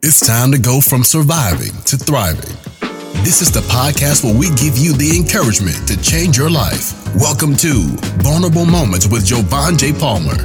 It's 0.00 0.24
time 0.24 0.52
to 0.52 0.58
go 0.58 0.80
from 0.80 1.02
surviving 1.02 1.72
to 1.86 1.96
thriving. 1.96 2.54
This 3.24 3.42
is 3.42 3.50
the 3.50 3.66
podcast 3.66 4.22
where 4.22 4.32
we 4.32 4.46
give 4.50 4.78
you 4.78 4.92
the 4.92 5.16
encouragement 5.16 5.88
to 5.88 6.00
change 6.00 6.38
your 6.38 6.48
life. 6.48 6.94
Welcome 7.16 7.56
to 7.56 7.82
Vulnerable 8.22 8.64
Moments 8.64 9.08
with 9.08 9.26
Jovan 9.26 9.76
J. 9.76 9.92
Palmer. 9.92 10.36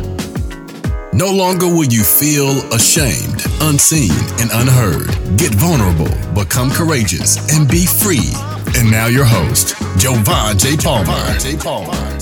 No 1.13 1.31
longer 1.31 1.67
will 1.67 1.85
you 1.85 2.03
feel 2.03 2.49
ashamed, 2.73 3.45
unseen, 3.61 4.11
and 4.41 4.49
unheard. 4.53 5.13
Get 5.37 5.53
vulnerable, 5.53 6.09
become 6.33 6.71
courageous, 6.71 7.37
and 7.53 7.69
be 7.69 7.85
free. 7.85 8.33
And 8.75 8.89
now 8.89 9.05
your 9.05 9.25
host, 9.25 9.77
Jovan 9.99 10.57
J. 10.57 10.77
Palmer. 10.77 11.37
J. 11.37 11.55
Palmer. 11.55 11.93
J. 11.93 11.93
Palmer. 11.93 12.12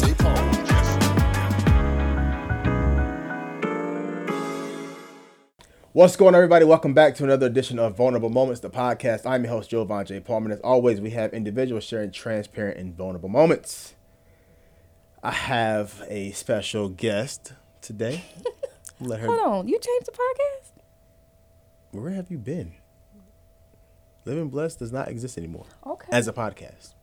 What's 5.93 6.15
going 6.15 6.29
on, 6.29 6.35
everybody? 6.35 6.63
Welcome 6.63 6.93
back 6.93 7.15
to 7.15 7.25
another 7.25 7.47
edition 7.47 7.77
of 7.77 7.97
Vulnerable 7.97 8.29
Moments, 8.29 8.61
the 8.61 8.69
podcast. 8.69 9.25
I'm 9.25 9.43
your 9.43 9.51
host, 9.51 9.69
Jovan 9.69 10.05
J. 10.05 10.21
Palmer. 10.21 10.45
And 10.45 10.53
as 10.53 10.61
always, 10.61 11.01
we 11.01 11.09
have 11.11 11.33
individuals 11.33 11.83
sharing 11.83 12.11
transparent 12.11 12.77
and 12.77 12.95
vulnerable 12.95 13.27
moments. 13.27 13.93
I 15.21 15.31
have 15.31 16.01
a 16.07 16.31
special 16.31 16.87
guest 16.87 17.53
today. 17.81 18.23
Let 19.01 19.19
her. 19.19 19.27
Hold 19.27 19.39
on, 19.41 19.67
you 19.67 19.77
changed 19.79 20.05
the 20.07 20.11
podcast? 20.13 20.71
Where 21.91 22.11
have 22.11 22.31
you 22.31 22.37
been? 22.37 22.73
Living 24.23 24.49
Blessed 24.49 24.79
does 24.79 24.93
not 24.93 25.09
exist 25.09 25.37
anymore 25.37 25.65
Okay. 25.85 26.07
as 26.11 26.27
a 26.27 26.33
podcast. 26.33 26.93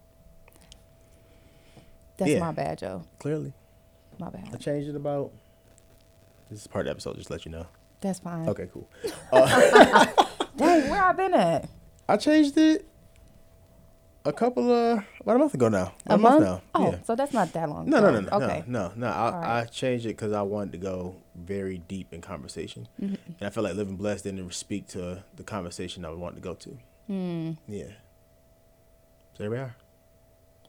That's 2.16 2.30
yeah. 2.30 2.38
my 2.40 2.52
bad, 2.52 2.78
Joe. 2.78 3.02
Clearly, 3.18 3.52
My 4.18 4.30
bad. 4.30 4.48
I 4.52 4.56
changed 4.56 4.88
it 4.88 4.96
about. 4.96 5.32
This 6.48 6.60
is 6.62 6.66
part 6.66 6.86
of 6.86 6.86
the 6.86 6.90
episode, 6.92 7.16
just 7.16 7.26
to 7.26 7.34
let 7.34 7.44
you 7.44 7.52
know. 7.52 7.66
That's 8.00 8.20
fine. 8.20 8.48
Okay, 8.48 8.68
cool. 8.72 8.88
Dang, 9.32 10.88
where 10.90 11.02
I 11.02 11.12
been 11.12 11.34
at? 11.34 11.68
I 12.08 12.16
changed 12.16 12.56
it 12.56 12.86
a 14.24 14.32
couple 14.32 14.70
of 14.70 15.04
about 15.20 15.36
a 15.36 15.38
month 15.38 15.54
ago 15.54 15.68
now. 15.68 15.92
A, 16.06 16.16
month? 16.18 16.42
now. 16.44 16.62
Oh, 16.74 16.90
yeah. 16.92 16.98
so 17.04 17.14
that's 17.16 17.32
not 17.32 17.52
that 17.52 17.68
long. 17.68 17.88
No, 17.88 18.00
no, 18.00 18.08
ago. 18.08 18.20
no, 18.20 18.38
no, 18.38 18.44
Okay. 18.46 18.64
no, 18.66 18.88
no, 18.88 18.92
no. 18.96 19.06
I, 19.08 19.30
right. 19.30 19.60
I 19.60 19.64
changed 19.64 20.06
it 20.06 20.10
because 20.10 20.32
I 20.32 20.42
wanted 20.42 20.72
to 20.72 20.78
go 20.78 21.16
very 21.34 21.78
deep 21.78 22.12
in 22.12 22.20
conversation, 22.20 22.88
Mm-hmm. 23.00 23.14
and 23.40 23.46
I 23.46 23.50
felt 23.50 23.64
like 23.64 23.74
living 23.74 23.96
blessed 23.96 24.24
didn't 24.24 24.52
speak 24.54 24.86
to 24.88 25.22
the 25.36 25.42
conversation 25.44 26.04
I 26.04 26.10
wanted 26.10 26.36
to 26.36 26.42
go 26.42 26.54
to. 26.54 26.78
Hmm. 27.06 27.52
Yeah. 27.66 27.84
So 29.34 29.44
there 29.44 29.50
we 29.50 29.58
are. 29.58 29.74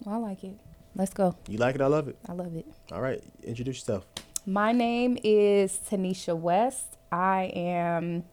Well, 0.06 0.16
I 0.16 0.18
like 0.18 0.44
it. 0.44 0.60
Let's 0.96 1.14
go. 1.14 1.36
You 1.48 1.58
like 1.58 1.76
it? 1.76 1.82
I 1.82 1.88
love 1.88 2.08
it. 2.08 2.18
I 2.28 2.34
love 2.34 2.56
it. 2.56 2.66
All 2.92 3.02
right, 3.02 3.22
introduce 3.44 3.78
yourself. 3.78 4.06
My 4.46 4.72
name 4.72 5.18
is 5.24 5.80
Tanisha 5.90 6.38
West. 6.38 6.98
I 7.12 7.52
am 7.56 8.24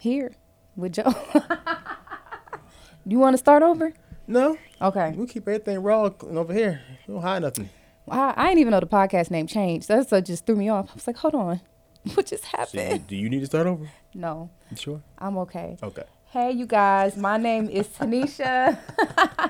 here 0.00 0.32
with 0.76 0.92
Joe. 0.94 1.14
you 3.06 3.18
want 3.18 3.34
to 3.34 3.38
start 3.38 3.62
over? 3.62 3.92
No, 4.26 4.56
Okay. 4.80 5.12
we 5.16 5.26
keep 5.26 5.48
everything 5.48 5.82
raw 5.82 6.10
over 6.22 6.52
here. 6.52 6.80
We 7.06 7.14
don't 7.14 7.22
hide 7.22 7.42
nothing. 7.42 7.68
I, 8.08 8.34
I 8.36 8.46
didn't 8.48 8.60
even 8.60 8.70
know 8.72 8.80
the 8.80 8.86
podcast 8.86 9.30
name 9.30 9.46
changed. 9.46 9.88
That's 9.88 10.10
what 10.10 10.24
just 10.24 10.46
threw 10.46 10.56
me 10.56 10.68
off. 10.68 10.88
I 10.90 10.94
was 10.94 11.06
like, 11.06 11.16
hold 11.16 11.34
on. 11.34 11.60
What 12.14 12.26
just 12.26 12.42
So 12.50 12.56
happened? 12.56 13.06
do 13.06 13.14
you 13.14 13.28
need 13.30 13.40
to 13.40 13.46
start 13.46 13.66
over? 13.68 13.88
No, 14.12 14.50
You 14.70 14.76
sure? 14.76 15.02
I'm 15.18 15.38
okay. 15.38 15.76
Okay. 15.82 16.02
Hey, 16.30 16.50
you 16.50 16.66
guys. 16.66 17.16
My 17.16 17.36
name 17.36 17.68
is 17.68 17.86
Tanisha. 17.88 18.76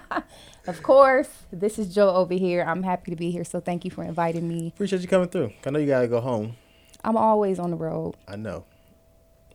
of 0.66 0.82
course, 0.82 1.30
this 1.50 1.78
is 1.78 1.94
Joe 1.94 2.10
over 2.14 2.34
here. 2.34 2.62
I'm 2.66 2.82
happy 2.82 3.10
to 3.10 3.16
be 3.16 3.30
here. 3.30 3.44
So 3.44 3.58
thank 3.60 3.84
you 3.86 3.90
for 3.90 4.04
inviting 4.04 4.46
me. 4.46 4.68
Appreciate 4.74 5.00
you 5.00 5.08
coming 5.08 5.28
through. 5.28 5.52
I 5.64 5.70
know 5.70 5.78
you 5.78 5.86
gotta 5.86 6.08
go 6.08 6.20
home. 6.20 6.56
I'm 7.04 7.16
always 7.16 7.58
on 7.58 7.70
the 7.70 7.76
road, 7.76 8.16
I 8.28 8.36
know. 8.36 8.64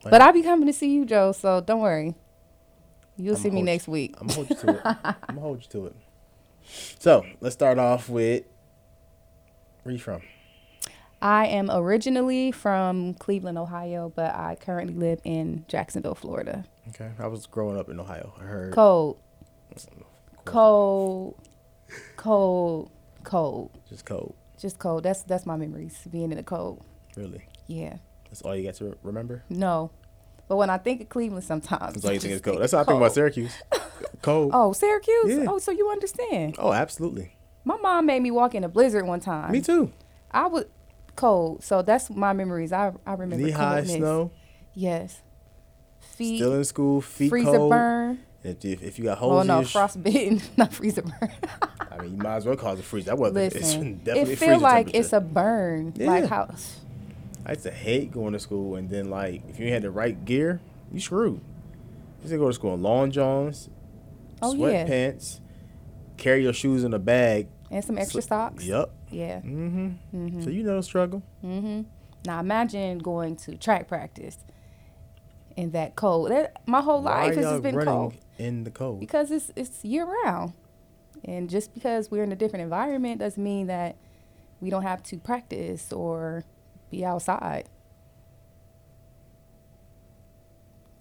but 0.03 0.21
I'll 0.21 0.33
be 0.33 0.41
coming 0.43 0.67
to 0.67 0.73
see 0.73 0.91
you, 0.91 1.05
Joe. 1.05 1.31
So 1.31 1.61
don't 1.61 1.81
worry. 1.81 2.15
You'll 3.15 3.35
I'ma 3.35 3.43
see 3.43 3.49
me 3.49 3.61
next 3.61 3.87
week. 3.87 4.15
I'm 4.19 4.27
gonna 4.27 4.33
hold 4.35 4.49
you 4.49 4.55
to 4.55 4.69
it. 4.69 4.81
I'm 4.85 5.15
gonna 5.27 5.41
hold 5.41 5.61
you 5.61 5.67
to 5.69 5.85
it. 5.87 5.95
So 6.99 7.25
let's 7.41 7.53
start 7.53 7.79
off 7.79 8.09
with 8.09 8.43
where 9.83 9.93
you 9.93 9.99
from? 9.99 10.21
I 11.21 11.47
am 11.47 11.71
originally 11.71 12.51
from 12.51 13.13
Cleveland, 13.15 13.57
Ohio, 13.57 14.11
but 14.13 14.35
I 14.35 14.57
currently 14.59 14.93
live 14.93 15.19
in 15.23 15.65
Jacksonville, 15.67 16.13
Florida. 16.13 16.65
Okay, 16.89 17.11
I 17.17 17.27
was 17.27 17.47
growing 17.47 17.77
up 17.79 17.89
in 17.89 17.99
Ohio. 17.99 18.33
I 18.39 18.43
heard. 18.43 18.73
Cold, 18.73 19.17
cold, 20.45 21.35
cold, 22.17 22.91
cold. 23.23 23.71
Just 23.89 24.05
cold. 24.05 24.35
Just 24.59 24.77
cold. 24.77 25.03
That's 25.03 25.23
that's 25.23 25.45
my 25.45 25.55
memories 25.55 25.97
being 26.11 26.31
in 26.31 26.37
the 26.37 26.43
cold. 26.43 26.83
Really. 27.17 27.45
Yeah. 27.67 27.97
That's 28.29 28.41
all 28.43 28.55
you 28.55 28.63
got 28.63 28.75
to 28.75 28.95
remember. 29.03 29.43
No. 29.49 29.91
But 30.47 30.55
when 30.57 30.69
I 30.69 30.77
think 30.77 31.01
of 31.01 31.09
Cleveland 31.09 31.43
sometimes. 31.43 31.95
That's 31.95 32.05
all 32.05 32.13
you 32.13 32.19
think 32.19 32.33
is 32.33 32.41
cold. 32.41 32.61
That's 32.61 32.71
how 32.71 32.79
I 32.79 32.83
think 32.85 32.97
about. 32.97 33.11
Syracuse. 33.13 33.53
Cold. 34.21 34.51
Oh, 34.53 34.71
Syracuse? 34.73 35.25
Yeah. 35.27 35.45
Oh, 35.47 35.57
so 35.59 35.71
you 35.71 35.89
understand. 35.89 36.55
Oh, 36.57 36.71
absolutely. 36.73 37.35
My 37.65 37.75
mom 37.77 38.05
made 38.05 38.21
me 38.21 38.31
walk 38.31 38.55
in 38.55 38.63
a 38.63 38.69
blizzard 38.69 39.05
one 39.05 39.19
time. 39.19 39.51
Me 39.51 39.61
too. 39.61 39.91
I 40.31 40.47
was 40.47 40.65
cold. 41.15 41.63
So 41.63 41.81
that's 41.81 42.09
my 42.09 42.31
memories. 42.33 42.71
I 42.71 42.93
I 43.05 43.11
remember 43.13 43.45
Knee 43.45 43.51
high 43.51 43.83
snow. 43.83 44.31
Yes. 44.73 45.21
Feet 45.99 46.37
Still 46.37 46.53
in 46.53 46.63
school. 46.63 47.01
Feet 47.01 47.29
freezer 47.29 47.57
cold. 47.57 47.69
burn. 47.71 48.19
If, 48.43 48.63
if, 48.63 48.81
if 48.83 48.99
you 48.99 49.05
got 49.05 49.17
holes 49.17 49.41
Oh 49.41 49.43
no, 49.43 49.63
sh- 49.63 49.71
frostbitten, 49.73 50.41
not 50.57 50.73
freezer 50.73 51.01
burn. 51.01 51.31
I 51.91 51.97
mean, 52.01 52.11
you 52.13 52.17
might 52.17 52.37
as 52.37 52.45
well 52.45 52.55
cause 52.55 52.79
it 52.79 52.85
freeze. 52.85 53.05
That 53.05 53.17
wasn't. 53.17 53.39
It's 53.39 53.55
Listen, 53.55 53.97
definitely 54.03 54.33
it 54.33 54.39
feel 54.39 54.59
like 54.59 54.93
it's 54.95 55.11
a 55.13 55.19
burn. 55.19 55.93
Like 55.97 56.23
Yeah. 56.23 56.27
how 56.27 56.55
I 57.47 57.51
used 57.51 57.63
to 57.63 57.71
hate 57.71 58.11
going 58.11 58.33
to 58.33 58.39
school, 58.39 58.75
and 58.75 58.89
then 58.89 59.09
like 59.09 59.41
if 59.49 59.59
you 59.59 59.71
had 59.71 59.81
the 59.83 59.89
right 59.91 60.23
gear, 60.25 60.59
you 60.91 60.99
screwed. 60.99 61.39
You 61.39 62.21
used 62.23 62.33
to 62.33 62.37
go 62.37 62.47
to 62.47 62.53
school 62.53 62.73
in 62.73 62.83
long 62.83 63.09
johns, 63.09 63.69
Oh, 64.41 64.53
yeah. 64.53 64.85
sweatpants, 64.85 65.39
carry 66.17 66.43
your 66.43 66.53
shoes 66.53 66.83
in 66.83 66.93
a 66.93 66.99
bag. 66.99 67.47
and 67.71 67.83
some 67.83 67.97
extra 67.97 68.21
So- 68.21 68.27
socks. 68.27 68.65
Yup. 68.65 68.93
Yeah. 69.09 69.39
Mm-hmm. 69.41 70.41
So 70.41 70.49
you 70.49 70.63
know 70.63 70.75
the 70.75 70.83
struggle. 70.83 71.23
Mm-hmm. 71.43 71.81
Now 72.25 72.39
imagine 72.41 72.97
going 72.99 73.37
to 73.37 73.55
track 73.55 73.87
practice 73.87 74.37
in 75.55 75.71
that 75.71 75.95
cold. 75.95 76.29
That, 76.31 76.61
my 76.67 76.81
whole 76.81 77.01
Why 77.01 77.27
life 77.27 77.35
has 77.35 77.45
just 77.45 77.63
been 77.63 77.75
running 77.75 77.93
cold 77.93 78.13
in 78.37 78.63
the 78.65 78.71
cold? 78.71 78.99
because 78.99 79.31
it's 79.31 79.51
it's 79.55 79.85
year 79.85 80.05
round, 80.25 80.51
and 81.23 81.49
just 81.49 81.73
because 81.73 82.11
we're 82.11 82.23
in 82.23 82.31
a 82.33 82.35
different 82.35 82.63
environment 82.63 83.19
doesn't 83.19 83.41
mean 83.41 83.67
that 83.67 83.95
we 84.59 84.69
don't 84.69 84.83
have 84.83 85.01
to 85.03 85.17
practice 85.17 85.93
or 85.93 86.43
be 86.89 87.05
outside. 87.05 87.69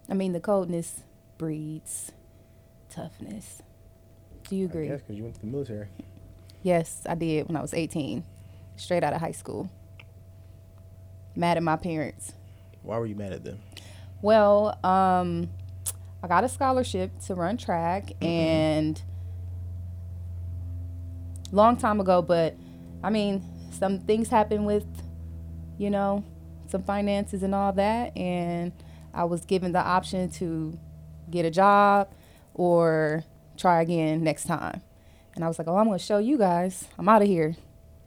I 0.09 0.13
mean, 0.13 0.33
the 0.33 0.39
coldness 0.39 1.01
breeds 1.37 2.11
toughness. 2.89 3.61
Do 4.47 4.55
you 4.55 4.65
agree? 4.65 4.87
Yes, 4.87 5.01
because 5.01 5.17
you 5.17 5.23
went 5.23 5.35
to 5.35 5.41
the 5.41 5.47
military. 5.47 5.87
Yes, 6.63 7.01
I 7.07 7.15
did 7.15 7.47
when 7.47 7.57
I 7.57 7.61
was 7.61 7.73
18, 7.73 8.23
straight 8.77 9.03
out 9.03 9.13
of 9.13 9.21
high 9.21 9.31
school. 9.31 9.69
Mad 11.35 11.57
at 11.57 11.63
my 11.63 11.75
parents. 11.75 12.33
Why 12.81 12.97
were 12.97 13.05
you 13.05 13.15
mad 13.15 13.33
at 13.33 13.43
them? 13.43 13.59
Well, 14.21 14.79
um, 14.83 15.49
I 16.23 16.27
got 16.27 16.43
a 16.43 16.49
scholarship 16.49 17.11
to 17.27 17.35
run 17.35 17.57
track, 17.57 18.11
and 18.21 19.01
long 21.51 21.77
time 21.77 21.99
ago. 21.99 22.21
But 22.21 22.55
I 23.03 23.09
mean, 23.09 23.43
some 23.71 23.99
things 23.99 24.29
happened 24.29 24.65
with, 24.65 24.85
you 25.77 25.89
know, 25.89 26.23
some 26.67 26.83
finances 26.83 27.43
and 27.43 27.53
all 27.55 27.73
that, 27.73 28.15
and 28.17 28.71
I 29.13 29.23
was 29.23 29.45
given 29.45 29.71
the 29.71 29.79
option 29.79 30.29
to 30.31 30.77
get 31.29 31.45
a 31.45 31.51
job 31.51 32.11
or 32.53 33.23
try 33.57 33.81
again 33.81 34.23
next 34.23 34.45
time. 34.45 34.81
And 35.35 35.43
I 35.43 35.47
was 35.47 35.59
like, 35.59 35.67
oh, 35.67 35.77
I'm 35.77 35.85
going 35.85 35.99
to 35.99 36.03
show 36.03 36.17
you 36.17 36.37
guys. 36.37 36.87
I'm 36.97 37.07
out 37.07 37.21
of 37.21 37.27
here. 37.27 37.55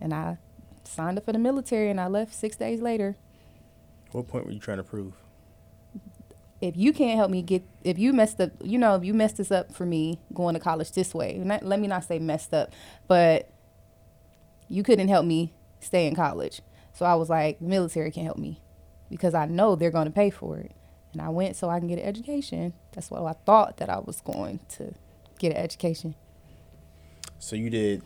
And 0.01 0.13
I 0.13 0.39
signed 0.85 1.19
up 1.19 1.25
for 1.25 1.33
the 1.33 1.39
military, 1.39 1.91
and 1.91 2.01
I 2.01 2.09
left 2.09 2.35
six 2.35 2.57
days 2.57 2.81
later. 2.81 3.17
What 4.13 4.27
point 4.27 4.47
were 4.47 4.53
you 4.53 4.59
trying 4.59 4.79
to 4.79 4.85
prove? 4.85 5.15
if 6.61 6.77
you 6.77 6.93
can't 6.93 7.17
help 7.17 7.31
me 7.31 7.43
get 7.43 7.63
if 7.85 7.99
you 7.99 8.13
messed 8.13 8.41
up 8.41 8.51
you 8.63 8.79
know 8.79 8.95
if 8.95 9.05
you 9.05 9.15
messed 9.15 9.39
this 9.39 9.51
up 9.51 9.73
for 9.73 9.87
me 9.87 10.21
going 10.35 10.55
to 10.55 10.61
college 10.61 10.93
this 10.93 11.15
way 11.15 11.39
not, 11.39 11.65
let 11.65 11.81
me 11.81 11.89
not 11.89 12.05
say 12.05 12.19
messed 12.19 12.53
up 12.53 12.73
but 13.09 13.51
you 14.69 14.83
couldn't 14.83 15.09
help 15.09 15.25
me 15.25 15.53
stay 15.81 16.07
in 16.07 16.15
college 16.15 16.61
so 17.01 17.07
i 17.07 17.15
was 17.15 17.31
like 17.31 17.59
the 17.61 17.67
military 17.67 18.11
can 18.11 18.25
help 18.27 18.37
me 18.37 18.61
because 19.09 19.33
i 19.35 19.47
know 19.47 19.75
they're 19.75 19.91
going 19.91 20.05
to 20.05 20.13
pay 20.13 20.29
for 20.29 20.59
it 20.59 20.73
and 21.15 21.23
i 21.23 21.31
went 21.31 21.57
so 21.57 21.71
i 21.71 21.79
can 21.79 21.89
get 21.89 21.99
an 21.99 22.05
education 22.05 22.75
that's 22.93 23.11
what 23.11 23.23
i 23.25 23.33
thought 23.47 23.79
that 23.79 23.89
i 23.89 23.99
was 23.99 24.21
going 24.21 24.61
to 24.69 24.93
get 25.39 25.51
an 25.53 25.57
education 25.57 26.15
So 27.39 27.57
you 27.57 27.71
did 27.71 28.03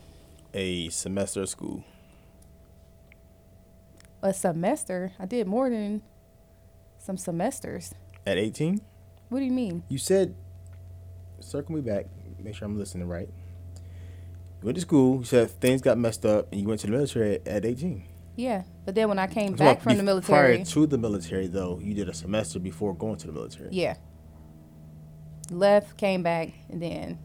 a 0.53 0.87
semester 0.87 1.41
of 1.41 1.49
school. 1.49 1.83
a 4.23 4.33
semester 4.33 5.11
i 5.19 5.25
did 5.25 5.45
more 5.45 5.69
than 5.69 6.01
some 6.97 7.17
semesters 7.17 7.93
At 8.25 8.37
18? 8.37 8.79
what 9.27 9.39
do 9.39 9.45
you 9.45 9.51
mean 9.51 9.83
You 9.89 9.97
said, 9.97 10.35
circle 11.41 11.75
me 11.75 11.81
back, 11.81 12.05
make 12.41 12.55
sure 12.55 12.65
I'm 12.65 12.79
listening 12.79 13.07
right. 13.09 13.27
You 14.61 14.65
went 14.67 14.75
to 14.77 14.81
school, 14.81 15.17
you 15.19 15.25
said 15.25 15.49
things 15.59 15.81
got 15.81 15.97
messed 15.97 16.25
up, 16.25 16.47
and 16.51 16.61
you 16.61 16.67
went 16.67 16.79
to 16.81 16.87
the 16.87 16.93
military 16.93 17.35
at, 17.35 17.47
at 17.47 17.65
18. 17.65 18.03
Yeah, 18.35 18.63
but 18.85 18.95
then 18.95 19.07
when 19.09 19.17
I 19.19 19.27
came 19.27 19.53
back 19.53 19.81
from 19.81 19.95
the 19.97 20.03
military, 20.03 20.55
Prior 20.57 20.65
to 20.65 20.87
the 20.87 20.97
military, 20.97 21.47
though, 21.47 21.79
you 21.81 21.93
did 21.93 22.09
a 22.09 22.13
semester 22.13 22.59
before 22.59 22.93
going 22.93 23.17
to 23.17 23.27
the 23.27 23.33
military. 23.33 23.69
yeah, 23.71 23.95
left, 25.51 25.97
came 25.97 26.23
back, 26.23 26.49
and 26.69 26.81
then 26.81 27.19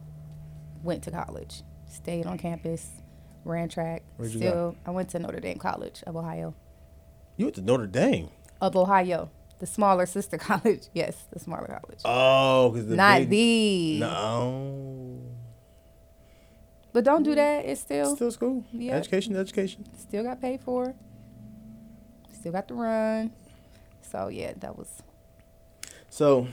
went 0.83 1.03
to 1.05 1.11
college. 1.11 1.63
Stayed 1.89 2.27
on 2.27 2.39
campus, 2.39 2.89
ran 3.45 3.69
track. 3.69 4.03
Where'd 4.17 4.33
you 4.33 4.39
Still, 4.39 4.77
I 4.87 4.91
went 4.91 5.09
to 5.11 5.19
Notre 5.19 5.41
Dame 5.41 5.59
College 5.59 6.03
of 6.07 6.17
Ohio. 6.17 6.55
You 7.37 7.47
went 7.47 7.57
to 7.57 7.63
Notre 7.63 7.87
Dame. 7.89 8.29
Of 8.61 8.77
Ohio, 8.77 9.31
the 9.59 9.67
smaller 9.67 10.07
sister 10.07 10.39
college. 10.51 10.85
Yes, 10.95 11.25
the 11.33 11.41
smaller 11.41 11.67
college. 11.67 11.99
Oh, 12.05 12.71
because 12.71 12.87
Not 12.89 13.21
big, 13.21 13.31
the. 13.31 13.99
No. 14.01 14.90
But 16.93 17.05
don't 17.05 17.23
do 17.23 17.31
mm-hmm. 17.31 17.37
that. 17.37 17.65
It's 17.65 17.81
still 17.81 18.17
Still 18.17 18.31
school. 18.31 18.65
Yeah. 18.73 18.97
Education, 18.97 19.37
education. 19.37 19.85
still 19.97 20.25
got 20.25 20.41
paid 20.41 20.61
for. 20.61 20.95
Still 22.33 22.53
got 22.53 22.69
to 22.69 22.75
run. 22.75 23.33
So 24.03 24.29
yeah, 24.29 24.53
that 24.59 24.77
was 24.77 25.03
So, 26.09 26.49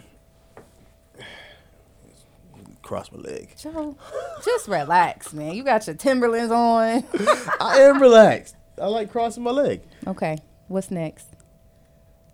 cross 2.81 3.11
my 3.11 3.19
leg. 3.19 3.55
Joe. 3.57 3.97
Just 4.45 4.67
relax, 4.67 5.33
man. 5.33 5.55
You 5.55 5.63
got 5.63 5.87
your 5.87 5.95
Timberlands 5.95 6.51
on. 6.51 7.03
I 7.59 7.79
am 7.79 8.01
relaxed. 8.01 8.55
I 8.79 8.85
like 8.87 9.11
crossing 9.11 9.43
my 9.43 9.51
leg. 9.51 9.81
okay, 10.05 10.37
what's 10.67 10.91
next? 10.91 11.27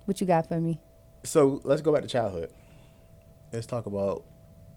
What 0.05 0.19
you 0.19 0.27
got 0.27 0.47
for 0.49 0.59
me? 0.59 0.81
So 1.23 1.61
let's 1.63 1.81
go 1.81 1.93
back 1.93 2.01
to 2.01 2.07
childhood. 2.09 2.51
Let's 3.53 3.65
talk 3.65 3.85
about 3.85 4.25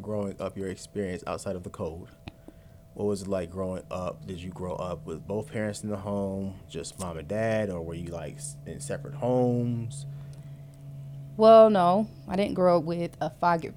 growing 0.01 0.37
up, 0.41 0.57
your 0.57 0.69
experience 0.69 1.25
outside 1.27 1.57
of 1.57 1.65
the 1.65 1.71
code. 1.71 2.09
What 2.97 3.05
was 3.09 3.21
it 3.21 3.29
like 3.29 3.51
growing 3.51 3.83
up? 3.91 4.27
Did 4.27 4.43
you 4.43 4.49
grow 4.49 4.75
up 4.75 5.05
with 5.05 5.27
both 5.29 5.53
parents 5.53 5.83
in 5.83 5.91
the 5.91 5.99
home, 5.99 6.55
just 6.67 6.99
mom 6.99 7.19
and 7.19 7.29
dad, 7.29 7.69
or 7.69 7.83
were 7.83 7.93
you 7.93 8.09
like 8.09 8.39
in 8.65 8.81
separate 8.81 9.13
homes? 9.13 10.07
Well, 11.37 11.69
no, 11.69 12.09
I 12.27 12.37
didn't 12.37 12.55
grow 12.55 12.79
up 12.79 12.85
with 12.85 13.15
a 13.21 13.31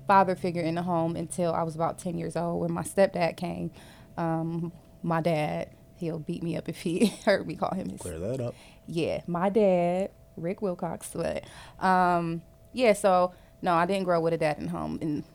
father 0.08 0.36
figure 0.38 0.62
in 0.62 0.76
the 0.76 0.84
home 0.84 1.18
until 1.18 1.52
I 1.54 1.64
was 1.64 1.76
about 1.76 2.00
ten 2.00 2.18
years 2.18 2.38
old. 2.38 2.62
When 2.62 2.72
my 2.72 2.84
stepdad 2.84 3.36
came, 3.36 3.72
um, 4.16 4.72
my 5.04 5.20
dad 5.20 5.70
he'll 5.98 6.20
beat 6.20 6.42
me 6.42 6.56
up 6.56 6.70
if 6.70 6.80
he 6.80 7.08
heard 7.26 7.46
me 7.46 7.56
call 7.58 7.74
him 7.74 7.90
his 7.90 8.00
Clear 8.00 8.20
that 8.20 8.40
up. 8.40 8.56
yeah, 8.88 9.20
my 9.28 9.50
dad, 9.50 10.12
Rick 10.38 10.62
Wilcox. 10.62 11.12
But 11.14 11.44
um, 11.86 12.42
yeah, 12.72 12.94
so 12.94 13.34
no, 13.62 13.74
I 13.74 13.86
didn't 13.86 14.06
grow 14.06 14.20
up 14.20 14.24
with 14.24 14.32
a 14.34 14.38
dad 14.38 14.60
in 14.60 14.70
home 14.70 14.98
in 15.02 15.26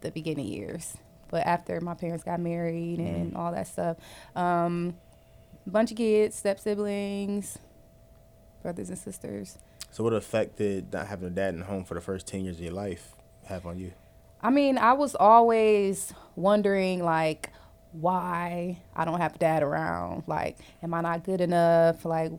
the 0.00 0.10
beginning 0.10 0.46
years. 0.46 0.96
But 1.34 1.48
after 1.48 1.80
my 1.80 1.94
parents 1.94 2.22
got 2.22 2.38
married 2.38 3.00
and 3.00 3.36
all 3.36 3.50
that 3.50 3.66
stuff, 3.66 3.96
um, 4.36 4.94
bunch 5.66 5.90
of 5.90 5.96
kids, 5.96 6.36
step 6.36 6.60
siblings, 6.60 7.58
brothers 8.62 8.88
and 8.88 8.96
sisters. 8.96 9.58
So 9.90 10.04
what 10.04 10.12
effect 10.12 10.58
did 10.58 10.92
not 10.92 11.08
having 11.08 11.26
a 11.26 11.30
dad 11.32 11.54
in 11.54 11.58
the 11.58 11.66
home 11.66 11.82
for 11.82 11.94
the 11.94 12.00
first 12.00 12.28
ten 12.28 12.44
years 12.44 12.58
of 12.58 12.62
your 12.62 12.72
life 12.72 13.16
have 13.46 13.66
on 13.66 13.80
you? 13.80 13.90
I 14.40 14.50
mean, 14.50 14.78
I 14.78 14.92
was 14.92 15.16
always 15.16 16.14
wondering 16.36 17.02
like 17.02 17.50
why 17.90 18.78
I 18.94 19.04
don't 19.04 19.20
have 19.20 19.36
dad 19.40 19.64
around. 19.64 20.22
Like, 20.28 20.58
am 20.84 20.94
I 20.94 21.00
not 21.00 21.24
good 21.24 21.40
enough? 21.40 22.04
Like, 22.04 22.30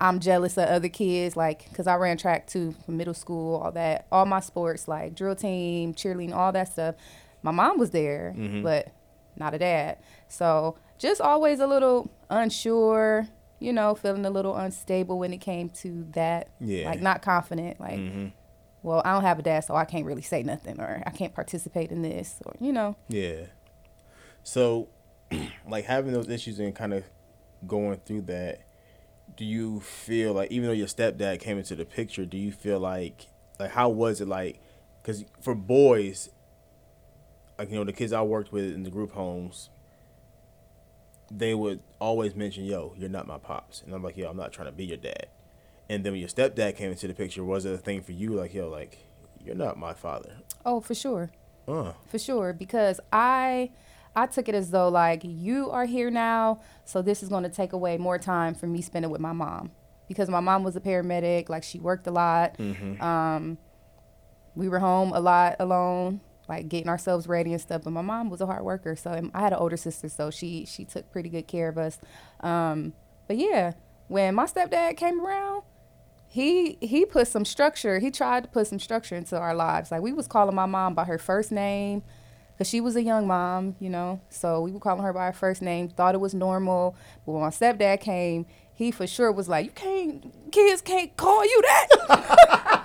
I'm 0.00 0.20
jealous 0.20 0.56
of 0.56 0.70
other 0.70 0.88
kids. 0.88 1.36
Like, 1.36 1.70
cause 1.74 1.86
I 1.86 1.96
ran 1.96 2.16
track 2.16 2.46
too, 2.46 2.74
from 2.86 2.96
middle 2.96 3.12
school, 3.12 3.60
all 3.60 3.72
that, 3.72 4.06
all 4.10 4.24
my 4.24 4.40
sports, 4.40 4.88
like 4.88 5.14
drill 5.14 5.36
team, 5.36 5.92
cheerleading, 5.92 6.34
all 6.34 6.50
that 6.52 6.72
stuff. 6.72 6.94
My 7.42 7.50
mom 7.50 7.78
was 7.78 7.90
there, 7.90 8.34
mm-hmm. 8.36 8.62
but 8.62 8.88
not 9.36 9.54
a 9.54 9.58
dad. 9.58 9.98
So 10.28 10.76
just 10.98 11.20
always 11.20 11.60
a 11.60 11.66
little 11.66 12.10
unsure. 12.30 13.28
You 13.58 13.72
know, 13.72 13.94
feeling 13.94 14.26
a 14.26 14.30
little 14.30 14.56
unstable 14.56 15.20
when 15.20 15.32
it 15.32 15.38
came 15.38 15.68
to 15.68 16.04
that. 16.12 16.48
Yeah. 16.60 16.86
Like 16.86 17.00
not 17.00 17.22
confident. 17.22 17.80
Like 17.80 17.98
mm-hmm. 17.98 18.28
well, 18.82 19.02
I 19.04 19.12
don't 19.12 19.22
have 19.22 19.38
a 19.38 19.42
dad, 19.42 19.60
so 19.60 19.76
I 19.76 19.84
can't 19.84 20.04
really 20.04 20.22
say 20.22 20.42
nothing, 20.42 20.80
or 20.80 21.02
I 21.06 21.10
can't 21.10 21.32
participate 21.32 21.92
in 21.92 22.02
this, 22.02 22.40
or 22.44 22.54
you 22.60 22.72
know. 22.72 22.96
Yeah. 23.08 23.46
So, 24.42 24.88
like 25.68 25.84
having 25.84 26.12
those 26.12 26.28
issues 26.28 26.58
and 26.58 26.74
kind 26.74 26.92
of 26.92 27.04
going 27.66 28.00
through 28.04 28.22
that, 28.22 28.62
do 29.36 29.44
you 29.44 29.80
feel 29.80 30.32
like 30.32 30.50
even 30.50 30.66
though 30.66 30.74
your 30.74 30.88
stepdad 30.88 31.40
came 31.40 31.58
into 31.58 31.76
the 31.76 31.84
picture, 31.84 32.24
do 32.24 32.36
you 32.36 32.50
feel 32.50 32.80
like 32.80 33.26
like 33.58 33.70
how 33.70 33.88
was 33.88 34.20
it 34.20 34.28
like? 34.28 34.60
Because 35.00 35.24
for 35.40 35.54
boys, 35.54 36.30
like 37.62 37.70
you 37.70 37.76
know 37.78 37.84
the 37.84 37.92
kids 37.92 38.12
I 38.12 38.22
worked 38.22 38.52
with 38.52 38.64
in 38.74 38.82
the 38.82 38.90
group 38.90 39.12
homes, 39.12 39.70
they 41.30 41.54
would 41.54 41.80
always 42.00 42.34
mention, 42.34 42.64
"Yo, 42.64 42.92
you're 42.98 43.08
not 43.08 43.26
my 43.26 43.38
pops," 43.38 43.82
and 43.82 43.94
I'm 43.94 44.02
like, 44.02 44.16
"Yo, 44.16 44.28
I'm 44.28 44.36
not 44.36 44.52
trying 44.52 44.66
to 44.66 44.72
be 44.72 44.84
your 44.84 44.96
dad." 44.96 45.28
And 45.88 46.04
then 46.04 46.12
when 46.12 46.20
your 46.20 46.28
stepdad 46.28 46.76
came 46.76 46.90
into 46.90 47.06
the 47.06 47.14
picture, 47.14 47.44
was 47.44 47.64
it 47.64 47.72
a 47.72 47.78
thing 47.78 48.00
for 48.02 48.12
you? 48.12 48.30
Like, 48.30 48.52
yo, 48.52 48.68
like 48.68 48.98
you're 49.44 49.54
not 49.54 49.78
my 49.78 49.92
father. 49.92 50.36
Oh, 50.64 50.80
for 50.80 50.94
sure, 50.94 51.30
Uh, 51.68 51.92
for 52.06 52.18
sure, 52.18 52.52
because 52.52 52.98
I, 53.12 53.70
I 54.16 54.26
took 54.26 54.48
it 54.48 54.54
as 54.54 54.70
though 54.70 54.88
like 54.88 55.22
you 55.24 55.70
are 55.70 55.84
here 55.86 56.10
now, 56.10 56.60
so 56.84 57.00
this 57.02 57.22
is 57.22 57.28
going 57.28 57.44
to 57.44 57.48
take 57.48 57.72
away 57.72 57.96
more 57.98 58.18
time 58.18 58.54
from 58.54 58.72
me 58.72 58.82
spending 58.82 59.10
with 59.10 59.20
my 59.20 59.32
mom, 59.32 59.70
because 60.08 60.28
my 60.28 60.40
mom 60.40 60.64
was 60.64 60.74
a 60.76 60.80
paramedic, 60.80 61.48
like 61.48 61.62
she 61.62 61.78
worked 61.78 62.06
a 62.08 62.10
lot. 62.10 62.56
Um, 63.00 63.58
we 64.54 64.68
were 64.68 64.80
home 64.80 65.12
a 65.12 65.20
lot 65.20 65.56
alone, 65.60 66.20
like 66.48 66.68
getting 66.68 66.88
ourselves 66.88 67.26
ready 67.26 67.52
and 67.52 67.60
stuff. 67.60 67.82
But 67.84 67.92
my 67.92 68.02
mom 68.02 68.30
was 68.30 68.40
a 68.40 68.46
hard 68.46 68.64
worker, 68.64 68.96
so 68.96 69.30
I 69.34 69.40
had 69.40 69.52
an 69.52 69.58
older 69.58 69.76
sister, 69.76 70.08
so 70.08 70.30
she 70.30 70.64
she 70.66 70.84
took 70.84 71.10
pretty 71.10 71.28
good 71.28 71.46
care 71.46 71.68
of 71.68 71.78
us. 71.78 71.98
Um, 72.40 72.92
but 73.28 73.36
yeah, 73.36 73.72
when 74.08 74.34
my 74.34 74.46
stepdad 74.46 74.96
came 74.96 75.24
around, 75.24 75.62
he 76.28 76.78
he 76.80 77.04
put 77.04 77.28
some 77.28 77.44
structure. 77.44 77.98
He 77.98 78.10
tried 78.10 78.44
to 78.44 78.48
put 78.48 78.66
some 78.66 78.78
structure 78.78 79.16
into 79.16 79.38
our 79.38 79.54
lives. 79.54 79.90
Like 79.90 80.02
we 80.02 80.12
was 80.12 80.26
calling 80.26 80.54
my 80.54 80.66
mom 80.66 80.94
by 80.94 81.04
her 81.04 81.18
first 81.18 81.52
name, 81.52 82.02
cause 82.58 82.68
she 82.68 82.80
was 82.80 82.96
a 82.96 83.02
young 83.02 83.26
mom, 83.26 83.76
you 83.80 83.90
know. 83.90 84.20
So 84.30 84.62
we 84.62 84.72
were 84.72 84.80
calling 84.80 85.02
her 85.02 85.12
by 85.12 85.26
her 85.26 85.32
first 85.32 85.62
name. 85.62 85.88
Thought 85.88 86.14
it 86.14 86.20
was 86.20 86.34
normal. 86.34 86.96
But 87.24 87.32
when 87.32 87.42
my 87.42 87.50
stepdad 87.50 88.00
came, 88.00 88.46
he 88.74 88.90
for 88.90 89.06
sure 89.06 89.30
was 89.30 89.48
like, 89.48 89.66
"You 89.66 89.72
can't, 89.72 90.50
kids 90.50 90.82
can't 90.82 91.16
call 91.16 91.44
you 91.44 91.62
that." 91.62 92.78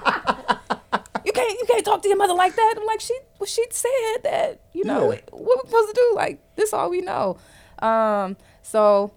you 1.50 1.56
can't 1.56 1.60
you 1.60 1.66
can't 1.74 1.86
talk 1.86 2.02
to 2.04 2.08
your 2.08 2.18
mother 2.18 2.34
like 2.34 2.56
that. 2.56 2.76
I'm 2.78 2.86
like 2.86 3.00
she 3.02 3.18
well, 3.40 3.48
she 3.48 3.66
said 3.72 3.90
that 4.24 4.60
you 4.74 4.84
know 4.84 5.12
Yeah. 5.12 5.20
what 5.32 5.64
we 5.64 5.70
supposed 5.70 5.90
to 5.90 5.94
do. 5.96 6.14
Like 6.16 6.40
this 6.56 6.74
all 6.74 6.90
we 6.90 7.02
know. 7.02 7.38
Um, 7.80 8.38
so 8.62 9.12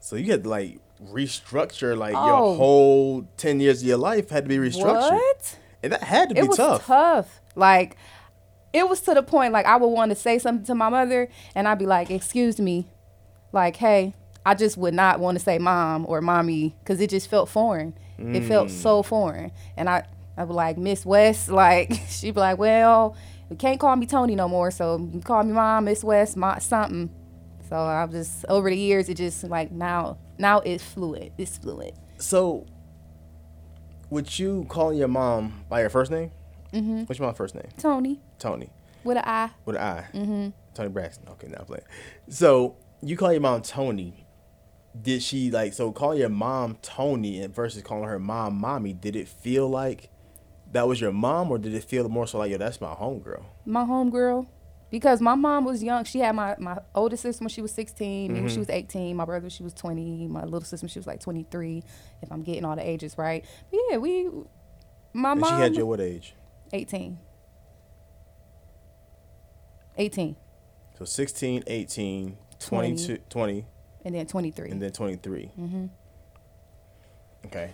So 0.00 0.16
you 0.16 0.30
had 0.32 0.42
to 0.44 0.48
like 0.48 0.78
restructure 1.16 1.96
like 1.96 2.14
Oh. 2.16 2.26
your 2.26 2.56
whole 2.56 3.28
ten 3.36 3.60
years 3.60 3.82
of 3.82 3.88
your 3.88 3.96
life 3.98 4.30
had 4.30 4.44
to 4.44 4.48
be 4.48 4.56
restructured, 4.56 5.10
what? 5.12 5.58
and 5.82 5.92
that 5.92 6.02
had 6.02 6.28
to 6.30 6.34
be 6.34 6.40
It 6.42 6.48
was 6.48 6.56
tough. 6.56 6.86
tough. 6.86 7.40
Like 7.54 7.96
it 8.72 8.88
was 8.88 9.00
to 9.02 9.14
the 9.14 9.22
point 9.22 9.52
like 9.52 9.66
I 9.66 9.76
would 9.76 9.88
want 9.88 10.10
to 10.10 10.14
say 10.14 10.38
something 10.38 10.64
to 10.66 10.74
my 10.74 10.88
mother 10.88 11.28
and 11.54 11.68
I'd 11.68 11.78
be 11.78 11.86
like, 11.86 12.10
"Excuse 12.10 12.58
me," 12.60 12.88
like, 13.52 13.76
"Hey." 13.76 14.14
I 14.44 14.54
just 14.56 14.76
would 14.76 14.92
not 14.92 15.20
want 15.20 15.38
to 15.38 15.44
say 15.44 15.60
mom 15.60 16.04
or 16.08 16.20
mommy 16.20 16.74
because 16.80 17.00
it 17.00 17.10
just 17.10 17.30
felt 17.30 17.48
foreign. 17.48 17.94
It 18.18 18.42
felt 18.42 18.66
Mm. 18.66 18.70
so 18.72 19.04
foreign, 19.04 19.52
and 19.76 19.88
I 19.88 20.02
I 20.36 20.44
be 20.44 20.52
like 20.52 20.78
Miss 20.78 21.04
West, 21.04 21.48
like 21.50 21.92
she'd 22.08 22.34
be 22.34 22.40
like, 22.40 22.58
"Well, 22.58 23.16
you 23.50 23.56
can't 23.56 23.78
call 23.78 23.96
me 23.96 24.06
Toni 24.06 24.34
no 24.34 24.48
more, 24.48 24.70
so 24.70 24.98
you 24.98 25.10
can 25.10 25.22
call 25.22 25.42
me 25.42 25.52
mom, 25.52 25.84
Miss 25.84 26.02
West, 26.04 26.36
my 26.36 26.58
something." 26.58 27.10
So 27.68 27.76
I 27.76 28.06
just 28.06 28.44
over 28.48 28.68
the 28.68 28.76
years, 28.76 29.08
it 29.08 29.14
just 29.14 29.44
like 29.44 29.72
now 29.72 30.18
now 30.38 30.60
it's 30.60 30.84
fluid. 30.84 31.32
It's 31.38 31.56
fluid. 31.58 31.94
So, 32.18 32.66
would 34.10 34.38
you 34.38 34.66
call 34.68 34.92
your 34.92 35.08
mom 35.08 35.64
by 35.68 35.80
your 35.80 35.90
first 35.90 36.10
name? 36.10 36.30
Mm-hmm. 36.72 37.04
What's 37.04 37.18
your 37.18 37.26
mom's 37.26 37.38
first 37.38 37.54
name? 37.54 37.68
Toni 37.78 38.20
Toni 38.38 38.70
with 39.04 39.16
an 39.18 39.24
I. 39.26 39.50
with 39.64 39.76
an 39.76 39.82
I. 39.82 40.16
Mm-hmm. 40.16 40.48
Toni 40.74 40.88
Braxton. 40.88 41.28
Okay, 41.30 41.48
now 41.48 41.64
I'm. 41.68 41.80
So 42.28 42.76
you 43.02 43.16
call 43.16 43.32
your 43.32 43.40
mom 43.40 43.62
Toni. 43.62 44.26
Did 45.00 45.22
she 45.22 45.50
like 45.50 45.72
so 45.72 45.92
calling 45.92 46.18
your 46.18 46.28
mom 46.28 46.76
Toni 46.82 47.40
and 47.40 47.54
versus 47.54 47.82
calling 47.82 48.08
her 48.08 48.18
mom 48.18 48.56
mommy? 48.58 48.92
Did 48.92 49.16
it 49.16 49.28
feel 49.28 49.68
like 49.68 50.10
that 50.72 50.88
was 50.88 51.00
your 51.00 51.12
mom, 51.12 51.50
or 51.50 51.58
did 51.58 51.74
it 51.74 51.84
feel 51.84 52.08
more 52.08 52.26
so 52.26 52.38
like 52.38 52.50
yo, 52.50 52.58
that's 52.58 52.80
my 52.80 52.94
homegirl? 52.94 53.44
my 53.64 53.84
homegirl 53.84 54.46
because 54.90 55.20
my 55.22 55.34
mom 55.34 55.64
was 55.64 55.82
young. 55.82 56.04
She 56.04 56.18
had 56.18 56.34
my, 56.34 56.54
my 56.58 56.76
older 56.94 57.16
sister 57.16 57.42
when 57.42 57.48
she 57.48 57.62
was 57.62 57.72
16, 57.72 58.30
me 58.32 58.34
when 58.40 58.46
Mm-hmm. 58.46 58.52
she 58.54 58.58
was 58.58 58.68
18, 58.68 59.16
my 59.16 59.24
brother 59.24 59.48
she 59.48 59.62
was 59.62 59.72
20, 59.74 60.28
my 60.28 60.44
little 60.44 60.60
sister 60.60 60.86
she 60.88 60.98
was 60.98 61.06
like 61.06 61.20
23, 61.20 61.82
if 62.20 62.30
I'm 62.32 62.42
getting 62.42 62.64
all 62.66 62.76
the 62.76 62.86
ages 62.86 63.16
right. 63.16 63.44
But 63.70 63.80
yeah, 63.90 63.96
we, 63.98 64.28
my 65.14 65.32
And 65.32 65.40
mom, 65.40 65.54
she 65.56 65.60
had 65.62 65.76
you 65.76 65.86
what 65.86 66.00
age? 66.00 66.34
18. 66.74 67.18
18 69.98 70.36
So 70.98 71.04
16, 71.04 71.64
18, 71.66 72.36
22, 72.58 73.18
20, 73.28 73.64
and 74.04 74.14
then 74.14 74.26
23. 74.26 74.70
and 74.70 74.80
then 74.82 74.90
23. 74.92 75.50
Mm-hmm. 75.58 75.86
Okay. 77.46 77.72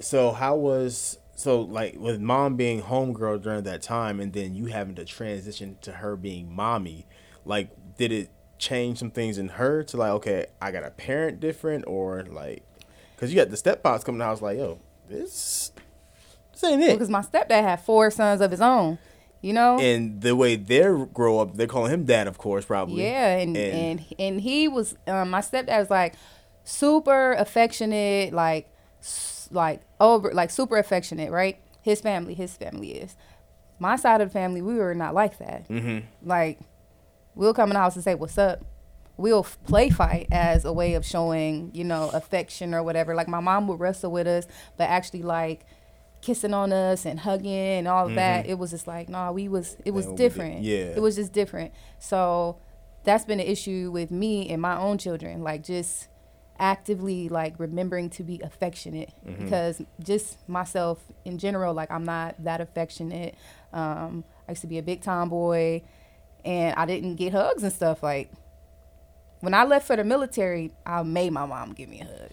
So 0.00 0.32
how 0.32 0.56
was 0.56 1.18
so 1.34 1.60
like 1.60 1.96
with 1.98 2.20
mom 2.20 2.56
being 2.56 2.82
homegirl 2.82 3.42
during 3.42 3.64
that 3.64 3.82
time, 3.82 4.20
and 4.20 4.32
then 4.32 4.54
you 4.54 4.66
having 4.66 4.94
to 4.96 5.04
transition 5.04 5.76
to 5.82 5.92
her 5.92 6.16
being 6.16 6.54
mommy? 6.54 7.06
Like, 7.44 7.70
did 7.96 8.12
it 8.12 8.30
change 8.58 8.98
some 8.98 9.10
things 9.10 9.38
in 9.38 9.48
her 9.48 9.82
to 9.84 9.96
like, 9.96 10.10
okay, 10.12 10.46
I 10.60 10.70
got 10.70 10.84
a 10.84 10.90
parent 10.90 11.40
different, 11.40 11.84
or 11.86 12.24
like, 12.24 12.62
Because 13.14 13.32
you 13.32 13.40
got 13.40 13.50
the 13.50 13.56
step 13.56 13.82
pops 13.82 14.04
coming 14.04 14.18
to 14.18 14.22
the 14.22 14.26
house 14.26 14.42
like, 14.42 14.58
yo, 14.58 14.80
this, 15.08 15.72
this 16.52 16.64
ain't 16.64 16.82
it. 16.82 16.92
Because 16.92 17.10
my 17.10 17.20
stepdad 17.20 17.62
had 17.62 17.80
four 17.80 18.10
sons 18.10 18.40
of 18.40 18.50
his 18.50 18.60
own. 18.60 18.98
You 19.42 19.52
know. 19.52 19.78
and 19.78 20.22
the 20.22 20.34
way 20.34 20.56
they 20.56 20.80
grow 21.12 21.38
up, 21.38 21.54
they're 21.54 21.66
calling 21.66 21.92
him 21.92 22.04
dad, 22.04 22.28
of 22.28 22.38
course, 22.38 22.64
probably. 22.64 23.02
Yeah, 23.02 23.36
and 23.36 23.54
and 23.54 24.04
and, 24.18 24.40
he 24.40 24.68
was 24.68 24.96
um, 25.06 25.28
my 25.28 25.42
stepdad 25.42 25.80
was 25.80 25.90
like 25.90 26.14
super 26.64 27.34
affectionate, 27.34 28.32
like 28.32 28.72
like 29.54 29.82
over 30.00 30.32
like 30.32 30.50
super 30.50 30.76
affectionate, 30.76 31.30
right? 31.30 31.58
His 31.82 32.00
family, 32.00 32.34
his 32.34 32.56
family 32.56 32.92
is. 32.92 33.16
My 33.78 33.96
side 33.96 34.20
of 34.20 34.28
the 34.28 34.32
family, 34.32 34.62
we 34.62 34.74
were 34.76 34.94
not 34.94 35.14
like 35.14 35.38
that. 35.38 35.68
Mm-hmm. 35.68 36.06
Like 36.28 36.58
we'll 37.34 37.54
come 37.54 37.70
in 37.70 37.74
the 37.74 37.80
house 37.80 37.94
and 37.94 38.04
say 38.04 38.14
what's 38.14 38.38
up. 38.38 38.64
We'll 39.16 39.44
play 39.66 39.90
fight 39.90 40.26
as 40.32 40.64
a 40.64 40.72
way 40.72 40.94
of 40.94 41.04
showing, 41.06 41.70
you 41.72 41.84
know, 41.84 42.10
affection 42.12 42.74
or 42.74 42.82
whatever. 42.82 43.14
Like 43.14 43.28
my 43.28 43.40
mom 43.40 43.68
would 43.68 43.78
wrestle 43.80 44.10
with 44.10 44.26
us, 44.26 44.46
but 44.76 44.84
actually 44.90 45.22
like 45.22 45.64
kissing 46.20 46.54
on 46.54 46.72
us 46.72 47.04
and 47.04 47.20
hugging 47.20 47.52
and 47.52 47.86
all 47.86 48.06
of 48.08 48.14
that. 48.14 48.46
It 48.46 48.58
was 48.58 48.70
just 48.70 48.86
like, 48.86 49.08
nah, 49.08 49.30
we 49.30 49.46
was 49.48 49.76
it 49.84 49.92
was 49.92 50.06
Mm-hmm. 50.06 50.12
Yeah, 50.14 50.18
different. 50.18 50.62
yeah. 50.62 50.74
It 50.96 51.02
was 51.02 51.16
just 51.16 51.32
different. 51.32 51.72
So 51.98 52.58
that's 53.04 53.24
been 53.24 53.38
an 53.40 53.46
issue 53.46 53.90
with 53.92 54.10
me 54.10 54.48
and 54.48 54.60
my 54.62 54.76
own 54.78 54.98
children. 54.98 55.42
Like 55.42 55.62
just 55.62 56.08
actively 56.58 57.28
like 57.28 57.54
remembering 57.58 58.10
to 58.10 58.22
be 58.22 58.40
affectionate 58.42 59.12
Mm-hmm. 59.26 59.44
because 59.44 59.82
just 60.00 60.36
myself 60.48 61.02
in 61.24 61.38
general, 61.38 61.74
like 61.74 61.90
I'm 61.90 62.04
not 62.04 62.36
that 62.44 62.60
affectionate. 62.60 63.34
Um, 63.72 64.24
I 64.48 64.52
used 64.52 64.60
to 64.62 64.66
be 64.68 64.78
a 64.78 64.82
big 64.82 65.02
tomboy 65.02 65.82
and 66.44 66.74
I 66.76 66.86
didn't 66.86 67.16
get 67.16 67.32
hugs 67.32 67.62
and 67.62 67.72
stuff. 67.72 68.02
Like 68.02 68.30
when 69.40 69.54
I 69.54 69.64
left 69.64 69.86
for 69.86 69.96
the 69.96 70.04
military, 70.04 70.72
I 70.86 71.02
made 71.02 71.32
my 71.32 71.46
mom 71.46 71.72
give 71.72 71.88
me 71.88 72.00
a 72.00 72.04
hug. 72.04 72.30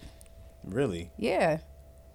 Really? 0.64 1.10
Yeah. 1.18 1.58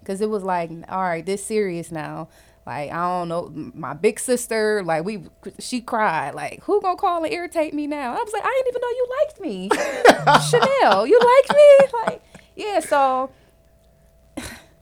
Cause 0.04 0.20
it 0.20 0.30
was 0.30 0.42
like, 0.42 0.70
all 0.88 1.02
right, 1.02 1.24
this 1.26 1.44
serious 1.44 1.92
now. 1.92 2.28
Like 2.68 2.92
I 2.92 2.96
don't 2.96 3.28
know, 3.28 3.50
my 3.72 3.94
big 3.94 4.20
sister, 4.20 4.82
like 4.84 5.02
we, 5.02 5.24
she 5.58 5.80
cried. 5.80 6.34
Like 6.34 6.62
who 6.64 6.82
gonna 6.82 6.98
call 6.98 7.24
and 7.24 7.32
irritate 7.32 7.72
me 7.72 7.86
now? 7.86 8.12
I 8.12 8.22
was 8.22 8.30
like, 8.30 8.42
I 8.44 8.62
didn't 8.62 8.68
even 8.68 8.82
know 8.82 8.88
you 8.90 9.06
liked 9.18 9.40
me, 9.40 9.70
Chanel. 10.50 11.06
You 11.06 11.18
liked 11.18 11.54
me, 11.54 12.00
like 12.04 12.22
yeah. 12.56 12.80
So, 12.80 13.30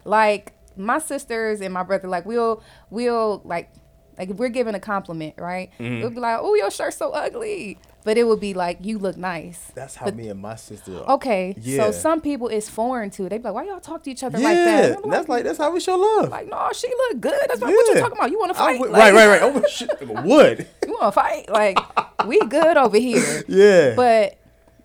like 0.05 0.52
my 0.76 0.99
sisters 0.99 1.61
and 1.61 1.73
my 1.73 1.85
brother, 1.85 2.09
like 2.09 2.26
we'll 2.26 2.61
we'll 2.90 3.40
like 3.45 3.71
like 4.19 4.31
if 4.31 4.37
we're 4.37 4.49
giving 4.49 4.75
a 4.75 4.81
compliment, 4.81 5.35
right? 5.38 5.71
Mm-hmm. 5.78 6.00
We'll 6.00 6.11
be 6.11 6.19
like, 6.19 6.40
oh, 6.43 6.57
your 6.57 6.73
shirt's 6.73 6.97
so 6.97 7.12
ugly, 7.12 7.78
but 8.07 8.17
it 8.17 8.25
would 8.27 8.39
be 8.41 8.55
like, 8.55 8.79
you 8.83 8.99
look 8.99 9.17
nice. 9.19 9.61
That's 9.75 9.97
how 9.97 10.07
But- 10.07 10.17
me 10.17 10.29
and 10.29 10.41
my 10.41 10.55
sister 10.57 10.93
are. 11.03 11.15
Okay, 11.17 11.55
Yeah. 11.61 11.85
so 11.85 11.91
some 11.91 12.21
people 12.23 12.47
it's 12.49 12.71
foreign 12.71 13.11
to. 13.11 13.29
They 13.29 13.37
be 13.39 13.45
like, 13.45 13.55
"Why 13.55 13.65
y'all 13.65 13.81
talk 13.81 14.03
to 14.05 14.11
each 14.11 14.23
other 14.23 14.39
yeah, 14.39 14.45
like 14.49 14.57
that?" 14.57 14.99
I'm 15.05 15.11
that's 15.11 15.29
like 15.29 15.43
that's 15.45 15.59
how 15.59 15.71
we 15.73 15.81
show 15.81 15.97
love. 15.97 16.31
like, 16.31 16.49
no, 16.49 16.71
she 16.73 16.89
look 16.89 17.21
good. 17.21 17.39
That's 17.49 17.61
not 17.61 17.67
what 17.67 17.73
you 17.89 17.93
Yeah. 17.95 18.01
talking 18.01 18.17
about. 18.17 18.31
You 18.31 18.39
want 18.39 18.53
to 18.53 18.59
fight? 18.59 18.81
would- 18.81 18.91
Like, 18.91 19.13
right, 19.13 19.27
right, 19.29 19.43
right. 19.43 19.55
Oh 19.57 19.69
shit, 19.69 19.91
would. 20.25 20.67
You 20.87 20.93
want 20.93 21.03
to 21.03 21.13
fight? 21.13 21.51
Like, 21.51 21.79
we 22.27 22.39
good 22.41 22.77
over 22.79 22.97
here. 22.97 23.43
Yeah. 23.49 23.95
But 23.97 24.37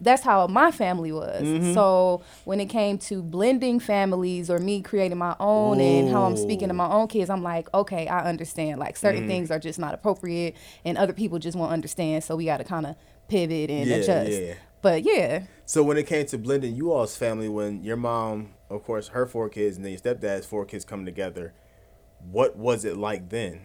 that's 0.03 0.23
how 0.23 0.47
my 0.47 0.71
family 0.71 1.11
was. 1.11 1.43
Mm-hmm. 1.43 1.73
So 1.75 2.23
when 2.45 2.59
it 2.59 2.65
came 2.69 2.97
to 2.97 3.21
blending 3.21 3.79
families 3.79 4.49
or 4.49 4.57
me 4.57 4.81
creating 4.81 5.19
my 5.19 5.35
own 5.39 5.79
and 5.79 6.09
how 6.09 6.23
I'm 6.23 6.35
speaking 6.37 6.69
to 6.69 6.73
my 6.73 6.89
own 6.89 7.07
kids, 7.07 7.29
I'm 7.29 7.43
like, 7.43 7.71
okay, 7.71 8.07
I 8.07 8.27
understand. 8.27 8.79
Like 8.79 8.95
Mm-hmm. 8.95 8.99
certain 9.07 9.27
things 9.27 9.51
are 9.51 9.59
just 9.59 9.77
not 9.77 9.93
appropriate, 9.93 10.55
and 10.83 10.97
other 10.97 11.13
people 11.13 11.37
just 11.37 11.55
won't 11.55 11.71
understand. 11.71 12.23
So 12.23 12.35
we 12.35 12.45
got 12.45 12.57
to 12.57 12.63
kind 12.63 12.87
of 12.87 12.95
pivot 13.31 13.69
and 13.71 13.87
Yeah, 13.89 13.95
adjust. 13.97 14.31
yeah. 14.31 14.53
But 14.81 15.03
yeah, 15.03 15.43
So 15.65 15.83
when 15.83 15.95
it 15.97 16.07
came 16.07 16.25
to 16.27 16.37
blending 16.37 16.75
you 16.75 16.91
all's 16.91 17.15
family, 17.15 17.47
when 17.47 17.83
your 17.83 17.95
mom, 17.97 18.53
of 18.69 18.83
course, 18.83 19.09
her 19.09 19.25
four 19.25 19.47
kids, 19.47 19.75
and 19.77 19.85
then 19.85 19.91
your 19.93 20.01
stepdad's 20.01 20.45
four 20.45 20.65
kids 20.65 20.83
coming 20.85 21.05
together, 21.05 21.53
what 22.31 22.57
was 22.57 22.83
it 22.83 22.97
like 22.97 23.29
then? 23.29 23.61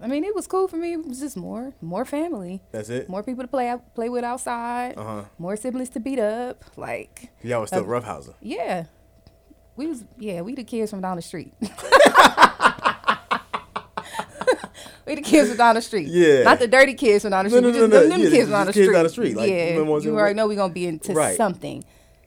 I 0.00 0.08
mean, 0.08 0.24
it 0.24 0.34
was 0.34 0.46
cool 0.48 0.66
for 0.68 0.76
me. 0.76 0.94
It 0.94 1.06
was 1.06 1.20
just 1.20 1.36
more, 1.36 1.74
more 1.80 2.04
family. 2.04 2.60
That's 2.72 2.88
it. 2.88 3.08
more 3.08 3.22
people 3.22 3.44
to 3.44 3.48
play 3.48 3.72
play 3.94 4.08
with 4.08 4.24
outside, 4.24 4.98
Uh-huh. 4.98 5.24
more 5.38 5.54
siblings 5.54 5.90
to 5.90 6.00
beat 6.00 6.18
up. 6.18 6.64
Like, 6.76 7.30
Y'all 7.42 7.60
was 7.60 7.68
still 7.70 7.82
Uh, 7.84 8.00
roughhousing. 8.00 8.34
yeah, 8.40 8.86
we 9.76 9.86
was 9.86 10.04
yeah 10.18 10.40
we 10.40 10.54
the 10.56 10.64
kids 10.64 10.90
from 10.90 11.02
down 11.02 11.16
the 11.16 11.22
street. 11.22 11.52
we 15.16 15.22
the 15.22 15.28
kids 15.28 15.48
from 15.48 15.58
down 15.58 15.74
the 15.74 15.82
street. 15.82 16.08
Yeah. 16.08 16.42
not 16.42 16.58
the 16.58 16.66
dirty 16.68 16.94
kids 16.94 17.22
from 17.22 17.30
down 17.30 17.44
the 17.44 17.50
No, 17.50 17.56
street. 17.58 17.62
no, 17.62 17.68
no, 17.68 17.86
just 17.86 17.90
no, 17.92 18.00
them, 18.00 18.08
them 18.10 18.20
yeah, 18.20 18.30
kids 18.30 18.42
from 18.44 18.50
down 18.52 18.66
the 18.66 18.72
just 18.72 18.76
kids 18.76 18.86
street. 18.86 18.94
down 18.94 19.02
the 19.04 19.08
street, 19.10 19.36
like, 19.36 19.50
yeah, 19.50 19.80
ones 19.80 20.04
you 20.04 20.16
already 20.18 20.34
know 20.34 20.46
we're 20.48 20.56
gonna 20.56 20.72
be 20.72 20.86
into 20.86 21.12
Right. 21.12 21.36
something, 21.36 21.84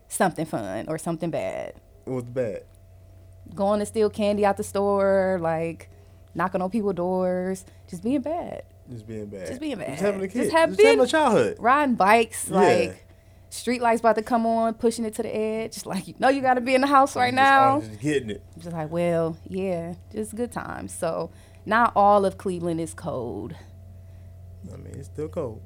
something 0.07 0.45
fun 0.45 0.85
or 0.87 0.97
something 0.97 1.29
bad. 1.29 1.73
It 2.05 2.09
was 2.09 2.23
bad. 2.23 2.63
Going 3.53 3.79
to 3.79 3.85
steal 3.85 4.09
candy 4.09 4.45
out 4.45 4.57
the 4.57 4.63
store, 4.63 5.37
like 5.41 5.89
knocking 6.33 6.61
on 6.61 6.69
people's 6.69 6.95
doors, 6.95 7.63
just 7.89 8.03
being 8.03 8.21
bad. 8.21 8.63
Just 8.91 9.07
being 9.07 9.25
bad. 9.27 9.47
Just 9.47 9.61
being 9.61 9.77
bad. 9.77 9.89
Just 9.89 10.01
having 10.01 10.21
a 10.21 10.27
kid. 10.27 10.33
Just 10.33 10.43
Just, 10.45 10.51
have 10.57 10.69
having 10.71 10.85
been- 10.97 10.99
a 10.99 11.07
childhood. 11.07 11.57
riding 11.59 11.95
bikes, 11.95 12.49
Yeah. 12.49 12.57
like 12.59 13.05
street 13.49 13.81
lights 13.81 14.01
about 14.01 14.15
to 14.17 14.21
come 14.21 14.45
on, 14.45 14.73
pushing 14.73 15.05
it 15.05 15.13
to 15.15 15.23
the 15.23 15.33
edge. 15.35 15.73
Just 15.73 15.85
like 15.85 16.07
you 16.07 16.15
know 16.19 16.27
you 16.29 16.41
got 16.41 16.55
to 16.55 16.61
be 16.61 16.75
in 16.75 16.81
the 16.81 16.87
house 16.87 17.15
right 17.15 17.31
Just- 17.33 17.35
now. 17.35 17.79
Just 17.81 17.99
getting 18.01 18.29
it. 18.31 18.43
Just 18.59 18.73
like 18.75 18.91
well, 18.91 19.37
yeah, 19.47 19.93
just 20.11 20.35
good 20.35 20.51
times. 20.51 20.91
So 20.93 21.29
not 21.65 21.91
all 21.95 22.25
of 22.25 22.37
Cleveland 22.37 22.79
is 22.79 22.93
cold. 22.93 23.55
I 24.71 24.77
mean, 24.77 24.95
it's 24.95 25.07
still 25.07 25.27
cold. 25.27 25.61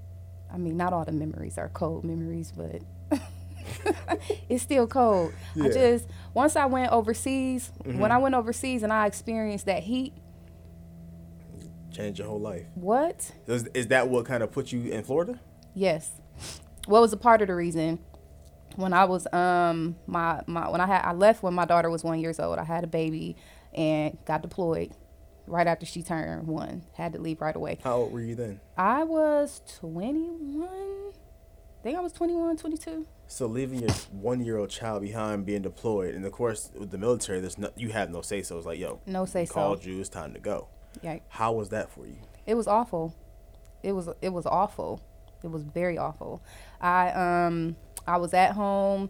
I 0.52 0.58
mean, 0.58 0.78
not 0.78 0.94
all 0.94 1.06
the 1.06 1.12
memories 1.12 1.58
are 1.58 1.70
cold 1.70 2.04
memories, 2.04 2.52
but 2.56 2.82
it's 4.50 4.64
still 4.64 4.88
cold. 4.88 5.34
I 5.62 5.70
just 5.70 6.08
once 6.34 6.56
I 6.56 6.66
went 6.66 6.92
overseas, 6.92 7.72
when 7.84 8.12
I 8.12 8.18
went 8.18 8.36
overseas 8.36 8.84
and 8.84 8.92
I 8.92 9.06
experienced 9.06 9.66
that 9.68 9.84
heat, 9.84 10.14
changed 11.92 12.20
your 12.20 12.28
whole 12.28 12.40
life. 12.40 12.66
what? 12.76 13.32
Is, 13.48 13.66
is 13.74 13.88
that 13.88 14.08
what 14.08 14.26
kind 14.26 14.42
of 14.44 14.52
put 14.52 14.72
you 14.72 14.92
in 14.92 15.04
Florida? 15.04 15.40
Yes. 15.74 16.12
What 16.88 17.02
was 17.02 17.14
a 17.14 17.18
part 17.18 17.42
of 17.42 17.48
the 17.48 17.56
reason? 17.56 18.00
When 18.76 18.94
I 18.94 19.06
was 19.06 19.28
um 19.34 19.98
my 20.08 20.42
my 20.48 20.70
when 20.70 20.82
I 20.82 20.88
had 20.88 21.04
I 21.04 21.12
left 21.12 21.44
when 21.44 21.54
my 21.54 21.66
daughter 21.66 21.90
was 21.90 22.04
one 22.04 22.20
years 22.20 22.40
old. 22.40 22.58
I 22.58 22.64
had 22.64 22.84
a 22.84 22.88
baby 22.88 23.36
and 23.74 24.18
got 24.26 24.42
deployed 24.42 24.94
right 25.50 25.68
after 25.68 25.86
she 25.86 26.02
turned 26.04 26.48
one. 26.48 26.84
Had 26.94 27.14
to 27.14 27.20
leave 27.20 27.42
right 27.42 27.56
away. 27.56 27.80
How 27.84 27.98
old 27.98 28.12
were 28.14 28.22
you 28.22 28.36
then? 28.36 28.60
I 28.78 29.04
was 29.04 29.62
21. 29.80 30.68
I 30.68 31.82
think 31.84 31.98
I 31.98 32.02
was 32.02 32.12
21, 32.14 32.58
22. 32.58 33.06
So 33.28 33.46
leaving 33.48 33.80
your 33.80 33.92
one-year-old 34.12 34.70
child 34.70 35.02
behind, 35.02 35.46
being 35.46 35.62
deployed, 35.62 36.16
and 36.16 36.26
of 36.26 36.32
course 36.32 36.72
with 36.78 36.92
the 36.92 36.98
military, 36.98 37.40
there's 37.40 37.58
no 37.58 37.70
you 37.76 37.90
have 37.90 38.10
no 38.10 38.22
say. 38.22 38.42
So 38.42 38.58
it's 38.58 38.66
like, 38.66 38.80
yo, 38.80 39.00
No 39.06 39.26
say 39.26 39.46
so. 39.46 39.54
called 39.54 39.86
you. 39.86 40.00
It's 40.00 40.10
time 40.10 40.34
to 40.34 40.40
go. 40.40 40.68
Yeah. 41.02 41.20
How 41.30 41.52
was 41.54 41.70
that 41.70 41.90
for 41.92 42.06
you? 42.06 42.18
It 42.46 42.56
was 42.56 42.68
awful. 42.68 43.16
It 43.84 43.92
was 43.94 44.10
it 44.22 44.30
was 44.30 44.46
awful. 44.46 45.02
It 45.44 45.52
was 45.52 45.64
very 45.64 45.98
awful. 45.98 46.42
I 46.82 47.12
um 47.12 47.76
I 48.08 48.18
was 48.18 48.34
at 48.34 48.54
home 48.54 49.10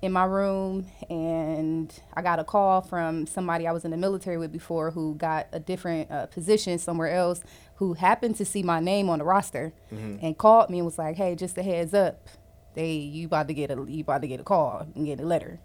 in 0.00 0.12
my 0.12 0.24
room 0.24 0.86
and 1.10 1.92
I 2.14 2.22
got 2.22 2.38
a 2.38 2.44
call 2.44 2.82
from 2.82 3.26
somebody 3.26 3.66
I 3.66 3.72
was 3.72 3.84
in 3.84 3.90
the 3.90 3.96
military 3.96 4.36
with 4.38 4.52
before 4.52 4.92
who 4.92 5.16
got 5.16 5.48
a 5.52 5.58
different 5.58 6.10
uh, 6.10 6.26
position 6.26 6.78
somewhere 6.78 7.10
else 7.12 7.42
who 7.76 7.94
happened 7.94 8.36
to 8.36 8.44
see 8.44 8.62
my 8.62 8.78
name 8.80 9.08
on 9.10 9.18
the 9.18 9.24
roster 9.24 9.72
and 9.90 10.38
called 10.38 10.70
me 10.70 10.78
and 10.78 10.86
was 10.86 10.98
like, 10.98 11.16
"Hey, 11.16 11.34
just 11.34 11.56
a 11.58 11.62
heads 11.62 11.94
up. 11.94 12.28
They 12.74 12.92
you 12.92 13.26
about 13.26 13.48
to 13.48 13.54
get 13.54 13.70
a 13.70 13.84
you 13.88 14.02
about 14.02 14.22
to 14.22 14.28
get 14.28 14.38
a 14.40 14.44
call 14.44 14.86
and 14.94 15.04
get 15.06 15.18
a 15.20 15.24
letter. 15.24 15.58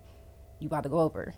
You 0.60 0.68
about 0.68 0.84
to 0.84 0.90
go 0.90 1.00
over." 1.00 1.34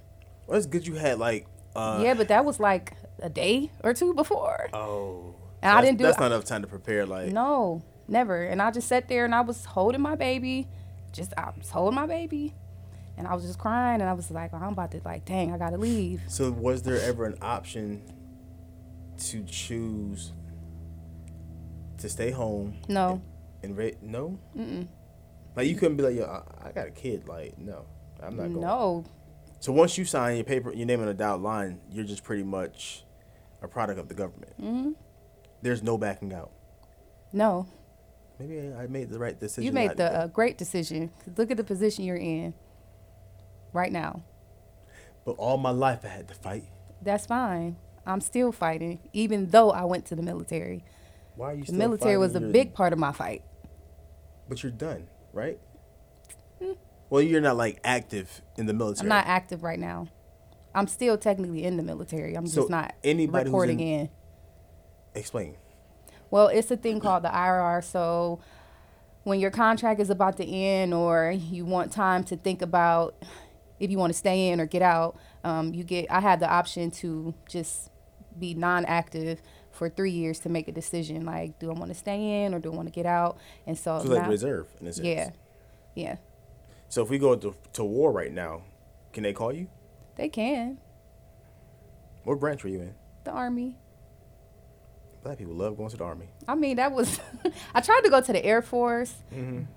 Well, 0.47 0.57
it's 0.57 0.67
good 0.67 0.85
you 0.87 0.95
had 0.95 1.17
like. 1.19 1.47
Uh, 1.75 1.99
yeah, 2.03 2.13
but 2.13 2.29
that 2.29 2.45
was 2.45 2.59
like 2.59 2.93
a 3.19 3.29
day 3.29 3.71
or 3.83 3.93
two 3.93 4.13
before. 4.13 4.69
Oh. 4.73 5.35
And 5.61 5.77
I 5.77 5.81
didn't 5.81 5.97
do- 5.97 6.03
That's 6.05 6.19
not 6.19 6.27
enough 6.27 6.45
time 6.45 6.61
to 6.61 6.67
prepare. 6.67 7.05
Like. 7.05 7.31
No, 7.33 7.81
never. 8.07 8.43
And 8.43 8.61
I 8.61 8.71
just 8.71 8.87
sat 8.87 9.09
there 9.09 9.25
and 9.25 9.33
I 9.35 9.41
was 9.41 9.65
holding 9.65 9.99
my 10.01 10.15
baby. 10.15 10.67
Just 11.11 11.33
I 11.37 11.51
was 11.57 11.71
holding 11.71 11.95
my 11.95 12.05
baby. 12.05 12.53
And 13.17 13.27
I 13.27 13.33
was 13.33 13.45
just 13.45 13.57
crying 13.59 14.01
and 14.01 14.09
I 14.09 14.13
was 14.13 14.29
like, 14.29 14.53
I'm 14.53 14.63
about 14.63 14.91
to 14.91 15.01
like, 15.05 15.25
dang, 15.25 15.53
I 15.53 15.57
gotta 15.57 15.77
leave. 15.77 16.21
So 16.27 16.51
was 16.51 16.83
there 16.83 16.99
ever 17.01 17.25
an 17.25 17.37
option 17.41 18.01
to 19.17 19.43
choose 19.43 20.33
to 21.99 22.09
stay 22.09 22.31
home 22.31 22.77
No. 22.89 23.21
and 23.63 23.77
ra- 23.77 23.89
no? 24.01 24.37
Mm-mm. 24.57 24.87
Like 25.55 25.67
you 25.67 25.75
couldn't 25.75 25.95
be 25.97 26.03
like, 26.03 26.15
yo, 26.15 26.25
I, 26.25 26.67
I 26.69 26.71
got 26.73 26.87
a 26.87 26.91
kid. 26.91 27.27
Like, 27.27 27.57
no, 27.57 27.85
I'm 28.21 28.35
not 28.35 28.47
going. 28.49 28.59
No. 28.59 29.05
So 29.61 29.71
once 29.71 29.97
you 29.97 30.03
sign 30.03 30.35
your 30.35 30.43
paper, 30.43 30.73
your 30.73 30.85
name 30.85 31.01
on 31.01 31.07
a 31.07 31.13
dotted 31.13 31.41
line, 31.41 31.79
you're 31.89 32.03
just 32.03 32.23
pretty 32.23 32.43
much 32.43 33.05
a 33.61 33.67
product 33.67 33.97
of 33.99 34.09
the 34.09 34.13
government. 34.13 34.51
Mm-hmm. 34.61 34.91
There's 35.61 35.81
no 35.81 35.97
backing 35.97 36.33
out. 36.33 36.51
No. 37.31 37.65
Maybe 38.37 38.59
I 38.73 38.83
I 38.83 38.87
made 38.87 39.09
the 39.09 39.17
right 39.17 39.39
decision. 39.39 39.63
You 39.63 39.71
made 39.71 39.95
the 39.95 40.11
uh, 40.13 40.27
great 40.27 40.57
decision. 40.57 41.09
Look 41.37 41.49
at 41.51 41.55
the 41.57 41.63
position 41.63 42.03
you're 42.03 42.17
in 42.17 42.53
right 43.75 43.91
now. 43.91 44.23
but 45.25 45.31
all 45.37 45.57
my 45.57 45.71
life 45.71 46.01
I 46.05 46.07
had 46.09 46.27
to 46.27 46.33
fight. 46.35 46.65
That's 47.01 47.25
fine. 47.25 47.77
I'm 48.05 48.21
still 48.21 48.51
fighting, 48.51 48.99
even 49.13 49.47
though 49.49 49.71
I 49.71 49.83
went 49.85 50.05
to 50.07 50.15
the 50.15 50.21
military. 50.21 50.83
Why 51.35 51.51
are 51.51 51.53
you? 51.55 51.63
Still 51.63 51.65
fighting? 51.65 51.65
The 51.65 51.73
still 51.73 51.79
military 51.89 52.17
was 52.17 52.35
a 52.35 52.39
big 52.41 52.73
part 52.75 52.93
of 52.93 52.99
my 52.99 53.11
fight. 53.11 53.43
But 54.47 54.61
you're 54.61 54.71
done, 54.71 55.07
right? 55.33 55.59
Hmm. 56.61 56.73
Well, 57.09 57.21
you're 57.23 57.41
not 57.41 57.57
like 57.57 57.79
active 57.83 58.41
in 58.57 58.67
the 58.67 58.73
military. 58.73 59.05
I'm 59.05 59.09
not 59.09 59.25
active 59.25 59.63
right 59.63 59.79
now. 59.79 60.07
I'm 60.75 60.87
still 60.87 61.17
technically 61.17 61.63
in 61.63 61.77
the 61.77 61.83
military. 61.83 62.35
I'm 62.35 62.45
So 62.47 62.61
just 62.61 62.69
not 62.69 62.93
anybody 63.03 63.45
reporting 63.45 63.79
in- 63.79 63.99
in. 64.01 64.09
Explain. 65.15 65.55
Well, 66.29 66.47
it's 66.49 66.69
a 66.69 66.77
thing 66.77 66.99
called 66.99 67.23
the 67.23 67.29
IRR. 67.33 67.81
So 67.83 68.39
when 69.23 69.39
your 69.39 69.51
contract 69.51 69.99
is 69.99 70.09
about 70.11 70.37
to 70.37 70.45
end 70.45 70.93
or 70.93 71.31
you 71.31 71.65
want 71.65 71.91
time 71.91 72.23
to 72.25 72.35
think 72.37 72.61
about 72.61 73.15
if 73.79 73.89
you 73.91 73.97
want 73.97 74.11
to 74.13 74.17
stay 74.17 74.49
in 74.49 74.59
or 74.61 74.65
get 74.65 74.81
out, 74.81 75.17
um, 75.43 75.73
you 75.73 75.83
get. 75.83 76.09
I 76.11 76.19
had 76.21 76.39
the 76.39 76.49
option 76.49 76.91
to 76.91 77.33
just 77.47 77.89
be 78.39 78.53
non-active 78.53 79.41
for 79.71 79.89
three 79.89 80.11
years 80.11 80.39
to 80.39 80.49
make 80.49 80.67
a 80.67 80.71
decision. 80.71 81.25
Like, 81.25 81.59
do 81.59 81.69
I 81.69 81.73
want 81.73 81.89
to 81.91 81.95
stay 81.95 82.43
in 82.45 82.53
or 82.53 82.59
do 82.59 82.71
I 82.71 82.75
want 82.75 82.87
to 82.87 82.93
get 82.93 83.05
out? 83.05 83.37
And 83.67 83.77
so, 83.77 83.99
So 83.99 84.09
like 84.09 84.23
now- 84.23 84.29
reserve 84.29 84.67
in 84.79 84.87
a 84.87 84.93
sense. 84.93 85.05
yeah, 85.05 85.29
yeah, 85.95 86.15
So 86.89 87.01
if 87.03 87.09
we 87.09 87.17
go 87.17 87.35
to, 87.35 87.53
to 87.73 87.83
war 87.83 88.11
right 88.11 88.31
now, 88.31 88.61
can 89.13 89.23
they 89.23 89.33
call 89.33 89.53
you? 89.53 89.67
they 90.15 90.29
can. 90.29 90.77
What 92.23 92.39
branch 92.39 92.63
were 92.63 92.69
you 92.69 92.79
in? 92.81 92.95
The 93.25 93.31
army. 93.31 93.75
Black 95.23 95.37
people 95.39 95.53
love 95.55 95.75
going 95.75 95.89
to 95.89 95.97
the 95.97 96.03
army. 96.03 96.27
I 96.47 96.55
mean, 96.55 96.75
that 96.77 96.91
was. 96.91 97.19
I 97.75 97.81
tried 97.81 98.01
to 98.01 98.09
go 98.09 98.21
to 98.21 98.31
the 98.31 98.43
Air 98.45 98.61
Force, 98.61 99.13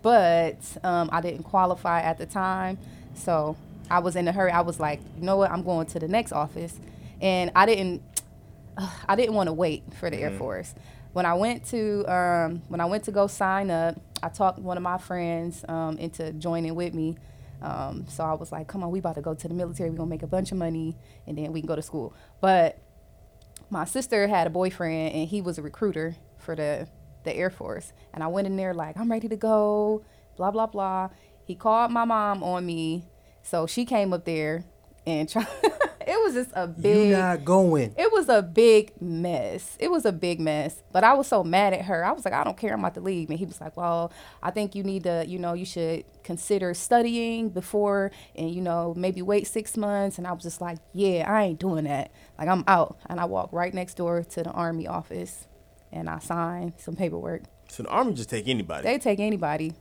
but 0.03 0.59
um, 0.85 1.09
I 1.13 1.21
didn't 1.21 1.45
qualify 1.45 2.03
at 2.03 2.19
the 2.19 2.27
time. 2.27 2.79
So 3.15 3.57
I 3.91 4.01
was 4.01 4.17
in 4.17 4.27
a 4.29 4.33
hurry. 4.33 4.51
I 4.51 4.61
was 4.61 4.81
like, 4.81 5.01
you 5.17 5.25
know 5.25 5.37
what? 5.37 5.51
I'm 5.51 5.63
going 5.63 5.87
to 5.89 5.99
the 5.99 6.09
next 6.09 6.33
office, 6.33 6.79
and 7.21 7.51
I 7.55 7.67
didn't. 7.67 8.03
I 9.09 9.17
didn't 9.17 9.35
want 9.35 9.49
to 9.49 9.53
wait 9.53 9.83
for 9.95 10.11
the 10.11 10.19
Air 10.19 10.31
Force. 10.31 10.75
When 11.13 11.27
I 11.27 11.35
went 11.35 11.65
to 11.67 12.05
um, 12.07 12.63
when 12.69 12.81
I 12.81 12.85
went 12.87 13.05
to 13.05 13.13
go 13.13 13.27
sign 13.27 13.71
up, 13.71 14.01
I 14.23 14.29
talked 14.29 14.59
one 14.59 14.77
of 14.77 14.83
my 14.83 14.99
friends 14.99 15.65
um, 15.69 15.99
into 15.99 16.33
joining 16.33 16.75
with 16.75 16.95
me. 16.95 17.17
Um, 17.61 18.07
so 18.09 18.25
I 18.25 18.35
was 18.35 18.53
like, 18.53 18.69
"Come 18.69 18.85
on, 18.85 18.91
we 18.91 19.01
about 19.01 19.17
to 19.17 19.23
go 19.23 19.35
to 19.35 19.49
the 19.49 19.55
military. 19.55 19.91
We're 19.91 19.97
gonna 19.97 20.11
make 20.11 20.23
a 20.23 20.29
bunch 20.29 20.53
of 20.53 20.59
money, 20.59 20.97
and 21.27 21.37
then 21.37 21.53
we 21.53 21.61
can 21.61 21.67
go 21.67 21.77
to 21.77 21.83
school." 21.83 22.15
But 22.41 22.79
my 23.71 23.85
sister 23.85 24.27
had 24.29 24.47
a 24.47 24.51
boyfriend 24.51 25.15
and 25.15 25.29
he 25.29 25.41
was 25.41 25.59
a 25.59 25.63
recruiter 25.63 26.17
for 26.39 26.55
the 26.55 26.89
the 27.25 27.35
Air 27.35 27.51
Force. 27.51 27.93
And 28.15 28.23
I 28.23 28.29
went 28.29 28.47
in 28.47 28.57
there 28.57 28.73
like, 28.73 28.97
I'm 28.97 29.11
ready 29.11 29.29
to 29.29 29.37
go, 29.37 30.05
blah 30.37 30.51
blah 30.51 30.67
blah. 30.67 31.11
He 31.45 31.55
called 31.55 31.91
my 31.91 32.05
mom 32.05 32.43
on 32.43 32.65
me. 32.65 33.05
So 33.49 33.67
she 33.67 33.87
came 33.87 34.13
up 34.13 34.27
there 34.27 34.65
and 35.07 35.27
tried 35.33 35.47
it 36.07 36.19
was 36.25 36.35
just 36.35 36.51
a 36.55 36.67
big 36.67 37.09
You 37.11 37.17
not 37.17 37.45
going. 37.45 37.95
it 37.99 38.13
was 38.13 38.29
a 38.29 38.43
big 38.43 39.01
mess. 39.01 39.77
It 39.79 39.91
was 39.91 40.05
a 40.07 40.13
big 40.13 40.41
mess. 40.41 40.83
But 40.93 41.05
I 41.05 41.15
was 41.15 41.27
so 41.27 41.45
mad 41.45 41.75
at 41.75 41.85
her. 41.87 42.05
I 42.05 42.13
was 42.13 42.25
like, 42.25 42.35
I 42.35 42.45
don't 42.45 42.57
care. 42.57 42.73
I'm 42.73 42.81
about 42.81 42.95
to 42.95 43.01
leave. 43.01 43.29
And 43.31 43.39
he 43.39 43.45
was 43.47 43.61
like, 43.61 43.77
Well, 43.77 44.13
I 44.43 44.51
think 44.51 44.75
you 44.75 44.83
need 44.83 45.05
to, 45.05 45.25
you 45.27 45.39
know, 45.39 45.53
you 45.55 45.65
should 45.65 46.05
consider 46.25 46.75
studying 46.75 47.49
before 47.49 48.11
and, 48.35 48.51
you 48.51 48.61
know, 48.61 48.95
maybe 48.97 49.23
wait 49.23 49.47
six 49.47 49.77
months. 49.77 50.19
And 50.19 50.27
I 50.27 50.33
was 50.33 50.43
just 50.43 50.61
like, 50.61 50.79
Yeah, 50.93 51.31
I 51.31 51.45
ain't 51.45 51.61
doing 51.61 51.85
that. 51.85 52.11
Like, 52.39 52.49
I'm 52.49 52.65
out. 52.67 52.99
And 53.07 53.19
I 53.19 53.25
walked 53.25 53.55
right 53.55 53.73
next 53.73 53.95
door 53.95 54.23
to 54.23 54.43
the 54.43 54.51
Army 54.51 54.87
office 54.87 55.47
and 55.91 56.09
I 56.11 56.19
signed 56.19 56.75
some 56.77 56.97
paperwork. 56.97 57.43
So 57.71 57.83
the 57.83 57.91
army 57.91 58.15
just 58.15 58.31
take 58.31 58.49
anybody. 58.49 58.85
They 58.85 58.99
take 58.99 59.21
anybody. 59.21 59.75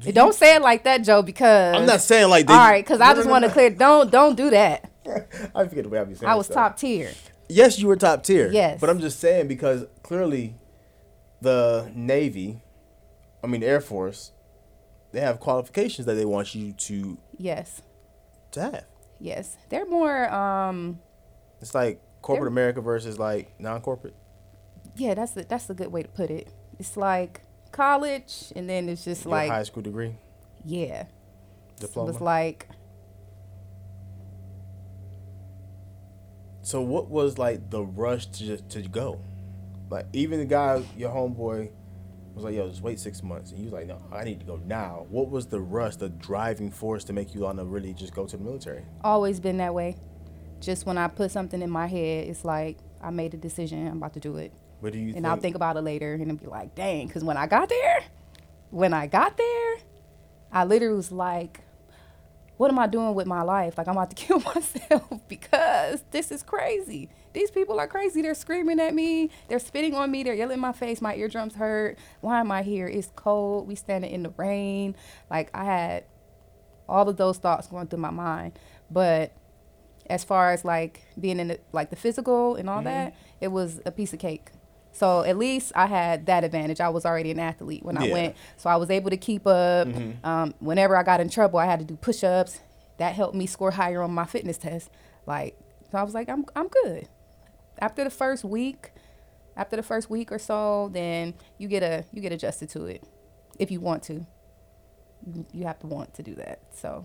Don't 0.00 0.34
say 0.34 0.54
it 0.56 0.62
like 0.62 0.84
that, 0.84 0.98
Joe, 1.04 1.22
because 1.22 1.74
I'm 1.76 1.86
not 1.86 2.00
saying 2.00 2.28
like 2.30 2.46
they. 2.46 2.52
all 2.52 2.58
right, 2.58 2.84
because 2.84 2.98
No, 3.00 3.06
I 3.06 3.14
just 3.14 3.26
no, 3.26 3.32
want 3.32 3.42
to 3.44 3.48
no. 3.48 3.52
clear. 3.54 3.70
Don't 3.70 4.10
don't 4.10 4.36
do 4.36 4.50
that. 4.50 4.90
I 5.54 5.66
forget 5.66 5.84
the 5.84 5.88
way 5.90 5.98
I 5.98 6.04
be 6.04 6.14
saying 6.14 6.30
I 6.30 6.34
was 6.34 6.46
stuff. 6.46 6.56
top 6.72 6.76
tier. 6.78 7.10
Yes, 7.48 7.78
you 7.78 7.86
were 7.88 7.96
top 7.96 8.22
tier. 8.24 8.50
Yes. 8.52 8.78
But 8.80 8.90
I'm 8.90 9.00
just 9.00 9.18
saying 9.20 9.48
because 9.48 9.86
clearly 10.02 10.54
the 11.40 11.90
Navy, 11.94 12.60
I 13.42 13.46
mean 13.46 13.62
Air 13.62 13.80
Force, 13.80 14.32
they 15.12 15.20
have 15.20 15.40
qualifications 15.40 16.06
that 16.06 16.14
they 16.14 16.24
want 16.26 16.54
you 16.54 16.72
to 16.72 17.18
Yes. 17.38 17.82
to 18.52 18.60
have. 18.62 18.84
Yes, 19.20 19.56
they're 19.70 19.86
more. 19.86 20.32
Um, 20.32 21.00
It's 21.60 21.74
like 21.74 22.00
corporate 22.22 22.48
America 22.48 22.80
versus 22.80 23.18
like 23.18 23.58
non-corporate. 23.58 24.14
yeah, 24.96 25.14
that's 25.14 25.36
a, 25.36 25.44
that's 25.44 25.70
a 25.70 25.74
good 25.74 25.90
way 25.90 26.02
to 26.02 26.08
put 26.08 26.30
it. 26.30 26.52
It's 26.78 26.96
like 26.96 27.40
college, 27.72 28.52
and 28.56 28.68
then 28.68 28.88
it's 28.88 29.04
just 29.04 29.24
Your 29.24 29.32
like 29.32 29.50
high 29.50 29.62
school 29.62 29.82
degree, 29.82 30.16
yeah, 30.64 31.04
diploma. 31.78 32.10
it 32.10 32.12
was 32.12 32.20
like 32.20 32.68
so 36.62 36.82
what 36.82 37.08
was 37.08 37.38
like 37.38 37.70
the 37.70 37.82
rush 37.82 38.26
to 38.26 38.44
just 38.44 38.68
to 38.70 38.82
go? 38.82 39.20
Like 39.90 40.06
even 40.12 40.38
the 40.38 40.44
guy, 40.44 40.82
your 40.96 41.10
homeboy, 41.10 41.70
was 42.34 42.44
like, 42.44 42.54
"Yo, 42.54 42.68
just 42.68 42.82
wait 42.82 43.00
six 43.00 43.22
months," 43.22 43.50
and 43.50 43.58
you 43.58 43.66
was 43.66 43.72
like, 43.72 43.86
"No, 43.86 44.00
I 44.12 44.24
need 44.24 44.40
to 44.40 44.46
go 44.46 44.60
now." 44.66 45.06
What 45.08 45.30
was 45.30 45.46
the 45.46 45.60
rush, 45.60 45.96
the 45.96 46.08
driving 46.08 46.70
force 46.70 47.04
to 47.04 47.12
make 47.12 47.34
you 47.34 47.42
want 47.42 47.58
to 47.58 47.64
really 47.64 47.94
just 47.94 48.14
go 48.14 48.26
to 48.26 48.36
the 48.36 48.44
military? 48.44 48.84
always 49.02 49.40
been 49.40 49.58
that 49.58 49.74
way. 49.74 49.96
Just 50.60 50.86
when 50.86 50.98
I 50.98 51.08
put 51.08 51.30
something 51.30 51.62
in 51.62 51.70
my 51.70 51.86
head, 51.86 52.28
it's 52.28 52.44
like 52.44 52.78
I 53.00 53.10
made 53.10 53.34
a 53.34 53.36
decision. 53.36 53.86
I'm 53.86 53.98
about 53.98 54.14
to 54.14 54.20
do 54.20 54.36
it, 54.36 54.52
What 54.80 54.92
do 54.92 54.98
you 54.98 55.06
and 55.06 55.14
think? 55.14 55.26
I'll 55.26 55.36
think 55.36 55.56
about 55.56 55.76
it 55.76 55.82
later, 55.82 56.14
and 56.14 56.22
it'll 56.22 56.36
be 56.36 56.46
like, 56.46 56.74
dang. 56.74 57.06
Because 57.06 57.24
when 57.24 57.36
I 57.36 57.46
got 57.46 57.68
there, 57.68 58.04
when 58.70 58.92
I 58.92 59.06
got 59.06 59.36
there, 59.36 59.76
I 60.52 60.64
literally 60.64 60.96
was 60.96 61.12
like, 61.12 61.60
what 62.58 62.70
am 62.70 62.78
I 62.78 62.86
doing 62.86 63.14
with 63.14 63.26
my 63.26 63.42
life? 63.42 63.78
Like 63.78 63.88
I'm 63.88 63.96
about 63.96 64.10
to 64.10 64.16
kill 64.26 64.40
myself 64.40 65.20
because 65.28 66.04
this 66.10 66.30
is 66.30 66.42
crazy. 66.42 67.08
These 67.32 67.50
people 67.50 67.78
are 67.78 67.86
crazy. 67.86 68.20
They're 68.20 68.34
screaming 68.34 68.80
at 68.80 68.94
me. 68.94 69.30
They're 69.48 69.58
spitting 69.58 69.94
on 69.94 70.10
me. 70.10 70.22
They're 70.24 70.34
yelling 70.34 70.54
in 70.54 70.60
my 70.60 70.72
face. 70.72 71.00
My 71.00 71.14
eardrums 71.14 71.54
hurt. 71.54 71.98
Why 72.20 72.40
am 72.40 72.50
I 72.50 72.62
here? 72.62 72.86
It's 72.86 73.10
cold. 73.14 73.68
We 73.68 73.76
standing 73.76 74.10
in 74.10 74.24
the 74.24 74.32
rain. 74.36 74.96
Like 75.30 75.50
I 75.54 75.64
had 75.64 76.04
all 76.88 77.08
of 77.08 77.16
those 77.16 77.38
thoughts 77.38 77.68
going 77.68 77.86
through 77.86 78.00
my 78.00 78.10
mind. 78.10 78.58
But 78.90 79.32
as 80.10 80.24
far 80.24 80.52
as 80.52 80.64
like 80.64 81.02
being 81.20 81.38
in 81.38 81.48
the, 81.48 81.60
like 81.72 81.90
the 81.90 81.96
physical 81.96 82.56
and 82.56 82.68
all 82.68 82.78
mm-hmm. 82.78 82.86
that, 82.86 83.14
it 83.40 83.48
was 83.48 83.80
a 83.86 83.92
piece 83.92 84.12
of 84.12 84.18
cake. 84.18 84.50
So 84.98 85.22
at 85.22 85.38
least 85.38 85.72
I 85.76 85.86
had 85.86 86.26
that 86.26 86.42
advantage. 86.44 86.80
I 86.80 86.88
was 86.88 87.04
already 87.06 87.30
an 87.30 87.38
athlete 87.38 87.84
when 87.84 87.96
I 87.96 88.10
went, 88.12 88.36
so 88.56 88.68
I 88.68 88.76
was 88.76 88.90
able 88.90 89.10
to 89.10 89.16
keep 89.16 89.46
up. 89.46 89.86
Um, 90.24 90.54
whenever 90.58 90.96
I 90.96 91.02
got 91.04 91.20
in 91.20 91.28
trouble, 91.28 91.58
I 91.60 91.66
had 91.66 91.78
to 91.78 91.84
do 91.84 91.94
push-ups. 91.96 92.60
That 92.98 93.14
helped 93.14 93.36
me 93.36 93.46
score 93.46 93.70
higher 93.70 94.02
on 94.02 94.10
my 94.12 94.24
fitness 94.26 94.58
test. 94.58 94.90
Like, 95.24 95.56
so 95.92 95.98
I 95.98 96.02
was 96.02 96.14
like, 96.14 96.28
I'm 96.28 96.44
I'm 96.56 96.66
good. 96.68 97.08
After 97.78 98.02
the 98.02 98.10
first 98.10 98.42
week, 98.44 98.90
after 99.56 99.76
the 99.76 99.84
first 99.84 100.10
week 100.10 100.32
or 100.32 100.38
so, 100.40 100.90
then 100.92 101.34
you 101.58 101.68
get 101.68 101.82
a 101.84 102.04
you 102.12 102.20
get 102.20 102.32
adjusted 102.32 102.68
to 102.70 102.86
it, 102.86 103.04
if 103.58 103.70
you 103.70 103.80
want 103.80 104.02
to. 104.04 104.14
You- 104.14 105.46
You 105.52 105.64
have 105.66 105.78
to 105.80 105.86
want 105.86 106.14
to 106.14 106.22
do 106.24 106.34
that. 106.36 106.58
So 106.74 107.04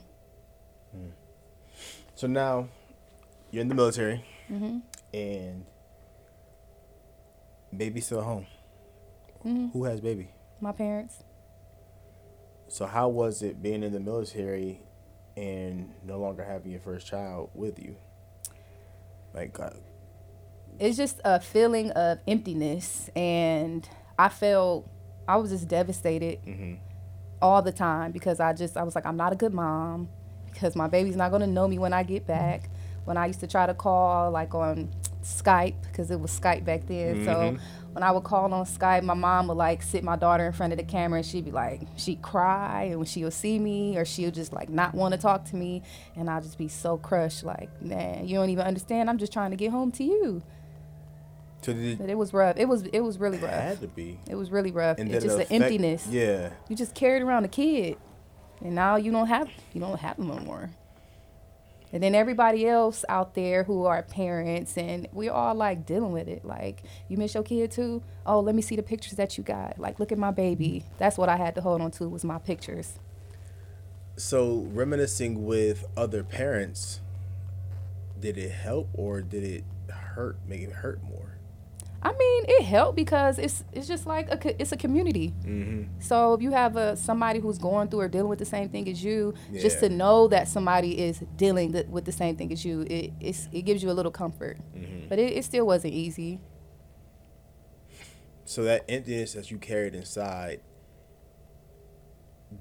So 2.16 2.28
now 2.28 2.68
you're 3.52 3.62
in 3.62 3.68
the 3.68 3.76
military 3.76 4.24
Mm-hmm. 4.52 4.80
and 5.14 5.66
baby's 7.74 8.06
still 8.06 8.20
at 8.20 8.26
home. 8.26 8.46
Mm-hmm. 9.46 9.68
Who 9.70 9.84
has 9.86 10.00
baby? 10.00 10.30
my 10.62 10.72
parents. 10.72 11.24
So 12.70 12.86
how 12.86 13.10
was 13.10 13.44
it 13.44 13.62
being 13.62 13.84
in 13.84 13.92
the 13.92 14.00
military 14.00 14.80
and 15.36 15.92
no 16.06 16.18
longer 16.20 16.44
having 16.44 16.72
your 16.72 16.80
first 16.80 17.06
child 17.06 17.50
with 17.54 17.78
you? 17.78 17.98
Like, 19.34 19.60
uh, 19.60 19.72
it's 20.80 20.98
just 20.98 21.20
a 21.24 21.40
feeling 21.40 21.92
of 21.92 22.20
emptiness 22.28 23.10
and 23.16 23.88
i 24.18 24.30
felt 24.30 24.90
i 25.28 25.36
was 25.36 25.52
just 25.52 25.68
devastated 25.68 26.40
all 27.42 27.62
the 27.62 27.72
time 27.72 28.12
because 28.12 28.40
i 28.40 28.54
just 28.54 28.78
i 28.78 28.84
was 28.84 28.96
like 28.96 29.06
i'm 29.06 29.18
not 29.18 29.32
a 29.32 29.36
good 29.36 29.54
mom 29.54 30.10
because 30.52 30.76
my 30.76 30.88
baby's 30.88 31.16
not 31.16 31.30
going 31.30 31.42
to 31.42 31.48
know 31.48 31.68
me 31.68 31.78
when 31.78 31.94
i 31.94 32.04
get 32.04 32.26
back 32.26 32.70
when 33.06 33.18
i 33.18 33.28
used 33.28 33.40
to 33.40 33.48
try 33.48 33.66
to 33.66 33.74
call 33.74 34.32
like 34.32 34.54
on 34.56 34.90
skype 35.24 35.82
because 35.84 36.12
it 36.12 36.20
was 36.20 36.32
skype 36.38 36.64
back 36.66 36.86
then 36.88 37.26
so 37.26 37.32
mm-hmm. 37.32 37.94
when 37.94 38.04
i 38.04 38.12
would 38.12 38.24
call 38.24 38.54
on 38.54 38.66
skype 38.66 39.04
my 39.04 39.14
mom 39.14 39.48
would 39.48 39.58
like 39.58 39.82
sit 39.82 40.04
my 40.04 40.16
daughter 40.16 40.46
in 40.46 40.54
front 40.54 40.74
of 40.74 40.78
the 40.78 40.84
camera 40.84 41.18
and 41.18 41.26
she'd 41.26 41.46
be 41.46 41.52
like 41.52 41.82
she'd 41.96 42.22
cry 42.22 42.84
and 42.84 42.98
when 42.98 43.06
she'll 43.06 43.32
see 43.32 43.58
me 43.60 43.98
or 43.98 44.06
she'll 44.06 44.32
just 44.32 44.54
like 44.54 44.70
not 44.70 44.94
want 44.94 45.14
to 45.14 45.20
talk 45.20 45.46
to 45.46 45.56
me 45.56 45.82
and 46.16 46.30
i'll 46.30 46.42
just 46.42 46.58
be 46.58 46.68
so 46.68 46.98
crushed 46.98 47.44
like 47.44 47.70
man 47.82 48.28
you 48.28 48.36
don't 48.36 48.50
even 48.50 48.66
understand 48.66 49.10
i'm 49.10 49.18
just 49.18 49.34
trying 49.34 49.52
to 49.52 49.58
get 49.58 49.72
home 49.72 49.92
to 49.92 50.04
you 50.04 50.42
so 51.64 51.74
but 51.74 51.82
it 51.82 52.10
it 52.10 52.18
was 52.18 52.34
rough. 52.34 52.58
It 52.58 52.68
was 52.68 52.84
it 52.84 53.00
was 53.00 53.20
really 53.20 53.38
rough. 53.38 53.52
had 53.52 53.82
to 53.82 53.88
be. 53.88 54.20
It 54.30 54.36
was 54.36 54.52
really 54.52 54.72
rough. 54.72 54.98
And 54.98 55.10
it's 55.10 55.24
just 55.24 55.40
an 55.40 55.48
emptiness. 55.50 56.06
Yeah. 56.08 56.50
You 56.68 56.76
just 56.76 56.94
carried 56.94 57.24
around 57.24 57.46
a 57.46 57.48
kid, 57.48 57.98
and 58.62 58.76
now 58.76 58.98
you 58.98 59.12
don't 59.12 59.28
have 59.28 59.50
you 59.72 59.80
don't 59.80 60.00
have 60.00 60.18
them 60.18 60.28
no 60.28 60.40
more. 60.40 60.70
And 61.94 62.02
then 62.02 62.16
everybody 62.16 62.68
else 62.68 63.06
out 63.08 63.36
there 63.36 63.64
who 63.64 63.86
are 63.86 64.02
parents, 64.02 64.78
and 64.80 65.08
we're 65.14 65.32
all 65.32 65.54
like 65.54 65.86
dealing 65.86 66.12
with 66.12 66.28
it. 66.28 66.44
Like, 66.44 66.82
you 67.08 67.18
miss 67.18 67.36
your 67.36 67.44
kid 67.44 67.70
too? 67.70 68.02
Oh, 68.26 68.40
let 68.40 68.56
me 68.56 68.64
see 68.64 68.76
the 68.76 68.82
pictures 68.82 69.14
that 69.14 69.38
you 69.38 69.44
got. 69.44 69.78
Like, 69.78 70.00
look 70.00 70.12
at 70.12 70.18
my 70.18 70.32
baby. 70.32 70.84
That's 70.98 71.20
what 71.20 71.30
I 71.30 71.38
had 71.38 71.54
to 71.54 71.62
hold 71.62 71.82
on 71.82 71.92
to 71.92 72.10
was 72.10 72.26
my 72.26 72.40
pictures. 72.40 72.98
So 74.18 74.68
reminiscing 74.74 75.46
with 75.46 75.86
other 75.96 76.24
parents, 76.24 77.00
did 78.20 78.40
it 78.40 78.52
help 78.52 78.90
or 78.94 79.22
did 79.22 79.44
it 79.44 79.64
hurt? 79.90 80.38
Make 80.48 80.62
it 80.62 80.72
hurt 80.72 81.04
more? 81.04 81.23
I 82.06 82.12
mean, 82.12 82.46
it 82.50 82.64
helped 82.64 82.98
because 82.98 83.40
it's 83.40 83.64
it's 83.72 83.88
just 83.88 84.06
like 84.06 84.28
a 84.30 84.62
it's 84.62 84.74
a 84.74 84.78
community. 84.78 85.34
Mm-hmm. 85.46 86.02
So 86.02 86.34
if 86.34 86.42
you 86.42 86.52
have 86.52 86.76
a 86.76 86.98
somebody 86.98 87.40
who's 87.40 87.58
going 87.58 87.88
through 87.88 88.02
or 88.02 88.08
dealing 88.10 88.28
with 88.28 88.40
the 88.40 88.46
same 88.46 88.68
thing 88.68 88.90
as 88.90 89.02
you, 89.02 89.34
just 89.54 89.80
to 89.80 89.88
know 89.88 90.28
that 90.28 90.50
somebody 90.50 91.00
is 91.00 91.24
dealing 91.38 91.72
th- 91.72 91.88
with 91.88 92.04
the 92.04 92.12
same 92.12 92.36
thing 92.36 92.52
as 92.52 92.66
you, 92.66 92.82
it 92.82 93.14
it's, 93.22 93.48
it 93.54 93.62
gives 93.62 93.82
you 93.82 93.90
a 93.90 93.94
little 93.94 94.12
comfort. 94.12 94.58
Mm-hmm. 94.76 95.08
But 95.08 95.18
it, 95.18 95.32
it 95.32 95.46
still 95.46 95.66
wasn't 95.66 95.94
easy. 95.94 96.42
So 98.44 98.64
that 98.66 98.84
emptiness 98.90 99.32
that 99.34 99.50
you 99.50 99.58
carried 99.58 99.96
inside, 99.96 100.60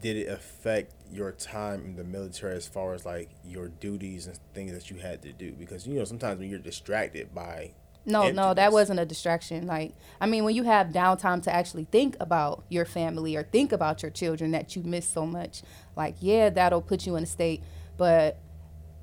did 0.01 0.17
it 0.17 0.29
affect 0.29 0.95
your 1.11 1.33
time 1.33 1.85
in 1.85 1.97
the 1.97 2.05
military 2.05 2.55
as 2.55 2.69
far 2.69 2.95
as 2.95 3.05
like 3.05 3.31
your 3.45 3.67
duties 3.67 4.29
and 4.29 4.39
things 4.55 4.73
that 4.73 4.89
you 4.89 4.99
had 4.99 5.21
to 5.23 5.33
do? 5.33 5.51
Because 5.51 5.85
you 5.85 5.95
know 5.95 6.05
sometimes 6.05 6.39
when 6.39 6.49
you're 6.49 6.61
distracted 6.61 7.35
by 7.35 7.73
No, 8.05 8.31
no, 8.33 8.53
that 8.55 8.73
wasn't 8.73 8.99
a 9.01 9.07
distraction. 9.07 9.67
Like, 9.67 9.95
I 10.21 10.27
mean, 10.27 10.43
when 10.45 10.55
you 10.57 10.65
have 10.65 10.89
downtime 10.89 11.43
to 11.45 11.55
actually 11.55 11.85
think 11.85 12.17
about 12.19 12.65
your 12.69 12.85
family 12.85 13.37
or 13.37 13.45
think 13.45 13.71
about 13.73 14.03
your 14.03 14.11
children 14.11 14.51
that 14.53 14.75
you 14.75 14.83
miss 14.83 15.07
so 15.07 15.25
much, 15.25 15.63
like, 15.97 16.17
yeah, 16.21 16.51
that'll 16.51 16.83
put 16.83 17.07
you 17.07 17.15
in 17.17 17.23
a 17.23 17.27
state. 17.27 17.63
But 17.97 18.39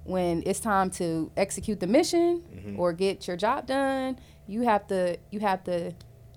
when 0.03 0.43
it's 0.45 0.59
time 0.59 0.89
to 0.91 1.31
execute 1.37 1.79
the 1.79 1.87
mission 1.87 2.43
Mm-hmm. 2.53 2.79
or 2.79 2.91
get 2.93 3.27
your 3.27 3.37
job 3.37 3.67
done, 3.67 4.19
you 4.47 4.61
have 4.63 4.85
to 4.87 5.17
you 5.31 5.39
have 5.39 5.63
to 5.65 5.93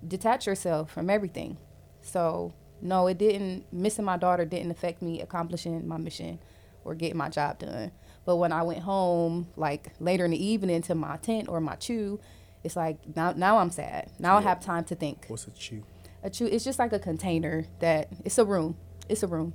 detach 0.06 0.46
yourself 0.46 0.92
from 0.92 1.10
everything. 1.10 1.56
So 2.00 2.52
no, 2.80 3.06
it 3.06 3.18
didn't. 3.18 3.72
Missing 3.72 4.04
my 4.04 4.16
daughter 4.16 4.44
didn't 4.44 4.70
affect 4.70 5.02
me 5.02 5.20
accomplishing 5.20 5.86
my 5.88 5.96
mission 5.96 6.38
or 6.84 6.94
getting 6.94 7.16
my 7.16 7.28
job 7.28 7.58
done. 7.60 7.90
But 8.24 8.36
when 8.36 8.52
I 8.52 8.62
went 8.62 8.80
home, 8.80 9.48
like 9.56 9.92
later 10.00 10.24
in 10.24 10.30
the 10.32 10.44
evening 10.44 10.82
to 10.82 10.94
my 10.94 11.16
tent 11.16 11.48
or 11.48 11.60
my 11.60 11.74
CHU, 11.76 12.20
it's 12.64 12.76
like 12.76 12.98
now 13.16 13.32
now 13.32 13.58
I'm 13.58 13.70
sad. 13.70 14.10
Now 14.18 14.36
I 14.36 14.40
have 14.42 14.60
time 14.60 14.84
to 14.84 14.94
think. 14.94 15.26
what's 15.28 15.46
a 15.46 15.50
CHU? 15.50 15.82
A 16.22 16.30
CHU 16.30 16.46
it's 16.46 16.64
just 16.64 16.78
like 16.78 16.92
a 16.92 16.98
container 16.98 17.66
that 17.80 18.08
it's 18.24 18.38
a 18.38 18.44
room. 18.44 18.76
It's 19.08 19.22
a 19.22 19.26
room. 19.26 19.54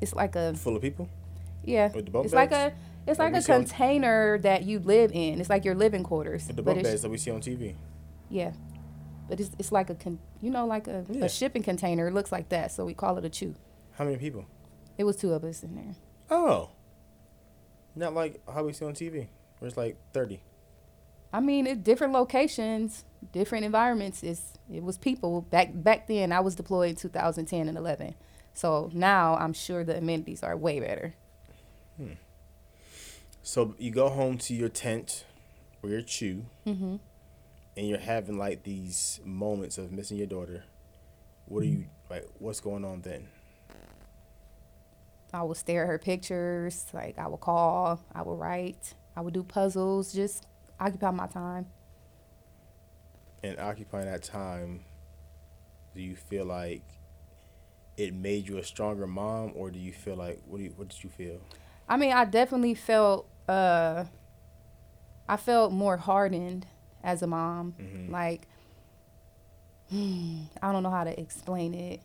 It's 0.00 0.14
like 0.14 0.36
a 0.36 0.54
Full 0.54 0.76
of 0.76 0.82
people? 0.82 1.08
yeah. 1.64 1.90
With 1.92 2.06
the 2.06 2.10
bunk 2.10 2.24
It's 2.26 2.34
like 2.34 2.52
a 2.52 2.72
it's 3.06 3.18
Like 3.18 3.32
like 3.32 3.40
a 3.40 3.42
see 3.44 3.52
on- 3.52 3.60
container 3.64 4.38
that 4.38 4.64
you 4.64 4.78
live 4.80 5.12
in. 5.14 5.40
It's 5.40 5.48
like 5.50 5.64
your 5.64 5.74
living 5.76 6.02
quarters. 6.02 6.46
With 6.48 6.56
the 6.56 6.62
bunk 6.62 6.82
beds 6.82 7.02
that 7.02 7.08
we 7.10 7.18
see 7.18 7.30
on 7.30 7.40
TV. 7.40 7.74
yeah. 8.30 8.52
But 9.28 9.40
it's 9.40 9.50
it's 9.58 9.72
like 9.72 9.90
a 9.90 9.94
con- 9.94 10.18
you 10.40 10.50
know 10.50 10.66
like 10.66 10.86
a, 10.86 11.04
Yeah. 11.10 11.24
a 11.24 11.28
shipping 11.28 11.62
container. 11.62 12.06
It 12.08 12.14
looks 12.14 12.30
like 12.30 12.48
that, 12.50 12.70
so 12.72 12.84
we 12.84 12.94
call 12.94 13.16
it 13.18 13.24
a 13.24 13.28
CHU. 13.30 13.54
How 13.92 14.04
many 14.04 14.16
people? 14.18 14.44
It 14.98 15.04
was 15.04 15.16
two 15.16 15.32
of 15.32 15.42
us 15.44 15.62
in 15.62 15.74
there. 15.74 15.94
Oh. 16.30 16.70
Not 17.94 18.14
like 18.14 18.40
how 18.52 18.64
we 18.64 18.72
see 18.72 18.84
on 18.84 18.92
TV, 18.92 19.28
where 19.58 19.68
it's 19.68 19.76
like 19.76 19.96
30. 20.12 20.40
I 21.32 21.40
mean, 21.40 21.66
it 21.66 21.84
different 21.84 22.12
locations, 22.12 23.04
different 23.32 23.64
environments. 23.64 24.22
It's 24.22 24.54
it 24.72 24.82
was 24.82 24.98
people 24.98 25.42
back 25.42 25.70
back 25.72 26.06
then. 26.06 26.32
I 26.32 26.40
was 26.40 26.54
deployed 26.54 26.90
in 26.90 26.96
2010 26.96 27.68
and 27.68 27.76
11, 27.76 28.14
so 28.54 28.90
now 28.92 29.36
I'm 29.36 29.52
sure 29.52 29.84
the 29.84 29.98
amenities 29.98 30.42
are 30.42 30.56
way 30.56 30.80
better. 30.80 31.14
Hmm. 31.96 32.12
So 33.42 33.74
you 33.78 33.90
go 33.90 34.08
home 34.08 34.38
to 34.38 34.54
your 34.54 34.68
tent 34.68 35.24
or 35.82 35.90
your 35.90 36.02
CHU, 36.02 36.46
mm-hmm. 36.66 36.96
and 37.76 37.88
you're 37.88 37.98
having 37.98 38.38
like 38.38 38.64
these 38.64 39.20
moments 39.24 39.78
of 39.78 39.92
missing 39.92 40.16
your 40.16 40.26
daughter. 40.26 40.64
What 41.46 41.62
are 41.62 41.66
you 41.66 41.84
like? 42.10 42.26
What's 42.38 42.60
going 42.60 42.84
on 42.84 43.02
then? 43.02 43.28
I 45.32 45.42
would 45.42 45.56
stare 45.56 45.84
at 45.84 45.88
her 45.88 45.98
pictures. 45.98 46.86
Like 46.92 47.18
I 47.18 47.28
would 47.28 47.40
call, 47.40 48.00
I 48.12 48.22
would 48.22 48.38
write, 48.38 48.94
I 49.16 49.20
would 49.20 49.34
do 49.34 49.42
puzzles. 49.42 50.12
Just 50.12 50.46
occupy 50.78 51.10
my 51.10 51.26
time. 51.26 51.66
And 53.42 53.58
occupying 53.58 54.06
that 54.06 54.22
time, 54.22 54.84
do 55.94 56.02
you 56.02 56.16
feel 56.16 56.44
like 56.44 56.82
it 57.96 58.12
made 58.14 58.48
you 58.48 58.58
a 58.58 58.64
stronger 58.64 59.06
mom, 59.06 59.52
or 59.54 59.70
do 59.70 59.78
you 59.78 59.92
feel 59.92 60.16
like 60.16 60.40
what 60.46 60.58
do 60.58 60.64
you 60.64 60.72
what 60.76 60.88
did 60.88 61.02
you 61.04 61.10
feel? 61.10 61.40
I 61.88 61.96
mean, 61.96 62.12
I 62.12 62.24
definitely 62.24 62.74
felt 62.74 63.28
uh 63.48 64.04
I 65.28 65.36
felt 65.36 65.72
more 65.72 65.96
hardened 65.96 66.66
as 67.02 67.22
a 67.22 67.26
mom. 67.26 67.74
Mhm. 67.80 68.10
Like 68.10 68.48
I 69.92 70.72
don't 70.72 70.82
know 70.82 70.90
how 70.90 71.04
to 71.04 71.18
explain 71.20 71.74
it. 71.74 72.00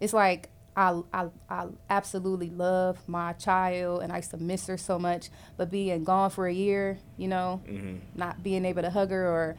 It's 0.00 0.12
like 0.12 0.48
I, 0.80 1.00
I 1.12 1.26
I 1.48 1.66
absolutely 1.90 2.50
love 2.50 2.96
my 3.08 3.32
child 3.34 4.02
and 4.02 4.10
I 4.12 4.16
used 4.16 4.30
to 4.30 4.36
miss 4.38 4.66
her 4.68 4.78
so 4.78 4.98
much, 4.98 5.28
but 5.56 5.70
being 5.70 6.04
gone 6.04 6.30
for 6.30 6.46
a 6.46 6.52
year, 6.52 6.98
you 7.16 7.28
know, 7.28 7.60
Mm-hmm. 7.68 7.96
not 8.18 8.42
being 8.42 8.64
able 8.64 8.82
to 8.82 8.90
hug 8.90 9.10
her 9.10 9.26
or 9.28 9.56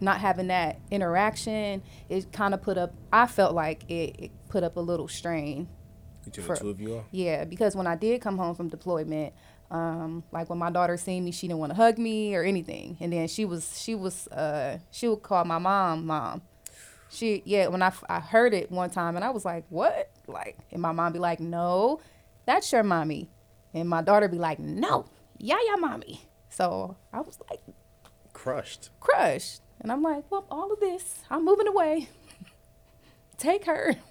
not 0.00 0.20
having 0.20 0.48
that 0.48 0.78
interaction, 0.90 1.82
it 2.08 2.32
kind 2.32 2.54
of 2.54 2.62
put 2.62 2.76
up. 2.78 2.92
I 3.12 3.26
felt 3.26 3.54
like 3.54 3.84
it, 3.90 4.16
it 4.24 4.30
put 4.48 4.62
up 4.64 4.76
a 4.76 4.80
little 4.80 5.08
strain 5.08 5.68
Between 6.24 6.46
For- 6.46 6.54
the 6.56 6.60
two 6.60 6.70
of 6.70 6.80
you 6.80 6.94
all. 6.96 7.04
yeah, 7.10 7.44
because 7.44 7.74
when 7.76 7.86
I 7.86 7.96
did 7.96 8.20
come 8.20 8.36
home 8.38 8.54
from 8.54 8.68
deployment, 8.68 9.32
um, 9.70 10.22
like 10.32 10.50
when 10.50 10.58
my 10.58 10.70
daughter 10.70 10.96
seen 10.96 11.24
me, 11.24 11.32
she 11.32 11.46
didn't 11.48 11.60
want 11.60 11.70
to 11.70 11.76
hug 11.76 11.98
me 11.98 12.34
or 12.36 12.42
anything. 12.42 12.96
And 13.00 13.12
then 13.12 13.26
she 13.26 13.44
was, 13.44 13.80
she 13.80 13.94
was, 13.94 14.28
uh, 14.28 14.78
she 14.90 15.08
would 15.08 15.22
call 15.22 15.44
my 15.44 15.58
mom, 15.58 16.06
mom. 16.06 16.42
She, 17.10 17.42
yeah, 17.44 17.66
when 17.68 17.82
I, 17.82 17.92
I 18.08 18.20
heard 18.20 18.54
it 18.54 18.70
one 18.70 18.88
time 18.90 19.16
and 19.16 19.24
I 19.24 19.30
was 19.30 19.44
like, 19.44 19.64
what? 19.68 20.10
Like, 20.32 20.56
and 20.70 20.82
my 20.82 20.92
mom 20.92 21.12
be 21.12 21.18
like, 21.18 21.40
no, 21.40 22.00
that's 22.46 22.72
your 22.72 22.82
mommy. 22.82 23.28
And 23.74 23.88
my 23.88 24.02
daughter 24.02 24.28
be 24.28 24.38
like, 24.38 24.58
no, 24.58 25.06
yeah, 25.38 25.58
yeah, 25.66 25.76
mommy. 25.76 26.22
So 26.48 26.96
I 27.12 27.20
was 27.20 27.38
like 27.50 27.60
Crushed. 28.32 28.90
crushed. 29.00 29.60
And 29.80 29.90
I'm 29.92 30.02
like, 30.02 30.30
well, 30.30 30.46
all 30.50 30.72
of 30.72 30.80
this, 30.80 31.20
I'm 31.30 31.44
moving 31.44 31.66
away. 31.66 32.08
Take 33.38 33.64
her. 33.66 33.96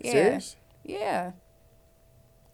Yeah. 0.00 0.12
Serious? 0.12 0.56
Yeah. 0.84 1.32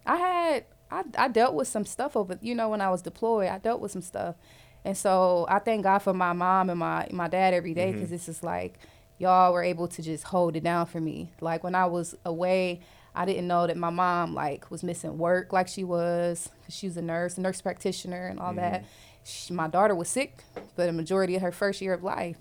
I 0.06 0.16
had 0.16 0.64
I, 0.90 1.02
I 1.18 1.28
dealt 1.28 1.54
with 1.54 1.68
some 1.68 1.84
stuff 1.84 2.16
over 2.16 2.38
you 2.40 2.54
know 2.54 2.70
when 2.70 2.80
I 2.80 2.90
was 2.90 3.02
deployed 3.02 3.48
I 3.48 3.58
dealt 3.58 3.80
with 3.82 3.92
some 3.92 4.00
stuff 4.00 4.36
and 4.84 4.96
so 4.96 5.46
I 5.48 5.58
thank 5.58 5.82
God 5.82 5.98
for 5.98 6.14
my 6.14 6.32
mom 6.32 6.70
and 6.70 6.78
my 6.78 7.08
my 7.10 7.28
dad 7.28 7.52
every 7.52 7.74
day 7.74 7.88
mm-hmm. 7.88 7.98
because 7.98 8.12
it's 8.12 8.26
just 8.26 8.42
like 8.42 8.78
y'all 9.18 9.52
were 9.52 9.62
able 9.62 9.88
to 9.88 10.02
just 10.02 10.24
hold 10.24 10.56
it 10.56 10.64
down 10.64 10.86
for 10.86 11.00
me. 11.00 11.30
Like 11.40 11.64
when 11.64 11.74
I 11.74 11.86
was 11.86 12.14
away 12.24 12.80
I 13.14 13.24
didn't 13.24 13.46
know 13.46 13.66
that 13.66 13.76
my 13.76 13.90
mom 13.90 14.34
like 14.34 14.70
was 14.70 14.82
missing 14.82 15.18
work 15.18 15.52
like 15.52 15.68
she 15.68 15.84
was 15.84 16.50
'cause 16.64 16.74
she 16.74 16.86
was 16.86 16.96
a 16.96 17.02
nurse 17.02 17.38
a 17.38 17.40
nurse 17.40 17.60
practitioner 17.60 18.26
and 18.26 18.40
all 18.40 18.48
mm-hmm. 18.48 18.56
that. 18.56 18.84
She, 19.22 19.54
my 19.54 19.68
daughter 19.68 19.94
was 19.94 20.08
sick 20.08 20.42
for 20.74 20.84
the 20.84 20.92
majority 20.92 21.36
of 21.36 21.42
her 21.42 21.52
first 21.52 21.80
year 21.80 21.94
of 21.94 22.02
life. 22.02 22.36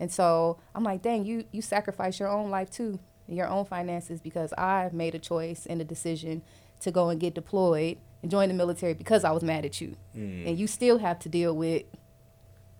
And 0.00 0.12
so 0.12 0.58
I'm 0.74 0.84
like, 0.84 1.02
dang, 1.02 1.24
you 1.24 1.44
you 1.52 1.62
sacrifice 1.62 2.18
your 2.18 2.28
own 2.28 2.50
life 2.50 2.70
too, 2.70 2.98
your 3.28 3.46
own 3.46 3.64
finances 3.64 4.20
because 4.20 4.52
I 4.58 4.90
made 4.92 5.14
a 5.14 5.18
choice 5.18 5.66
and 5.66 5.80
a 5.80 5.84
decision 5.84 6.42
to 6.80 6.90
go 6.90 7.08
and 7.10 7.20
get 7.20 7.34
deployed 7.34 7.98
and 8.22 8.30
join 8.30 8.48
the 8.48 8.54
military 8.54 8.94
because 8.94 9.24
I 9.24 9.30
was 9.30 9.42
mad 9.44 9.64
at 9.64 9.80
you. 9.80 9.96
Mm. 10.16 10.48
And 10.48 10.58
you 10.58 10.66
still 10.66 10.98
have 10.98 11.18
to 11.20 11.28
deal 11.28 11.54
with, 11.54 11.84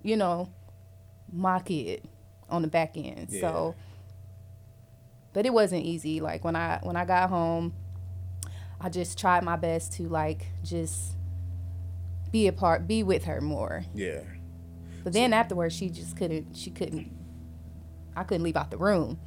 you 0.03 0.17
know, 0.17 0.51
my 1.33 1.61
kid 1.61 2.03
on 2.51 2.63
the 2.63 2.69
back 2.69 2.97
end. 2.97 3.31
So 3.31 3.75
but 5.33 5.47
it 5.47 5.53
wasn't 5.53 5.85
easy. 5.85 6.21
Like 6.21 6.45
when 6.45 6.57
I 6.57 6.81
when 6.83 6.97
I 6.97 7.05
got 7.05 7.29
home, 7.31 7.73
I 8.81 8.89
just 8.89 9.19
tried 9.19 9.43
my 9.45 9.57
best 9.57 9.93
to 9.95 10.05
like 10.09 10.47
just 10.65 11.15
be 12.33 12.47
a 12.49 12.53
part 12.53 12.87
be 12.87 13.03
with 13.03 13.25
her 13.25 13.41
more. 13.41 13.85
Yeah. 13.95 14.21
But 15.05 15.13
then 15.13 15.33
afterwards, 15.33 15.75
she 15.77 15.89
just 15.91 16.17
couldn't. 16.17 16.57
She 16.57 16.71
couldn't. 16.71 17.11
I 18.17 18.25
couldn't 18.25 18.43
leave 18.43 18.57
out 18.57 18.71
the 18.71 18.77
room 18.79 19.19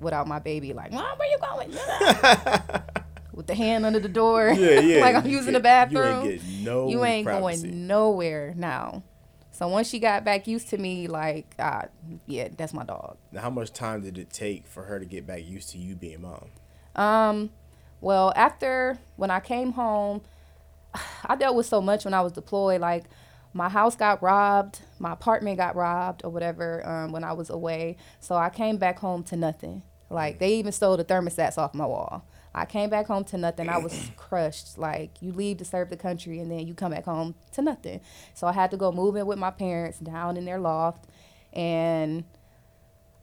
without 0.00 0.28
my 0.28 0.38
baby. 0.38 0.72
Like, 0.72 0.92
mom, 0.92 1.18
where 1.18 1.28
you 1.28 1.38
going? 1.38 1.72
With 3.34 3.46
the 3.48 3.54
hand 3.54 3.84
under 3.84 4.00
the 4.00 4.08
door. 4.08 4.48
Yeah, 4.56 4.80
yeah. 4.80 5.00
like 5.02 5.14
I'm 5.16 5.26
You 5.26 5.36
using 5.36 5.52
the 5.52 5.60
get- 5.60 5.90
you 5.90 5.98
bathroom. 5.98 6.26
ain't 6.30 6.40
getting 6.42 6.64
no 6.64 6.88
You 6.88 7.04
ain't 7.04 7.26
going 7.26 7.86
nowhere 7.86 8.54
now. 8.56 9.02
So 9.56 9.66
once 9.68 9.88
she 9.88 10.00
got 10.00 10.22
back 10.22 10.46
used 10.46 10.68
to 10.68 10.76
me, 10.76 11.08
like, 11.08 11.54
uh, 11.58 11.84
yeah, 12.26 12.48
that's 12.54 12.74
my 12.74 12.84
dog. 12.84 13.16
Now, 13.32 13.40
how 13.40 13.48
much 13.48 13.72
time 13.72 14.02
did 14.02 14.18
it 14.18 14.28
take 14.28 14.66
for 14.66 14.82
her 14.82 14.98
to 14.98 15.06
get 15.06 15.26
back 15.26 15.46
used 15.46 15.70
to 15.70 15.78
you 15.78 15.94
being 15.94 16.20
mom? 16.20 16.50
Um, 16.94 17.48
well, 18.02 18.34
after 18.36 18.98
when 19.16 19.30
I 19.30 19.40
came 19.40 19.72
home, 19.72 20.20
I 21.24 21.36
dealt 21.36 21.56
with 21.56 21.64
so 21.64 21.80
much 21.80 22.04
when 22.04 22.12
I 22.12 22.20
was 22.20 22.32
deployed. 22.32 22.82
Like, 22.82 23.04
my 23.54 23.70
house 23.70 23.96
got 23.96 24.22
robbed, 24.22 24.80
my 24.98 25.14
apartment 25.14 25.56
got 25.56 25.74
robbed, 25.74 26.22
or 26.22 26.30
whatever. 26.30 26.86
Um, 26.86 27.12
when 27.12 27.24
I 27.24 27.32
was 27.32 27.48
away, 27.48 27.96
so 28.20 28.36
I 28.36 28.50
came 28.50 28.76
back 28.76 28.98
home 28.98 29.22
to 29.22 29.36
nothing. 29.36 29.80
Like, 30.10 30.38
they 30.38 30.52
even 30.56 30.70
stole 30.70 30.98
the 30.98 31.04
thermostats 31.04 31.56
off 31.56 31.72
my 31.72 31.86
wall. 31.86 32.26
I 32.58 32.64
came 32.64 32.88
back 32.90 33.06
home 33.06 33.22
to 33.24 33.36
nothing. 33.38 33.68
I 33.68 33.76
was 33.78 34.10
crushed. 34.16 34.78
Like, 34.78 35.20
you 35.20 35.30
leave 35.30 35.58
to 35.58 35.64
serve 35.64 35.90
the 35.90 35.96
country, 35.96 36.40
and 36.40 36.50
then 36.50 36.66
you 36.66 36.72
come 36.74 36.90
back 36.92 37.04
home 37.04 37.34
to 37.52 37.60
nothing. 37.62 38.00
So 38.34 38.46
I 38.46 38.52
had 38.52 38.70
to 38.70 38.76
go 38.78 38.90
move 38.90 39.14
in 39.16 39.26
with 39.26 39.38
my 39.38 39.50
parents 39.50 39.98
down 39.98 40.36
in 40.38 40.46
their 40.46 40.58
loft, 40.58 41.04
and 41.52 42.24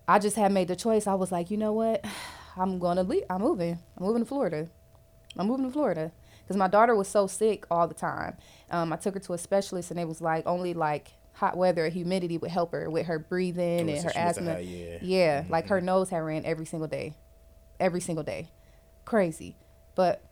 I 0.08 0.19
just 0.19 0.36
had 0.36 0.52
made 0.52 0.67
the 0.67 0.76
choice. 0.76 1.08
I 1.08 1.15
was 1.15 1.32
like, 1.32 1.50
you 1.52 1.58
know 1.58 1.74
what? 1.74 2.06
I'm 2.58 2.78
going 2.78 2.98
to 2.98 3.04
leave. 3.04 3.24
I'm 3.30 3.41
moving. 3.41 3.80
I'm 3.98 4.06
moving 4.06 4.22
to 4.22 4.28
Florida. 4.28 4.67
I'm 5.36 5.48
moving 5.48 5.65
to 5.65 5.72
Florida 5.72 6.12
because 6.43 6.56
my 6.56 6.67
daughter 6.67 6.96
was 6.96 7.08
so 7.08 7.26
sick 7.26 7.65
all 7.72 7.88
the 7.88 7.96
time. 7.96 8.38
Um, 8.69 8.93
I 8.93 8.98
took 8.98 9.15
her 9.15 9.19
to 9.22 9.34
a 9.34 9.38
specialist, 9.39 9.89
and 9.89 10.00
it 10.00 10.08
was 10.08 10.22
like 10.22 10.46
only 10.46 10.76
like 10.76 11.12
hot 11.34 11.58
weather 11.58 11.88
or 11.88 11.89
humidity 11.89 12.38
would 12.38 12.52
help 12.52 12.72
her 12.74 12.88
with 12.91 13.08
her 13.08 13.17
breathing 13.17 13.89
Oh, 13.89 13.93
and 13.93 13.96
her 13.96 13.96
she 13.98 14.06
must 14.06 14.15
have 14.15 14.28
asthma. 14.38 14.54
had- 14.54 14.65
yeah. 14.65 14.98
Yeah, 15.02 15.43
like 15.50 15.67
her 15.69 15.82
nose 15.82 16.12
had 16.12 16.19
ran 16.19 16.46
every 16.46 16.67
single 16.67 16.88
day, 16.88 17.15
every 17.80 18.02
single 18.02 18.24
day, 18.24 18.50
crazy. 19.06 19.56
But 19.96 20.24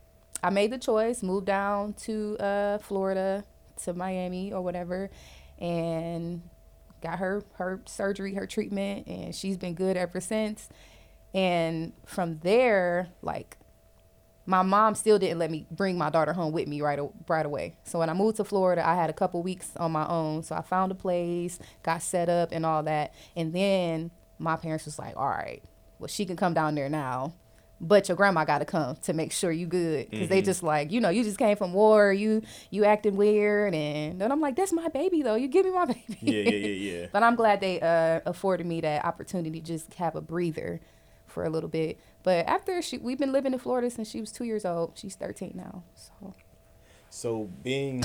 I 0.43 0.49
made 0.49 0.71
the 0.71 0.77
choice, 0.77 1.21
moved 1.21 1.45
down 1.45 1.93
to 1.93 2.37
uh, 2.39 2.77
Florida, 2.79 3.43
to 3.83 3.93
Miami 3.93 4.51
or 4.51 4.61
whatever, 4.61 5.09
and 5.59 6.41
got 7.01 7.19
her 7.19 7.43
her 7.53 7.81
surgery, 7.85 8.33
her 8.35 8.47
treatment, 8.47 9.07
and 9.07 9.35
she's 9.35 9.57
been 9.57 9.73
good 9.73 9.97
ever 9.97 10.19
since. 10.19 10.69
And 11.33 11.93
from 12.05 12.39
there, 12.39 13.09
like 13.21 13.57
my 14.45 14.63
mom 14.63 14.95
still 14.95 15.19
didn't 15.19 15.39
let 15.39 15.51
me 15.51 15.65
bring 15.71 15.97
my 15.97 16.09
daughter 16.09 16.33
home 16.33 16.51
with 16.51 16.67
me 16.67 16.81
right 16.81 16.99
right 17.27 17.45
away. 17.45 17.75
So 17.83 17.99
when 17.99 18.09
I 18.09 18.13
moved 18.13 18.37
to 18.37 18.43
Florida, 18.43 18.85
I 18.87 18.95
had 18.95 19.09
a 19.09 19.13
couple 19.13 19.41
weeks 19.43 19.71
on 19.77 19.91
my 19.91 20.07
own. 20.07 20.43
So 20.43 20.55
I 20.55 20.61
found 20.61 20.91
a 20.91 20.95
place, 20.95 21.59
got 21.83 22.01
set 22.01 22.29
up 22.29 22.49
and 22.51 22.65
all 22.65 22.83
that. 22.83 23.13
And 23.35 23.53
then 23.53 24.11
my 24.39 24.55
parents 24.55 24.85
was 24.85 24.97
like, 24.97 25.15
"All 25.17 25.27
right, 25.27 25.63
well 25.99 26.07
she 26.07 26.25
can 26.25 26.35
come 26.35 26.53
down 26.53 26.75
there 26.75 26.89
now, 26.89 27.33
but 27.83 28.07
your 28.07 28.15
grandma 28.15 28.45
got 28.45 28.59
to 28.59 28.65
come 28.65 28.95
to 29.01 29.11
make 29.13 29.31
sure 29.31 29.51
you 29.51 29.65
good 29.65 30.09
because 30.09 30.29
they 30.29 30.41
just 30.43 30.61
like, 30.61 30.91
you 30.91 31.01
know, 31.01 31.09
you 31.09 31.23
just 31.23 31.37
came 31.39 31.57
from 31.57 31.73
war, 31.73 32.13
you 32.13 32.43
you 32.69 32.85
acting 32.85 33.15
weird." 33.17 33.73
And 33.73 34.21
then 34.21 34.31
I'm 34.31 34.39
like, 34.39 34.55
"That's 34.55 34.71
my 34.71 34.87
baby 34.89 35.23
though. 35.23 35.35
You 35.35 35.47
give 35.47 35.65
me 35.65 35.71
my 35.71 35.85
baby." 35.95 36.17
Yeah, 36.21 36.41
yeah, 36.43 36.49
yeah, 36.67 36.91
yeah. 37.01 37.05
But 37.11 37.23
I'm 37.23 37.35
glad 37.35 37.59
they 37.59 37.81
uh, 37.81 38.21
afforded 38.29 38.65
me 38.67 38.81
that 38.81 39.03
opportunity 39.03 39.59
to 39.59 39.65
just 39.65 39.95
have 39.95 40.15
a 40.15 40.21
breather 40.21 40.79
for 41.27 41.43
a 41.43 41.49
little 41.49 41.69
bit. 41.69 41.99
But 42.23 42.45
after 42.47 42.81
she, 42.81 42.97
we've 42.99 43.17
been 43.17 43.31
living 43.31 43.51
in 43.53 43.59
Florida 43.59 43.89
since 43.89 44.09
she 44.09 44.21
was 44.21 44.31
two 44.31 44.43
years 44.43 44.63
old. 44.63 44.91
She's 44.95 45.15
13 45.15 45.53
now. 45.55 45.83
So 45.95 46.33
So 47.09 47.49
being 47.63 48.03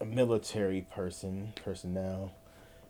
a 0.00 0.04
military 0.04 0.80
person, 0.92 1.52
personnel, 1.64 2.32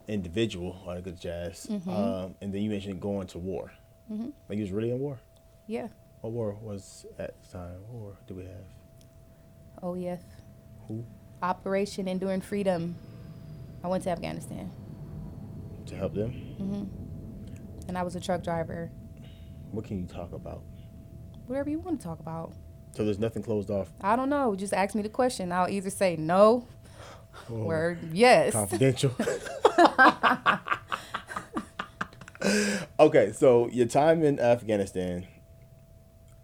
individual, 0.07 0.81
all 0.87 0.95
that 0.95 1.03
good 1.03 1.19
jazz, 1.19 1.67
Mm-hmm. 1.69 1.89
um, 1.89 2.35
and 2.41 2.53
then 2.53 2.61
you 2.63 2.69
mentioned 2.69 2.99
going 3.01 3.27
to 3.27 3.37
war. 3.37 3.71
Like 4.09 4.57
you 4.57 4.61
was 4.63 4.71
really 4.71 4.91
in 4.91 4.99
war. 4.99 5.19
Yeah, 5.67 5.87
What 6.21 6.33
war 6.33 6.57
was 6.61 7.05
at 7.19 7.41
the 7.41 7.47
time? 7.57 7.81
What 7.87 8.01
war 8.01 8.17
do 8.27 8.35
we 8.35 8.43
have? 8.45 8.65
OEF, 9.81 10.19
Who 10.87 11.03
Operation 11.41 12.07
Enduring 12.07 12.41
Freedom. 12.41 12.95
I 13.83 13.87
went 13.87 14.03
to 14.05 14.09
Afghanistan, 14.11 14.71
to 15.87 15.95
help 15.95 16.13
them? 16.13 16.31
Mm-hmm. 16.61 17.87
And 17.89 17.97
I 17.97 18.03
was 18.03 18.15
a 18.15 18.21
truck 18.21 18.41
driver. 18.43 18.89
What 19.71 19.83
can 19.85 19.99
you 19.99 20.07
talk 20.07 20.31
about? 20.31 20.61
Whatever 21.47 21.69
you 21.69 21.79
want 21.79 21.99
to 21.99 22.03
talk 22.07 22.19
about. 22.21 22.53
So 22.95 23.03
there's 23.03 23.19
nothing 23.19 23.43
closed 23.43 23.69
off. 23.69 23.89
I 24.01 24.15
don't 24.15 24.29
know. 24.29 24.55
Just 24.55 24.71
ask 24.73 24.95
me 24.95 25.01
the 25.01 25.09
question. 25.09 25.51
I'll 25.51 25.67
either 25.69 25.89
say 25.89 26.15
no 26.15 26.67
Oh, 27.49 27.55
or 27.55 27.97
yes. 28.13 28.53
confidential. 28.53 29.11
okay, 32.99 33.31
so 33.33 33.67
your 33.69 33.87
time 33.87 34.23
in 34.23 34.39
Afghanistan, 34.39 35.27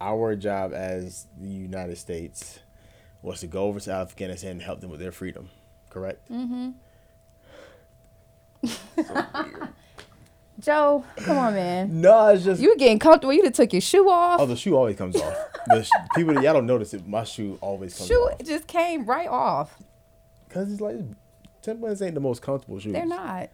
our 0.02 0.36
job 0.36 0.74
as 0.74 1.28
the 1.38 1.48
United 1.50 1.98
States 1.98 2.60
was 3.22 3.42
to 3.42 3.48
go 3.48 3.64
over 3.66 3.80
to 3.82 3.92
Afghanistan 3.92 4.52
and 4.52 4.62
help 4.62 4.80
them 4.82 4.90
with 4.90 5.00
their 5.00 5.12
freedom, 5.12 5.50
correct? 5.90 6.30
Mm. 6.32 6.74
Mm-hmm. 8.64 9.66
Joe, 10.60 11.06
come 11.18 11.38
on, 11.38 11.54
man. 11.54 12.02
No, 12.02 12.28
it's 12.28 12.44
just 12.44 12.62
You 12.62 12.70
were 12.72 12.76
getting 12.76 13.00
comfortable. 13.00 13.32
You 13.34 13.44
done 13.44 13.54
took 13.54 13.72
your 13.72 13.82
shoe 13.82 14.10
off. 14.10 14.42
oh 14.42 14.46
the 14.46 14.58
shoe 14.58 14.76
always 14.76 14.98
comes 14.98 15.16
off. 15.16 15.34
The 15.68 15.84
sh- 15.84 15.90
people 16.16 16.34
y'all 16.34 16.54
don't 16.54 16.66
notice 16.66 16.94
it. 16.94 17.08
My 17.08 17.24
shoe 17.24 17.58
always 17.62 17.98
comes 17.98 18.10
shoe 18.10 18.16
off 18.16 18.44
just 18.44 18.68
came 18.68 19.06
right 19.06 19.30
off. 19.30 19.78
because 20.48 20.70
it's 20.72 20.82
like 20.82 20.98
Timberlands 21.62 22.02
ain't 22.02 22.14
the 22.16 22.20
most 22.20 22.42
comfortable 22.42 22.78
shoes. 22.80 22.92
They're 22.92 23.06
not. 23.06 23.50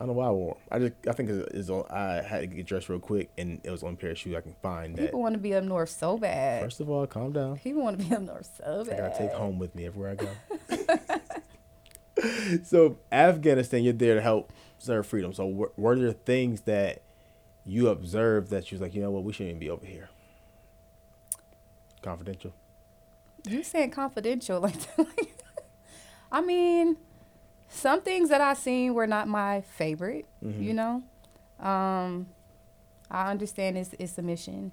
I 0.00 0.06
don't 0.06 0.14
know 0.14 0.20
why 0.20 0.28
I 0.28 0.30
wore 0.30 0.56
'em. 0.56 0.62
I 0.70 0.78
just 0.78 0.92
I 1.06 1.12
think 1.12 1.28
it's, 1.28 1.54
it's 1.54 1.68
on. 1.68 1.84
I 1.90 2.22
had 2.22 2.40
to 2.40 2.46
get 2.46 2.64
dressed 2.66 2.88
real 2.88 2.98
quick, 2.98 3.30
and 3.36 3.60
it 3.62 3.70
was 3.70 3.82
on 3.82 3.96
pair 3.96 4.12
of 4.12 4.18
shoes 4.18 4.34
I 4.34 4.40
can 4.40 4.54
find 4.62 4.96
that. 4.96 5.02
People 5.02 5.20
want 5.20 5.34
to 5.34 5.38
be 5.38 5.54
up 5.54 5.62
north 5.62 5.90
so 5.90 6.16
bad. 6.16 6.62
First 6.62 6.80
of 6.80 6.88
all, 6.88 7.06
calm 7.06 7.32
down. 7.32 7.58
People 7.58 7.82
want 7.82 8.00
to 8.00 8.06
be 8.06 8.14
up 8.14 8.22
north 8.22 8.50
so 8.56 8.84
bad. 8.84 8.94
I 8.98 9.08
gotta 9.08 9.18
take 9.18 9.32
home 9.32 9.58
with 9.58 9.74
me 9.74 9.84
everywhere 9.84 10.12
I 10.12 10.14
go. 10.14 11.18
so 12.64 12.98
Afghanistan, 13.12 13.82
you're 13.82 13.92
there 13.92 14.14
to 14.14 14.22
help 14.22 14.52
serve 14.78 15.06
freedom. 15.06 15.32
So 15.32 15.46
were, 15.46 15.72
were 15.76 15.98
there 15.98 16.12
things 16.12 16.62
that 16.62 17.02
you 17.64 17.88
observed 17.88 18.50
that 18.50 18.70
you 18.70 18.76
was 18.76 18.82
like, 18.82 18.94
you 18.94 19.02
know 19.02 19.10
what, 19.10 19.24
we 19.24 19.32
shouldn't 19.32 19.50
even 19.50 19.60
be 19.60 19.70
over 19.70 19.84
here? 19.84 20.08
Confidential. 22.02 22.54
You 23.46 23.62
saying 23.62 23.90
confidential 23.90 24.60
like? 24.62 24.74
I 26.32 26.40
mean, 26.40 26.96
some 27.70 28.02
things 28.02 28.28
that 28.28 28.40
I 28.40 28.54
seen 28.54 28.92
were 28.94 29.06
not 29.06 29.28
my 29.28 29.62
favorite. 29.62 30.26
You 30.42 30.74
know, 30.74 31.02
um, 31.60 32.26
I 33.10 33.30
understand 33.30 33.78
it's 33.78 33.94
it's 33.98 34.18
a 34.18 34.22
mission, 34.22 34.72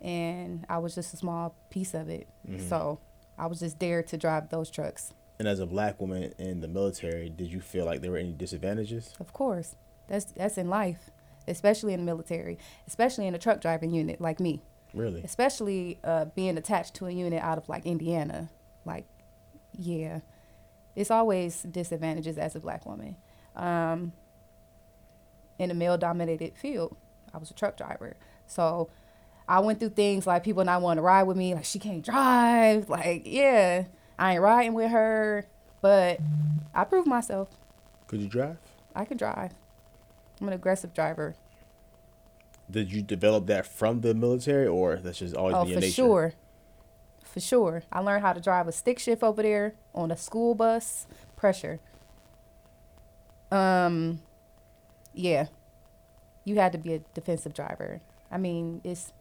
and 0.00 0.64
I 0.68 0.78
was 0.78 0.94
just 0.94 1.14
a 1.14 1.16
small 1.16 1.54
piece 1.70 1.94
of 1.94 2.08
it. 2.08 2.28
So 2.68 3.00
I 3.38 3.46
was 3.46 3.60
just 3.60 3.78
there 3.80 4.02
to 4.04 4.16
drive 4.16 4.50
those 4.50 4.70
trucks. 4.70 5.12
And 5.38 5.48
as 5.48 5.58
a 5.58 5.66
black 5.66 6.00
woman 6.00 6.32
in 6.38 6.60
the 6.60 6.68
military, 6.68 7.28
did 7.28 7.50
you 7.52 7.60
feel 7.60 7.84
like 7.84 8.00
there 8.02 8.12
were 8.12 8.18
any 8.18 8.32
disadvantages? 8.32 9.14
Of 9.18 9.32
course, 9.32 9.74
that's 10.06 10.26
that's 10.26 10.58
in 10.58 10.68
life, 10.68 11.10
especially 11.48 11.92
in 11.94 12.00
the 12.00 12.06
military, 12.06 12.58
especially 12.86 13.26
in 13.26 13.34
a 13.34 13.38
truck 13.38 13.60
driving 13.60 13.90
unit 13.90 14.20
like 14.20 14.38
me. 14.38 14.62
Really? 14.94 15.22
especially 15.24 15.98
uh, 16.04 16.26
being 16.36 16.56
attached 16.56 16.94
to 16.94 17.06
a 17.06 17.10
unit 17.10 17.42
out 17.42 17.58
of 17.58 17.68
like 17.68 17.84
Indiana. 17.84 18.48
Like, 18.84 19.06
yeah, 19.76 20.20
it's 20.96 21.10
always 21.10 21.62
disadvantages 21.62 22.38
as 22.38 22.54
a 22.54 22.60
black 22.60 22.86
woman. 22.86 23.16
Um, 23.56 24.12
in 25.58 25.70
a 25.70 25.74
male 25.74 25.96
dominated 25.96 26.56
field, 26.56 26.96
I 27.32 27.38
was 27.38 27.50
a 27.50 27.54
truck 27.54 27.76
driver. 27.76 28.16
So 28.46 28.90
I 29.48 29.60
went 29.60 29.78
through 29.80 29.90
things 29.90 30.26
like 30.26 30.42
people 30.44 30.64
not 30.64 30.82
wanting 30.82 30.98
to 30.98 31.02
ride 31.02 31.24
with 31.24 31.36
me, 31.36 31.54
like, 31.54 31.64
she 31.64 31.78
can't 31.78 32.04
drive. 32.04 32.88
Like, 32.88 33.22
yeah, 33.26 33.84
I 34.18 34.34
ain't 34.34 34.42
riding 34.42 34.74
with 34.74 34.90
her. 34.90 35.46
But 35.80 36.18
I 36.74 36.84
proved 36.84 37.06
myself. 37.06 37.48
Could 38.06 38.20
you 38.20 38.28
drive? 38.28 38.56
I 38.94 39.04
can 39.04 39.16
drive. 39.16 39.52
I'm 40.40 40.48
an 40.48 40.54
aggressive 40.54 40.94
driver. 40.94 41.34
Did 42.70 42.90
you 42.92 43.02
develop 43.02 43.46
that 43.46 43.66
from 43.66 44.00
the 44.00 44.14
military, 44.14 44.66
or 44.66 44.96
that's 44.96 45.18
just 45.18 45.34
always 45.34 45.54
Oh, 45.56 45.60
been 45.64 45.68
your 45.68 45.76
for 45.76 45.80
nature? 45.82 45.94
sure. 45.94 46.34
For 47.34 47.40
sure. 47.40 47.82
I 47.90 47.98
learned 47.98 48.22
how 48.22 48.32
to 48.32 48.40
drive 48.40 48.68
a 48.68 48.72
stick 48.72 49.00
shift 49.00 49.24
over 49.24 49.42
there 49.42 49.74
on 49.92 50.12
a 50.12 50.16
school 50.16 50.54
bus. 50.54 51.08
Pressure. 51.34 51.80
Um, 53.50 54.20
yeah. 55.12 55.46
You 56.44 56.54
had 56.60 56.70
to 56.72 56.78
be 56.78 56.94
a 56.94 57.00
defensive 57.12 57.52
driver. 57.52 58.00
I 58.30 58.38
mean, 58.38 58.80
it's 58.84 59.12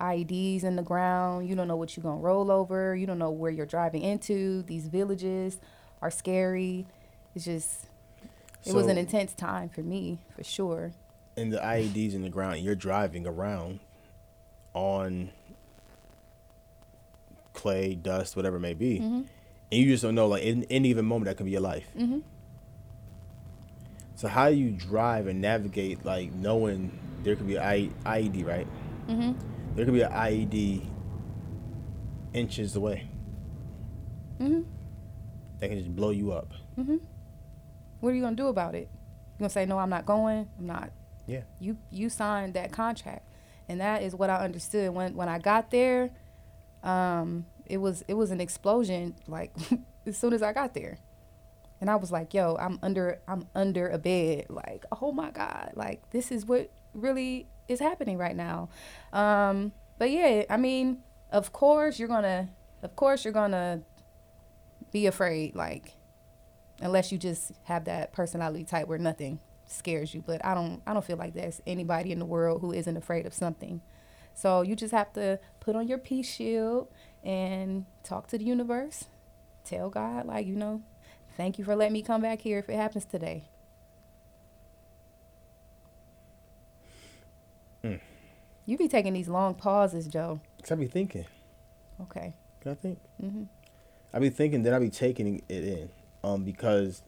IEDs 0.00 0.64
in 0.64 0.74
the 0.74 0.82
ground. 0.82 1.48
You 1.48 1.54
don't 1.54 1.68
know 1.68 1.76
what 1.76 1.96
you're 1.96 2.02
gonna 2.02 2.20
roll 2.20 2.50
over. 2.50 2.96
You 2.96 3.06
don't 3.06 3.20
know 3.20 3.30
where 3.30 3.52
you're 3.52 3.66
driving 3.66 4.02
into. 4.02 4.62
These 4.62 4.88
villages 4.88 5.60
are 6.00 6.10
scary. 6.10 6.88
It's 7.36 7.44
just, 7.44 7.86
it 8.66 8.72
was 8.74 8.88
an 8.88 8.98
intense 8.98 9.32
time 9.32 9.68
for 9.68 9.82
me, 9.82 10.18
for 10.34 10.42
sure. 10.42 10.90
and 11.36 11.52
the 11.52 11.58
IEDs 11.58 12.14
in 12.14 12.22
the 12.22 12.28
ground, 12.30 12.58
you're 12.62 12.74
driving 12.74 13.28
around 13.28 13.78
on 14.74 15.30
clay, 17.62 17.94
dust, 17.94 18.34
whatever 18.36 18.56
it 18.56 18.60
may 18.60 18.74
be, 18.74 18.98
Mm-hmm. 18.98 19.14
and 19.70 19.80
you 19.80 19.86
just 19.86 20.02
don't 20.02 20.14
know, 20.14 20.26
like 20.26 20.42
in 20.42 20.64
any 20.70 20.88
given 20.88 21.04
moment, 21.06 21.26
that 21.26 21.36
could 21.36 21.46
be 21.46 21.52
your 21.52 21.60
life. 21.60 21.86
Mm-hmm. 21.96 22.18
So 24.16 24.28
how 24.28 24.50
do 24.50 24.56
you 24.56 24.70
drive 24.70 25.26
and 25.26 25.40
navigate, 25.40 26.04
like 26.04 26.32
knowing 26.32 26.90
there 27.24 27.34
could 27.36 27.46
be 27.46 27.56
an 27.56 27.94
IED, 28.04 28.46
right? 28.46 28.66
Mm-hmm. 29.08 29.32
There 29.74 29.84
could 29.84 29.94
be 29.94 30.02
an 30.02 30.12
IED 30.12 30.86
inches 32.34 32.76
away. 32.76 33.08
Mm-hmm. 34.40 34.62
That 35.58 35.68
can 35.68 35.78
just 35.78 35.94
blow 35.94 36.10
you 36.10 36.32
up. 36.32 36.50
What 38.00 38.10
are 38.10 38.14
you 38.14 38.22
gonna 38.22 38.36
do 38.36 38.48
about 38.48 38.74
it? 38.74 38.88
You 38.92 39.38
gonna 39.38 39.50
say 39.50 39.66
no? 39.66 39.78
I'm 39.78 39.90
not 39.90 40.04
going. 40.06 40.48
I'm 40.58 40.66
not. 40.66 40.90
Yeah. 41.26 41.42
You 41.60 41.76
you 41.90 42.08
signed 42.10 42.54
that 42.54 42.72
contract, 42.72 43.24
and 43.68 43.80
that 43.80 44.02
is 44.02 44.14
what 44.14 44.28
I 44.30 44.36
understood 44.44 44.90
when 44.92 45.14
when 45.14 45.28
I 45.28 45.38
got 45.38 45.70
there. 45.70 46.10
Um, 46.82 47.46
it 47.66 47.78
was 47.78 48.04
it 48.08 48.14
was 48.14 48.30
an 48.30 48.40
explosion 48.40 49.14
like 49.26 49.52
as 50.06 50.16
soon 50.16 50.32
as 50.32 50.42
I 50.42 50.52
got 50.52 50.74
there, 50.74 50.98
and 51.80 51.90
I 51.90 51.96
was 51.96 52.12
like, 52.12 52.34
yo, 52.34 52.56
I'm 52.58 52.78
under 52.82 53.20
I'm 53.28 53.46
under 53.54 53.88
a 53.88 53.98
bed. 53.98 54.46
Like, 54.48 54.84
oh 55.00 55.12
my 55.12 55.30
god, 55.30 55.72
like 55.74 56.08
this 56.10 56.30
is 56.32 56.46
what 56.46 56.70
really 56.94 57.46
is 57.68 57.80
happening 57.80 58.18
right 58.18 58.36
now. 58.36 58.68
Um, 59.12 59.72
but 59.98 60.10
yeah, 60.10 60.44
I 60.50 60.56
mean, 60.56 61.02
of 61.32 61.52
course 61.52 61.98
you're 61.98 62.08
gonna 62.08 62.48
of 62.82 62.94
course 62.94 63.24
you're 63.24 63.32
gonna 63.32 63.80
be 64.92 65.06
afraid 65.06 65.56
like 65.56 65.94
unless 66.80 67.10
you 67.10 67.18
just 67.18 67.52
have 67.64 67.86
that 67.86 68.12
personality 68.12 68.64
type 68.64 68.86
where 68.86 68.98
nothing 68.98 69.40
scares 69.66 70.12
you 70.12 70.22
but 70.26 70.44
i 70.44 70.52
don't 70.54 70.82
i 70.86 70.92
don't 70.92 71.04
feel 71.04 71.16
like 71.16 71.32
there's 71.32 71.62
anybody 71.66 72.12
in 72.12 72.18
the 72.18 72.26
world 72.26 72.60
who 72.60 72.72
isn't 72.72 72.96
afraid 72.96 73.24
of 73.24 73.32
something 73.32 73.80
so 74.34 74.60
you 74.60 74.76
just 74.76 74.92
have 74.92 75.10
to 75.12 75.38
put 75.60 75.74
on 75.74 75.88
your 75.88 75.98
peace 75.98 76.28
shield 76.30 76.88
and 77.24 77.86
talk 78.02 78.26
to 78.26 78.36
the 78.36 78.44
universe 78.44 79.04
tell 79.64 79.88
god 79.88 80.26
like 80.26 80.46
you 80.46 80.56
know 80.56 80.82
thank 81.36 81.58
you 81.58 81.64
for 81.64 81.74
letting 81.74 81.92
me 81.92 82.02
come 82.02 82.22
back 82.22 82.40
here 82.40 82.58
if 82.58 82.68
it 82.68 82.76
happens 82.76 83.04
today. 83.04 83.44
Mm. 87.84 88.00
You 88.66 88.78
be 88.78 88.88
taking 88.88 89.12
these 89.12 89.28
long 89.28 89.54
pauses, 89.54 90.06
Joe. 90.06 90.40
Cause 90.62 90.72
I 90.72 90.74
be 90.76 90.86
thinking. 90.86 91.26
Okay. 92.00 92.32
Can 92.60 92.72
I 92.72 92.74
think? 92.74 92.98
hmm 93.20 93.44
I 94.14 94.18
be 94.18 94.28
thinking, 94.28 94.62
then 94.62 94.74
I 94.74 94.78
be 94.78 94.90
taking 94.90 95.42
it 95.48 95.64
in, 95.64 95.88
um, 96.22 96.44
because 96.44 97.02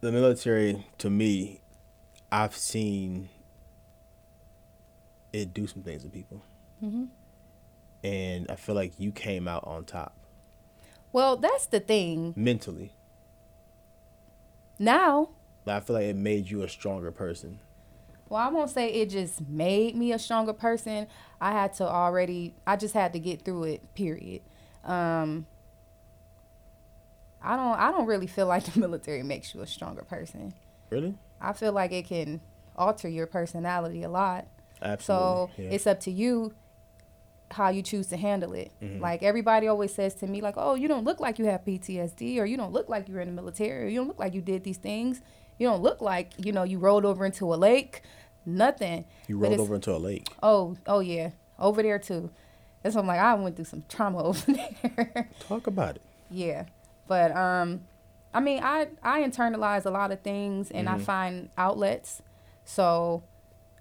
the 0.00 0.10
military, 0.10 0.84
to 0.98 1.08
me, 1.08 1.60
I've 2.32 2.56
seen 2.56 3.28
it 5.32 5.54
do 5.54 5.68
some 5.68 5.84
things 5.84 6.02
to 6.02 6.08
people, 6.08 6.42
hmm 6.80 7.04
and 8.04 8.46
I 8.50 8.56
feel 8.56 8.74
like 8.74 8.92
you 8.98 9.10
came 9.12 9.48
out 9.48 9.64
on 9.66 9.84
top 9.84 10.16
Well, 11.12 11.36
that's 11.36 11.66
the 11.66 11.80
thing. 11.80 12.32
mentally. 12.36 12.92
Now, 14.78 15.30
I 15.66 15.80
feel 15.80 15.94
like 15.94 16.04
it 16.06 16.16
made 16.16 16.48
you 16.48 16.62
a 16.62 16.68
stronger 16.68 17.10
person. 17.10 17.58
well, 18.28 18.40
I 18.40 18.48
won't 18.48 18.70
say 18.70 18.88
it 18.92 19.10
just 19.10 19.40
made 19.48 19.96
me 19.96 20.12
a 20.12 20.18
stronger 20.18 20.52
person. 20.52 21.06
I 21.40 21.52
had 21.52 21.72
to 21.74 21.84
already, 21.84 22.54
I 22.66 22.76
just 22.76 22.94
had 22.94 23.12
to 23.14 23.18
get 23.18 23.42
through 23.42 23.64
it, 23.64 23.94
period. 23.94 24.42
Um, 24.84 25.46
I 27.42 27.56
don't, 27.56 27.78
I 27.78 27.90
don't 27.90 28.06
really 28.06 28.26
feel 28.26 28.46
like 28.46 28.64
the 28.72 28.78
military 28.80 29.22
makes 29.22 29.54
you 29.54 29.60
a 29.62 29.66
stronger 29.66 30.02
person. 30.02 30.54
Really? 30.90 31.14
I 31.40 31.52
feel 31.52 31.72
like 31.72 31.92
it 31.92 32.06
can 32.06 32.40
alter 32.76 33.08
your 33.08 33.26
personality 33.26 34.02
a 34.04 34.08
lot. 34.08 34.46
Absolutely. 34.80 35.02
So 35.02 35.50
yeah. 35.62 35.70
it's 35.70 35.86
up 35.86 36.00
to 36.00 36.10
you 36.10 36.54
how 37.50 37.68
you 37.70 37.82
choose 37.82 38.08
to 38.08 38.16
handle 38.16 38.52
it. 38.52 38.70
Mhm. 38.82 39.00
Like 39.00 39.22
everybody 39.22 39.68
always 39.68 39.94
says 39.94 40.14
to 40.16 40.26
me, 40.26 40.40
like, 40.40 40.54
"Oh, 40.58 40.74
you 40.74 40.86
don't 40.88 41.04
look 41.04 41.18
like 41.20 41.38
you 41.38 41.46
have 41.46 41.64
PTSD, 41.64 42.38
or 42.40 42.44
you 42.46 42.56
don't 42.56 42.72
look 42.72 42.88
like 42.88 43.08
you're 43.08 43.20
in 43.20 43.28
the 43.28 43.34
military, 43.34 43.84
or 43.84 43.88
you 43.88 43.98
don't 44.00 44.08
look 44.08 44.18
like 44.18 44.34
you 44.34 44.40
did 44.42 44.64
these 44.64 44.76
things. 44.78 45.22
You 45.58 45.66
don't 45.68 45.82
look 45.82 46.00
like 46.00 46.30
you 46.36 46.52
know 46.52 46.62
you 46.64 46.78
rolled 46.78 47.04
over 47.04 47.24
into 47.24 47.52
a 47.52 47.56
lake, 47.56 48.02
nothing." 48.44 49.04
you 49.26 49.38
rolled 49.38 49.60
over 49.60 49.74
into 49.76 49.94
a 49.94 49.98
lake. 49.98 50.28
Oh, 50.42 50.76
oh 50.86 51.00
yeah, 51.00 51.30
over 51.58 51.82
there 51.82 51.98
too. 51.98 52.30
And 52.84 52.92
so 52.92 53.00
I'm 53.00 53.06
like, 53.06 53.18
I 53.18 53.34
went 53.34 53.56
through 53.56 53.64
some 53.64 53.84
trauma 53.88 54.22
over 54.24 54.52
there. 54.52 55.28
Talk 55.40 55.66
about 55.66 55.96
it. 55.96 56.02
Yeah, 56.30 56.64
but 57.06 57.34
um, 57.36 57.80
I 58.34 58.40
mean, 58.40 58.62
I 58.62 58.88
I 59.02 59.22
internalize 59.22 59.86
a 59.86 59.90
lot 59.90 60.12
of 60.12 60.20
things 60.20 60.70
and 60.70 60.88
I 60.88 60.96
Mhm. 60.96 61.00
find 61.00 61.48
outlets. 61.56 62.22
So 62.64 63.22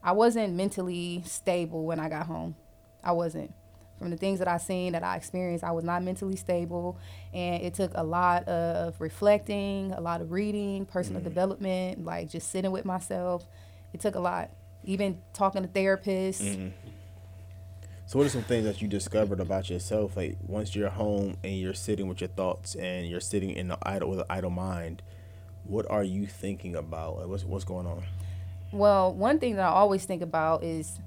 I 0.01 0.13
wasn't 0.13 0.53
mentally 0.53 1.21
stable 1.25 1.86
when 1.86 1.99
I 1.99 2.08
got 2.08 2.27
home. 2.27 2.56
I 3.03 3.12
wasn't. 3.12 3.53
From 3.97 4.12
the 4.12 4.17
things 4.17 4.38
that 4.39 4.47
I 4.47 4.57
seen 4.57 4.93
that 4.93 5.03
I 5.03 5.15
experienced, 5.15 5.63
I 5.63 5.71
was 5.71 5.83
not 5.83 6.03
mentally 6.03 6.36
stable, 6.36 6.97
and 7.33 7.63
it 7.63 7.73
took 7.73 7.91
a 7.95 8.03
lot 8.03 8.47
of 8.47 8.99
reflecting, 9.01 9.91
a 9.91 10.01
lot 10.01 10.21
of 10.21 10.31
reading, 10.31 10.86
personal 10.86 11.21
development, 11.21 12.05
like 12.05 12.29
just 12.29 12.51
sitting 12.51 12.69
with 12.71 12.86
myself. 12.86 13.47
It 13.93 13.99
took 13.99 14.13
a 14.15 14.19
lot. 14.19 14.51
Even 14.83 15.17
talking 15.33 15.63
to 15.63 15.67
therapists. 15.67 16.43
Mhm. 16.43 16.71
So, 18.05 18.17
what 18.19 18.25
are 18.25 18.29
some 18.29 18.43
things 18.43 18.63
that 18.65 18.81
you 18.81 18.88
discovered 18.88 19.39
about 19.39 19.69
yourself? 19.69 20.15
Like 20.15 20.38
once 20.47 20.75
you're 20.75 20.89
home 20.89 21.36
and 21.43 21.57
you're 21.57 21.73
sitting 21.73 22.07
with 22.07 22.21
your 22.21 22.29
thoughts 22.29 22.75
and 22.75 23.07
you're 23.07 23.19
sitting 23.19 23.49
in 23.49 23.67
the 23.67 23.77
idle 23.81 24.10
with 24.10 24.19
an 24.19 24.25
idle 24.29 24.51
mind, 24.51 25.01
what 25.65 25.89
are 25.89 26.03
you 26.03 26.25
thinking 26.25 26.75
about? 26.75 27.17
Like, 27.17 27.27
what's 27.27 27.43
what's 27.43 27.65
going 27.65 27.88
on? 27.88 28.03
Well, 28.71 29.13
one 29.13 29.39
thing 29.39 29.55
that 29.55 29.65
I 29.65 29.69
always 29.69 30.05
think 30.05 30.21
about 30.21 30.63
is 30.63 30.99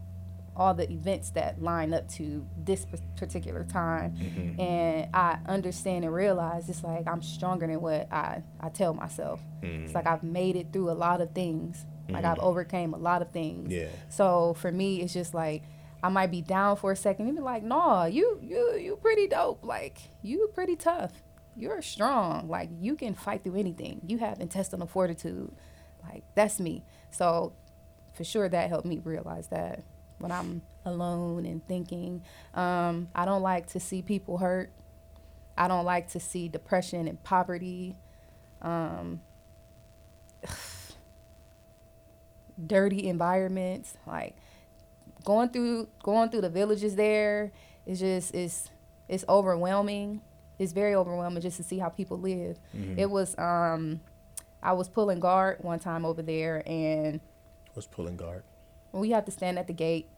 all 0.61 0.75
the 0.75 0.92
events 0.92 1.31
that 1.31 1.62
line 1.62 1.94
up 1.94 2.07
to 2.07 2.46
this 2.62 2.85
p- 2.85 2.99
particular 3.16 3.64
time. 3.64 4.12
Mm-hmm. 4.12 4.61
And 4.61 5.09
I 5.14 5.38
understand 5.46 6.05
and 6.05 6.12
realize 6.12 6.68
it's 6.68 6.85
like 6.85 7.09
I'm 7.09 7.23
stronger 7.23 7.66
than 7.66 7.81
what 7.81 8.12
I, 8.12 8.42
I 8.61 8.68
tell 8.68 8.92
myself. 8.92 9.40
It's 9.62 9.94
like 9.94 10.07
I've 10.07 10.23
made 10.23 10.57
it 10.57 10.66
through 10.70 10.90
a 10.90 10.92
lot 10.92 11.23
of 11.23 11.33
things. 11.33 11.87
Like 12.11 12.27
I've 12.27 12.40
overcame 12.40 12.92
a 12.92 12.99
lot 12.99 13.23
of 13.23 13.31
things. 13.31 13.73
Yeah. 13.73 13.88
So 14.11 14.55
for 14.55 14.70
me, 14.70 15.01
it's 15.01 15.14
just 15.14 15.33
like 15.33 15.62
I 16.03 16.11
might 16.11 16.31
be 16.31 16.42
down 16.42 16.77
for 16.77 16.92
a 16.92 16.96
second 16.96 17.29
and 17.29 17.37
be 17.37 17.42
like, 17.42 17.62
"Nah, 17.62 18.05
you 18.05 18.38
you 18.42 18.77
you 18.77 18.96
pretty 18.96 19.29
dope. 19.29 19.64
Like 19.64 19.99
you 20.20 20.51
pretty 20.55 20.77
tough. 20.77 21.12
You're 21.57 21.81
strong. 21.83 22.49
Like 22.49 22.68
you 22.81 22.96
can 22.96 23.14
fight 23.14 23.44
through 23.44 23.57
anything. 23.57 24.03
You 24.07 24.18
have 24.18 24.40
intestinal 24.40 24.88
fortitude. 24.88 25.53
Like 26.03 26.25
that's 26.35 26.59
me. 26.61 26.85
So 27.11 27.55
for 28.12 28.25
sure 28.25 28.49
that 28.49 28.68
helped 28.68 28.87
me 28.87 29.01
realize 29.03 29.46
that 29.49 29.85
when 30.20 30.30
I'm 30.30 30.62
alone 30.85 31.44
and 31.46 31.66
thinking, 31.66 32.22
um, 32.54 33.09
I 33.14 33.24
don't 33.24 33.42
like 33.42 33.66
to 33.68 33.80
see 33.80 34.02
people 34.02 34.38
hurt. 34.38 34.70
I 35.56 35.66
don't 35.68 35.85
like 35.85 36.09
to 36.11 36.20
see 36.20 36.48
depression 36.48 37.09
and 37.09 37.22
poverty. 37.22 37.96
Um, 38.62 39.20
dirty 42.66 43.09
environments 43.09 43.94
like 44.06 44.37
going 45.24 45.48
through 45.48 45.88
going 46.02 46.28
through 46.28 46.42
the 46.42 46.48
villages 46.50 46.94
there 46.94 47.52
is 47.87 48.00
just 48.00 48.35
it's 48.35 48.68
it's 49.09 49.24
overwhelming 49.30 50.20
it's 50.59 50.72
very 50.72 50.94
overwhelming 50.94 51.40
just 51.40 51.56
to 51.56 51.62
see 51.62 51.78
how 51.78 51.88
people 51.88 52.18
live 52.18 52.59
it 52.98 53.09
was 53.09 53.35
um 53.38 53.98
i 54.62 54.74
was 54.74 54.90
pulling 54.90 55.18
guard 55.20 55.56
one 55.62 55.78
time 55.78 56.04
over 56.04 56.20
there 56.20 56.62
and 56.66 57.18
was 57.74 57.87
pulling 57.87 58.16
guard? 58.16 58.42
We 58.92 59.11
have 59.11 59.24
to 59.24 59.31
stand 59.31 59.59
at 59.59 59.66
the 59.66 59.72
gate 59.72 60.09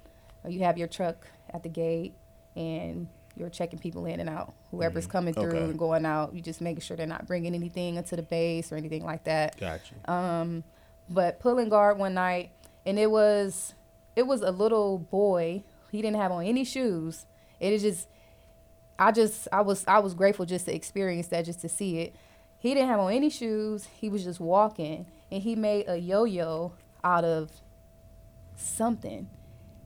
or 0.45 0.51
you 0.51 0.61
have 0.61 0.79
your 0.79 0.89
truck 0.89 1.27
at 1.51 1.63
the 1.63 1.69
gate 1.69 2.15
and 2.57 3.09
you're 3.37 3.49
checking 3.51 3.79
people 3.79 4.05
in 4.07 4.21
and 4.21 4.29
out 4.29 4.53
whoever's 4.71 5.07
coming 5.07 5.33
through 5.35 5.45
Okay. 5.45 5.59
and 5.65 5.79
going 5.79 6.05
out 6.05 6.35
you 6.35 6.41
just 6.43 6.61
making 6.61 6.81
sure 6.81 6.97
they're 6.97 7.07
not 7.07 7.27
bringing 7.27 7.55
anything 7.55 7.97
into 7.97 8.15
the 8.17 8.23
base 8.23 8.71
or 8.73 8.77
anything 8.77 9.05
like 9.05 9.25
that 9.25 9.59
Got 9.59 9.81
you. 9.91 10.13
um, 10.15 10.65
but 11.09 11.41
pulling 11.41 11.69
guard 11.69 11.99
one 11.99 12.15
night, 12.15 12.51
and 12.87 12.99
it 12.99 13.11
was 13.11 13.75
it 14.17 14.23
was 14.27 14.41
a 14.43 14.51
little 14.51 14.99
boy. 14.99 15.63
He 15.91 16.01
didn't 16.03 16.17
have 16.17 16.31
on 16.33 16.45
any 16.45 16.65
shoes. 16.65 17.27
It 17.61 17.73
is 17.73 17.83
just, 17.83 18.09
I 18.99 19.11
just 19.13 19.49
I 19.53 19.61
was 19.63 19.85
I 19.89 19.99
was 19.99 20.15
grateful 20.15 20.47
just 20.47 20.67
to 20.67 20.75
experience 20.75 21.27
that, 21.29 21.45
just 21.45 21.61
to 21.63 21.69
see 21.69 21.99
it. 21.99 22.15
He 22.59 22.73
didn't 22.75 22.89
have 22.89 23.01
on 23.01 23.13
any 23.13 23.31
shoes. 23.31 23.89
He 23.95 24.09
was 24.09 24.25
just 24.25 24.39
walking, 24.41 25.07
and 25.31 25.43
he 25.43 25.57
made 25.57 25.87
a 25.89 25.97
yo-yo 25.97 26.73
out 27.03 27.25
of 27.25 27.51
something. 28.57 29.29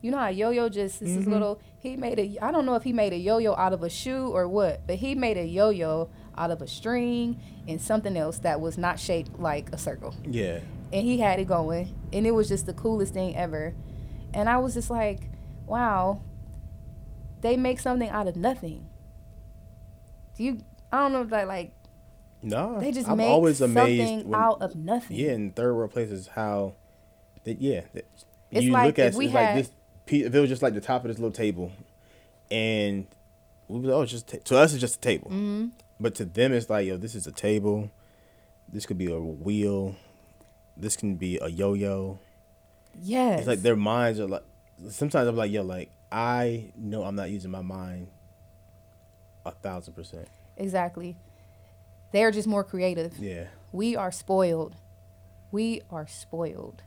You 0.01 0.11
know 0.11 0.17
how 0.19 0.27
yo-yo 0.29 0.69
just 0.69 0.99
this 0.99 1.09
is 1.09 1.17
mm-hmm. 1.23 1.31
little. 1.31 1.61
He 1.79 1.95
made 1.97 2.19
a. 2.19 2.37
I 2.41 2.51
don't 2.51 2.65
know 2.65 2.75
if 2.75 2.83
he 2.83 2.93
made 2.93 3.13
a 3.13 3.17
yo-yo 3.17 3.55
out 3.55 3.73
of 3.73 3.83
a 3.83 3.89
shoe 3.89 4.27
or 4.27 4.47
what, 4.47 4.85
but 4.85 4.97
he 4.97 5.15
made 5.15 5.37
a 5.37 5.45
yo-yo 5.45 6.09
out 6.37 6.51
of 6.51 6.61
a 6.61 6.67
string 6.67 7.39
and 7.67 7.81
something 7.81 8.15
else 8.15 8.39
that 8.39 8.61
was 8.61 8.77
not 8.77 8.99
shaped 8.99 9.39
like 9.39 9.71
a 9.73 9.77
circle 9.77 10.15
Yeah. 10.23 10.59
and 10.93 11.05
he 11.05 11.17
had 11.19 11.39
it 11.39 11.47
going 11.47 11.93
and 12.13 12.25
it 12.27 12.31
was 12.31 12.47
just 12.47 12.65
the 12.65 12.73
coolest 12.73 13.13
thing 13.13 13.35
ever 13.35 13.73
and 14.33 14.47
i 14.47 14.57
was 14.57 14.75
just 14.75 14.89
like 14.89 15.29
wow 15.65 16.21
they 17.41 17.57
make 17.57 17.79
something 17.79 18.09
out 18.09 18.27
of 18.27 18.35
nothing 18.35 18.87
do 20.35 20.43
you 20.43 20.59
i 20.91 20.99
don't 20.99 21.11
know 21.13 21.21
if 21.21 21.29
that 21.29 21.47
like 21.47 21.73
No. 22.41 22.79
they 22.79 22.91
just 22.91 23.09
I'm 23.09 23.17
make 23.17 23.29
always 23.29 23.59
amazed 23.61 24.07
something 24.07 24.29
when, 24.29 24.39
out 24.39 24.61
of 24.61 24.75
nothing 24.75 25.17
Yeah, 25.17 25.31
in 25.31 25.51
third 25.51 25.73
world 25.73 25.91
places, 25.91 26.27
how 26.27 26.75
that 27.43 27.59
yeah, 27.61 27.81
that 27.93 28.05
It's 28.51 28.65
you 28.65 28.71
like 28.71 28.85
look 28.87 28.99
at 28.99 29.07
if 29.09 29.15
we 29.15 29.25
it's 29.25 29.33
had- 29.33 29.55
like 29.55 29.65
this. 29.65 29.73
If 30.09 30.33
it 30.33 30.39
was 30.39 30.49
just 30.49 30.61
like 30.61 30.73
the 30.73 30.79
top 30.81 31.03
of 31.03 31.09
this 31.09 31.17
little 31.19 31.31
table, 31.31 31.71
and 32.49 33.07
we 33.67 33.79
was 33.81 33.89
oh, 33.91 34.01
it's 34.03 34.11
just 34.11 34.27
to 34.45 34.57
us 34.57 34.71
it's 34.71 34.79
just 34.79 34.95
a 34.97 35.01
table, 35.01 35.27
mm-hmm. 35.29 35.67
but 35.99 36.15
to 36.15 36.25
them 36.25 36.53
it's 36.53 36.69
like 36.69 36.87
yo, 36.87 36.95
this 36.97 37.13
is 37.13 37.27
a 37.27 37.31
table. 37.31 37.91
This 38.71 38.85
could 38.85 38.97
be 38.97 39.11
a 39.11 39.19
wheel. 39.19 39.95
This 40.77 40.95
can 40.95 41.15
be 41.15 41.39
a 41.41 41.47
yo-yo. 41.49 42.19
yes 43.01 43.39
It's 43.39 43.47
like 43.47 43.61
their 43.61 43.75
minds 43.75 44.19
are 44.19 44.27
like. 44.27 44.43
Sometimes 44.89 45.27
I'm 45.27 45.35
like 45.35 45.51
yo, 45.51 45.63
like 45.63 45.89
I 46.11 46.71
know 46.77 47.03
I'm 47.03 47.15
not 47.15 47.29
using 47.29 47.51
my 47.51 47.61
mind. 47.61 48.07
A 49.45 49.51
thousand 49.51 49.93
percent. 49.93 50.27
exactly 50.57 51.15
they're 52.11 52.31
just 52.31 52.47
more 52.47 52.63
creative 52.63 53.17
Yeah. 53.17 53.45
we 53.71 53.95
are 53.95 54.11
spoiled 54.11 54.75
we 55.51 55.81
are 55.89 56.05
spoiled 56.07 56.81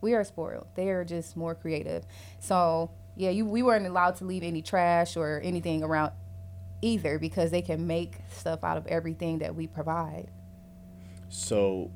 we 0.00 0.14
are 0.14 0.24
spoiled 0.24 0.66
they 0.74 0.88
are 0.90 1.04
just 1.04 1.36
more 1.36 1.54
creative 1.54 2.04
so 2.38 2.90
yeah 3.16 3.30
you 3.30 3.44
we 3.46 3.62
weren't 3.62 3.86
allowed 3.86 4.16
to 4.16 4.24
leave 4.24 4.42
any 4.42 4.62
trash 4.62 5.16
or 5.16 5.40
anything 5.44 5.82
around 5.82 6.12
either 6.82 7.18
because 7.18 7.50
they 7.50 7.62
can 7.62 7.86
make 7.86 8.16
stuff 8.30 8.64
out 8.64 8.76
of 8.76 8.86
everything 8.86 9.38
that 9.40 9.54
we 9.54 9.66
provide 9.66 10.28
So, 11.28 11.90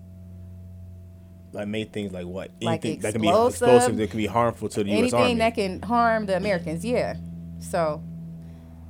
like, 1.53 1.69
made 1.69 1.93
things 1.93 2.13
like 2.13 2.27
what? 2.27 2.51
Like 2.61 2.85
Anything 2.85 3.01
that 3.03 3.13
can 3.13 3.21
be 3.23 3.29
explosive, 3.29 3.97
that 3.97 4.11
can 4.11 4.19
be 4.19 4.27
harmful 4.27 4.69
to 4.71 4.85
the 4.85 4.91
U.S. 4.91 4.99
anything 4.99 5.21
Army. 5.21 5.35
that 5.37 5.55
can 5.55 5.83
harm 5.83 6.27
the 6.27 6.37
americans 6.37 6.85
yeah 6.85 7.15
so 7.61 8.03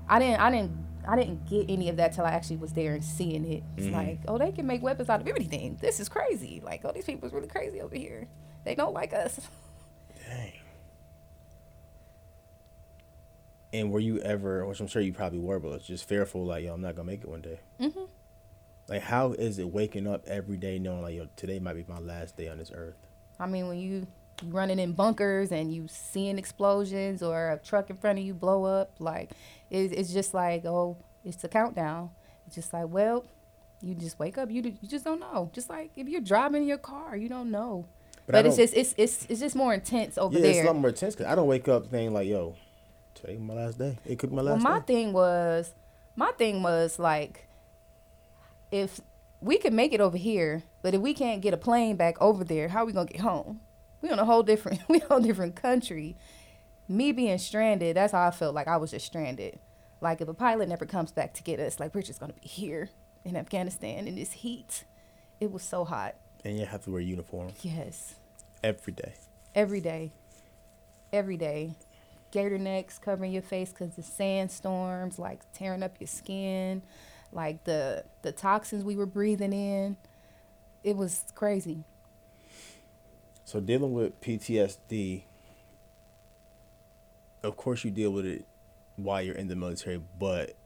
i 0.09 0.19
didn't 0.19 0.41
i 0.41 0.51
didn't 0.51 0.73
i 1.07 1.15
didn't 1.17 1.45
get 1.49 1.67
any 1.71 1.89
of 1.91 1.97
that 1.99 2.13
till 2.15 2.25
i 2.25 2.31
actually 2.31 2.57
was 2.57 2.73
there 2.73 2.95
and 2.95 3.05
seeing 3.05 3.45
it 3.45 3.63
it's 3.77 3.87
Mhm. 3.87 3.93
like 3.93 4.19
oh 4.27 4.39
they 4.39 4.51
can 4.53 4.67
make 4.67 4.83
weapons 4.83 5.09
out 5.09 5.21
of 5.21 5.29
everything 5.29 5.77
this 5.81 6.01
is 6.01 6.09
crazy 6.09 6.61
like 6.65 6.81
oh 6.85 6.93
these 6.93 7.05
people's 7.05 7.33
really 7.33 7.47
crazy 7.49 7.81
over 7.81 7.95
here 7.95 8.27
they 8.65 8.75
don't 8.75 8.95
like 8.95 9.13
us 9.13 9.41
Dang. 10.29 10.53
And 13.73 13.91
were 13.91 14.01
you 14.01 14.19
ever, 14.21 14.65
which 14.67 14.81
I'm 14.81 14.87
sure 14.87 15.03
you 15.03 15.13
probably 15.13 15.41
were, 15.41 15.59
but 15.59 15.71
it's 15.73 15.87
just 15.87 16.07
fearful, 16.09 16.45
like, 16.45 16.65
yo, 16.65 16.73
I'm 16.75 16.81
not 16.81 16.95
gonna 16.95 17.07
make 17.07 17.23
it 17.23 17.29
one 17.29 17.41
day. 17.41 17.59
hmm 17.81 18.05
Like, 18.89 19.03
how 19.03 19.33
is 19.33 19.59
it 19.59 19.69
waking 19.73 20.07
up 20.07 20.25
every 20.29 20.57
day 20.57 20.79
knowing 20.79 21.03
like, 21.03 21.15
yo, 21.17 21.27
today 21.37 21.59
might 21.59 21.75
be 21.75 21.85
my 21.89 21.99
last 21.99 22.37
day 22.37 22.49
on 22.49 22.59
this 22.59 22.71
earth? 22.73 22.97
I 23.39 23.47
mean, 23.47 23.67
when 23.69 23.79
you 23.79 24.07
you 24.43 24.51
running 24.51 24.79
in 24.79 24.93
bunkers 24.93 25.53
and 25.53 25.73
you 25.73 25.87
seeing 25.89 26.39
explosions 26.39 27.23
or 27.23 27.53
a 27.53 27.59
truck 27.59 27.91
in 27.91 27.97
front 27.97 28.19
of 28.19 28.25
you 28.25 28.35
blow 28.35 28.65
up, 28.65 28.93
like 28.99 29.31
it, 29.71 29.93
it's 29.93 30.13
just 30.13 30.35
like, 30.35 30.65
oh, 30.65 30.97
it's 31.25 31.43
a 31.45 31.49
countdown. 31.49 32.11
It's 32.47 32.55
just 32.55 32.73
like, 32.73 32.87
well, 32.89 33.25
you 33.81 33.95
just 33.95 34.19
wake 34.19 34.39
up, 34.39 34.51
you 34.51 34.63
you 34.63 34.89
just 34.89 35.05
don't 35.05 35.21
know. 35.21 35.51
Just 35.53 35.69
like 35.69 35.91
if 35.97 36.09
you're 36.09 36.21
driving 36.21 36.65
your 36.65 36.79
car, 36.79 37.17
you 37.17 37.29
don't 37.29 37.51
know. 37.51 37.87
But 38.27 38.33
But, 38.33 38.47
it's 38.47 38.57
just 38.57 38.75
it's 38.75 38.95
it's 38.97 39.27
it's 39.29 39.41
just 39.41 39.55
more 39.55 39.75
intense 39.75 40.17
over 40.17 40.39
yeah, 40.39 40.47
it's 40.47 40.61
a 40.61 40.65
lot 40.65 40.77
more 40.77 40.89
intense 40.89 41.15
because 41.15 41.31
I 41.31 41.35
don't 41.35 41.47
wake 41.47 41.69
up 41.69 41.89
thinking 41.89 42.15
like, 42.15 42.27
yo, 42.27 42.57
today 43.15 43.37
my 43.37 43.55
last 43.55 43.79
day. 43.79 43.99
It 44.07 44.19
could 44.19 44.31
be 44.31 44.37
my 44.37 44.43
last. 44.43 44.63
Well, 44.63 44.73
my 44.73 44.79
day. 44.81 44.87
thing 44.87 45.13
was, 45.13 45.75
my 46.17 46.33
thing 46.33 46.63
was 46.63 46.99
like, 46.99 47.47
if 48.71 49.01
we 49.41 49.59
could 49.59 49.75
make 49.75 49.93
it 49.93 50.01
over 50.01 50.17
here, 50.17 50.63
but 50.83 50.95
if 50.95 51.01
we 51.01 51.13
can't 51.13 51.43
get 51.43 51.53
a 51.53 51.59
plane 51.59 51.97
back 51.97 52.21
over 52.21 52.45
there, 52.45 52.69
how 52.69 52.83
are 52.83 52.87
we 52.87 52.93
gonna 52.93 53.11
get 53.11 53.21
home? 53.21 53.61
We 54.01 54.11
on 54.11 54.19
a 54.19 54.25
whole 54.25 54.43
different, 54.43 54.81
we 54.89 55.03
on 55.11 55.23
a 55.23 55.27
different 55.27 55.57
country. 55.57 56.17
Me 56.89 57.13
being 57.13 57.39
stranded, 57.39 57.97
that's 57.97 58.13
how 58.13 58.27
I 58.27 58.31
felt 58.31 58.55
like 58.55 58.69
I 58.69 58.79
was 58.79 58.91
just 58.91 59.07
stranded. 59.07 59.59
Like 60.01 60.21
if 60.21 60.29
a 60.29 60.35
pilot 60.35 60.69
never 60.69 60.87
comes 60.87 61.13
back 61.13 61.35
to 61.35 61.43
get 61.43 61.61
us, 61.61 61.79
like 61.79 61.95
we're 61.95 62.03
just 62.03 62.21
gonna 62.21 62.33
be 62.33 62.47
here 62.47 62.89
in 63.25 63.37
Afghanistan 63.37 64.09
in 64.09 64.15
this 64.15 64.33
heat. 64.33 64.85
It 65.41 65.53
was 65.53 65.63
so 65.63 65.85
hot. 65.85 66.15
And 66.45 66.59
you 66.59 66.67
have 66.67 66.83
to 66.85 66.91
wear 66.91 67.01
uniform 67.01 67.53
Yes, 67.63 68.15
every 68.63 68.93
day. 68.93 69.15
every 69.55 69.81
day, 69.81 70.13
every 71.13 71.37
day. 71.37 71.75
Gaiter 72.31 72.59
necks 72.59 72.99
covering 72.99 73.33
your 73.33 73.43
face 73.43 73.71
because 73.71 73.95
the 73.95 74.03
sandstorms, 74.03 75.19
like 75.19 75.41
tearing 75.53 75.83
up 75.85 75.97
your 76.01 76.09
skin, 76.09 76.83
like 77.33 77.63
the 77.65 78.05
the 78.23 78.33
toxins 78.33 78.85
we 78.85 78.97
were 78.97 79.07
breathing 79.07 79.53
in. 79.53 79.97
It 80.83 80.97
was 80.97 81.25
crazy. 81.35 81.85
So 83.45 83.61
dealing 83.61 83.93
with 83.93 84.21
PTSD, 84.21 85.23
of 87.43 87.57
course 87.57 87.85
you 87.85 87.91
deal 87.91 88.11
with 88.11 88.27
it 88.27 88.45
while 88.97 89.23
you're 89.23 89.37
in 89.37 89.49
the 89.49 89.57
military, 89.57 90.01
but 90.19 90.57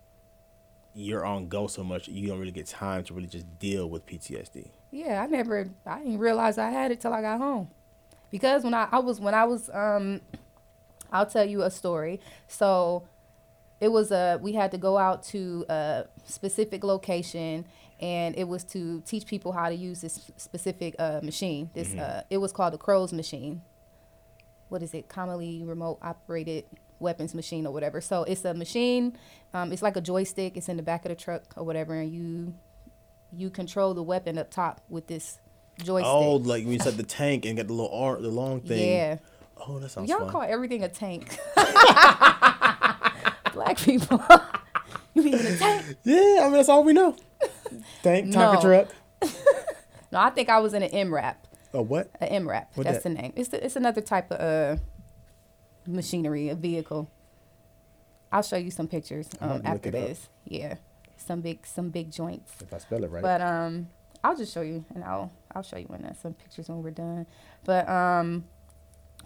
you're 0.94 1.24
on 1.24 1.48
go 1.48 1.66
so 1.66 1.84
much 1.84 2.08
you 2.08 2.28
don't 2.28 2.38
really 2.38 2.50
get 2.50 2.66
time 2.66 3.04
to 3.04 3.14
really 3.14 3.28
just 3.28 3.58
deal 3.58 3.88
with 3.90 4.06
PTSD. 4.06 4.70
Yeah, 4.90 5.22
I 5.22 5.26
never, 5.26 5.68
I 5.84 5.98
didn't 5.98 6.18
realize 6.18 6.58
I 6.58 6.70
had 6.70 6.90
it 6.90 7.00
till 7.00 7.12
I 7.12 7.20
got 7.20 7.38
home, 7.38 7.68
because 8.30 8.64
when 8.64 8.74
I, 8.74 8.88
I 8.90 8.98
was 9.00 9.20
when 9.20 9.34
I 9.34 9.44
was, 9.44 9.68
um, 9.70 10.20
I'll 11.12 11.26
tell 11.26 11.44
you 11.44 11.62
a 11.62 11.70
story. 11.70 12.20
So, 12.46 13.06
it 13.80 13.88
was 13.88 14.10
a 14.10 14.38
we 14.42 14.54
had 14.54 14.70
to 14.72 14.78
go 14.78 14.98
out 14.98 15.22
to 15.24 15.64
a 15.68 16.04
specific 16.24 16.82
location, 16.84 17.66
and 18.00 18.34
it 18.36 18.48
was 18.48 18.64
to 18.64 19.02
teach 19.02 19.26
people 19.26 19.52
how 19.52 19.68
to 19.68 19.74
use 19.74 20.00
this 20.00 20.30
specific 20.36 20.96
uh, 20.98 21.20
machine. 21.22 21.70
This 21.74 21.94
uh, 21.94 22.22
it 22.30 22.38
was 22.38 22.52
called 22.52 22.72
the 22.72 22.78
CROWS 22.78 23.12
machine. 23.12 23.62
What 24.68 24.82
is 24.82 24.94
it? 24.94 25.08
Commonly 25.08 25.62
remote 25.64 25.98
operated 26.02 26.64
weapons 26.98 27.34
machine 27.34 27.66
or 27.66 27.72
whatever. 27.72 28.00
So 28.00 28.24
it's 28.24 28.44
a 28.44 28.52
machine. 28.52 29.16
Um, 29.54 29.72
it's 29.72 29.82
like 29.82 29.96
a 29.96 30.00
joystick. 30.00 30.56
It's 30.56 30.68
in 30.68 30.76
the 30.76 30.82
back 30.82 31.04
of 31.04 31.10
the 31.10 31.14
truck 31.14 31.42
or 31.56 31.64
whatever, 31.64 31.94
and 31.94 32.12
you 32.12 32.54
you 33.32 33.50
control 33.50 33.94
the 33.94 34.02
weapon 34.02 34.38
up 34.38 34.50
top 34.50 34.80
with 34.88 35.06
this 35.06 35.38
joystick. 35.82 36.06
Oh, 36.10 36.36
like 36.36 36.64
when 36.64 36.72
you 36.72 36.78
said 36.80 36.94
the 36.96 37.02
tank 37.18 37.44
and 37.46 37.56
got 37.56 37.66
the 37.66 37.72
little 37.72 37.92
arm, 37.96 38.22
the 38.22 38.28
long 38.28 38.60
thing. 38.60 38.88
yeah. 38.96 39.18
Oh, 39.66 39.78
that 39.80 39.90
sounds 39.90 40.08
Y'all 40.08 40.20
fun. 40.20 40.30
call 40.30 40.42
everything 40.42 40.84
a 40.84 40.88
tank. 40.88 41.36
Black 43.52 43.76
people. 43.78 44.22
you 45.14 45.22
mean 45.22 45.34
a 45.34 45.56
tank? 45.56 45.96
yeah, 46.04 46.38
I 46.42 46.44
mean 46.44 46.52
that's 46.52 46.68
all 46.68 46.84
we 46.84 46.92
know. 46.92 47.16
Tank, 48.02 48.26
No. 48.28 48.60
truck. 48.60 48.88
No, 50.10 50.20
I 50.20 50.30
think 50.30 50.48
I 50.48 50.58
was 50.60 50.74
in 50.74 50.82
an 50.82 50.90
MRAP. 50.90 51.34
Oh, 51.74 51.82
what? 51.82 52.10
An 52.20 52.44
MRAP. 52.46 52.66
What 52.74 52.84
That's 52.84 53.02
that? 53.02 53.14
the 53.14 53.20
name. 53.20 53.32
It's 53.36 53.52
it's 53.52 53.76
another 53.76 54.00
type 54.00 54.30
of 54.32 54.40
uh, 54.40 54.80
machinery, 55.86 56.48
a 56.48 56.54
vehicle. 56.54 57.10
I'll 58.32 58.42
show 58.42 58.56
you 58.56 58.70
some 58.70 58.88
pictures 58.88 59.28
um, 59.40 59.48
have 59.48 59.58
to 59.58 59.62
look 59.68 59.74
after 59.74 59.90
this. 59.90 60.28
Yeah, 60.46 60.76
some 61.18 61.40
big 61.40 61.66
some 61.66 61.90
big 61.90 62.10
joints. 62.10 62.52
If 62.60 62.72
I 62.72 62.78
spell 62.78 63.04
it 63.04 63.10
right. 63.10 63.22
But 63.22 63.40
um, 63.40 63.88
I'll 64.24 64.36
just 64.36 64.52
show 64.52 64.62
you, 64.62 64.84
and 64.94 65.04
I'll 65.04 65.30
I'll 65.54 65.62
show 65.62 65.76
you 65.76 65.86
when 65.86 66.04
uh, 66.04 66.14
some 66.14 66.34
pictures 66.34 66.68
when 66.68 66.82
we're 66.82 66.90
done. 66.90 67.26
But 67.64 67.88
um, 67.88 68.44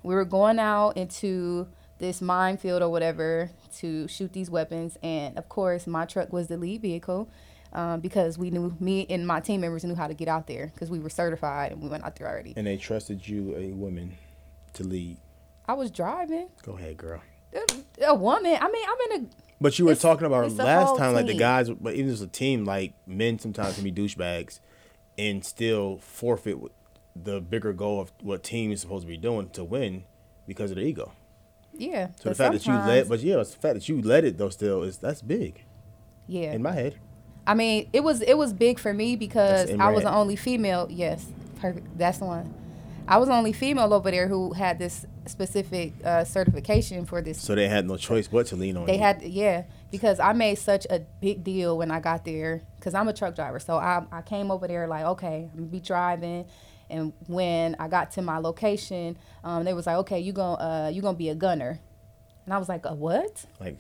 we 0.03 0.15
were 0.15 0.25
going 0.25 0.59
out 0.59 0.97
into 0.97 1.69
this 1.99 2.21
minefield 2.21 2.83
or 2.83 2.89
whatever 2.89 3.51
to 3.79 4.09
shoot 4.09 4.33
these 4.33 4.51
weapons, 4.51 4.99
and 5.03 5.39
of 5.39 5.49
course, 5.49 5.87
my 5.87 6.05
truck 6.05 6.33
was 6.33 6.49
the 6.49 6.57
lead 6.57 6.83
vehicle. 6.83 7.29
Um, 7.75 8.01
because 8.01 8.37
we 8.37 8.51
knew 8.51 8.77
me 8.81 9.07
and 9.09 9.27
my 9.27 9.41
team 9.41 9.63
members 9.63 9.83
knew 9.83 9.95
how 9.95 10.07
to 10.07 10.13
get 10.13 10.29
out 10.29 10.47
there 10.47 10.71
because 10.75 10.91
we 10.91 10.99
were 10.99 11.09
certified 11.09 11.73
and 11.73 11.81
we 11.81 11.89
went 11.89 12.05
out 12.05 12.17
there 12.17 12.29
already. 12.29 12.53
and 12.55 12.67
they 12.67 12.77
trusted 12.77 13.27
you, 13.27 13.57
a 13.57 13.73
woman, 13.73 14.15
to 14.75 14.85
lead. 14.85 15.17
I 15.67 15.73
was 15.73 15.91
driving 15.91 16.49
Go 16.65 16.77
ahead, 16.77 16.99
girl. 16.99 17.23
a 18.07 18.15
woman. 18.15 18.59
I 18.61 18.71
mean, 18.71 18.85
I'm 18.87 19.11
in 19.21 19.25
a 19.25 19.29
But 19.63 19.79
you 19.79 19.85
were 19.87 19.93
It's- 19.93 20.03
talking 20.03 20.27
about 20.27 20.51
last 20.53 20.97
time, 20.99 21.15
like 21.15 21.27
the 21.27 21.35
guys, 21.39 21.71
but 21.71 21.95
even 21.95 22.11
as 22.11 22.21
a 22.21 22.27
team, 22.27 22.65
like 22.65 22.95
men 23.07 23.39
sometimes 23.39 23.75
can 23.77 23.85
be 23.85 23.93
douchebags 23.93 24.59
and 25.17 25.45
still 25.45 25.99
forfeit 25.99 26.59
the 27.15 27.41
bigger 27.41 27.73
goal 27.73 28.01
of 28.01 28.13
what 28.23 28.43
team 28.43 28.73
is 28.73 28.81
supposed 28.81 29.03
to 29.03 29.09
be 29.09 29.17
doing 29.17 29.49
to 29.51 29.63
win 29.63 30.05
because 30.47 30.71
of 30.71 30.77
their 30.77 30.85
ego. 30.85 31.13
yeah. 31.77 32.09
So 32.21 32.29
the 32.31 32.35
fact 32.35 32.53
that 32.55 32.67
you 32.67 32.73
sometimes- 32.73 33.09
but 33.09 33.21
yeah, 33.21 33.41
it's 33.41 33.53
the 33.53 33.59
fact 33.61 33.75
that 33.75 33.89
you 33.89 34.03
led 34.03 34.25
it 34.25 34.37
though 34.37 34.51
still 34.51 34.83
is 34.83 34.99
that's 34.99 35.23
big 35.23 35.65
yeah, 36.27 36.53
in 36.53 36.63
my 36.63 36.73
head. 36.73 36.97
I 37.47 37.55
mean, 37.55 37.89
it 37.93 38.01
was 38.05 38.21
it 38.23 38.37
was 38.39 38.53
big 38.53 38.79
for 38.79 38.93
me 38.93 39.17
because 39.17 39.71
I 39.71 39.91
was 39.91 40.03
the 40.05 40.13
only 40.13 40.37
female. 40.37 40.87
Yes, 40.91 41.27
perfect. 41.61 41.87
That's 41.99 42.19
the 42.19 42.25
one. 42.27 42.53
I 43.09 43.19
was 43.19 43.29
the 43.29 43.35
only 43.35 43.53
female 43.53 43.93
over 43.93 44.11
there 44.11 44.29
who 44.29 44.53
had 44.53 44.79
this 44.79 45.07
specific 45.27 45.93
uh, 46.05 46.25
certification 46.25 47.05
for 47.05 47.21
this. 47.21 47.41
So 47.41 47.55
they 47.55 47.69
had 47.69 47.87
no 47.87 47.97
choice 47.97 48.29
but 48.29 48.47
to 48.47 48.57
lean 48.57 48.77
on. 48.77 48.87
They 48.87 48.95
you. 48.97 49.01
had 49.01 49.23
yeah 49.23 49.65
because 49.91 50.21
I 50.21 50.33
made 50.33 50.57
such 50.57 50.87
a 50.89 51.01
big 51.21 51.45
deal 51.45 51.77
when 51.77 51.91
I 51.91 52.01
got 52.01 52.25
there 52.25 52.63
because 52.77 52.95
I'm 52.95 53.09
a 53.09 53.13
truck 53.13 53.35
driver. 53.35 53.59
So 53.59 53.77
I 53.77 54.05
I 54.11 54.23
came 54.23 54.51
over 54.51 54.67
there 54.67 54.87
like 54.87 55.05
okay 55.05 55.49
I'm 55.53 55.59
gonna 55.59 55.67
be 55.69 55.81
driving. 55.81 56.47
And 56.91 57.13
when 57.27 57.75
I 57.79 57.89
got 57.89 58.11
to 58.13 58.23
my 58.23 58.39
location, 58.39 59.17
um, 59.45 59.65
they 59.65 59.73
was 59.73 59.87
like, 59.87 59.97
"Okay, 59.99 60.21
you 60.21 60.33
gonna 60.33 60.63
uh, 60.63 60.89
you 60.89 61.01
gonna 61.01 61.17
be 61.17 61.31
a 61.31 61.35
gunner," 61.35 61.81
and 62.45 62.53
I 62.53 62.59
was 62.59 62.69
like, 62.69 62.85
"A 62.85 62.95
what?" 62.95 63.47
like. 63.61 63.79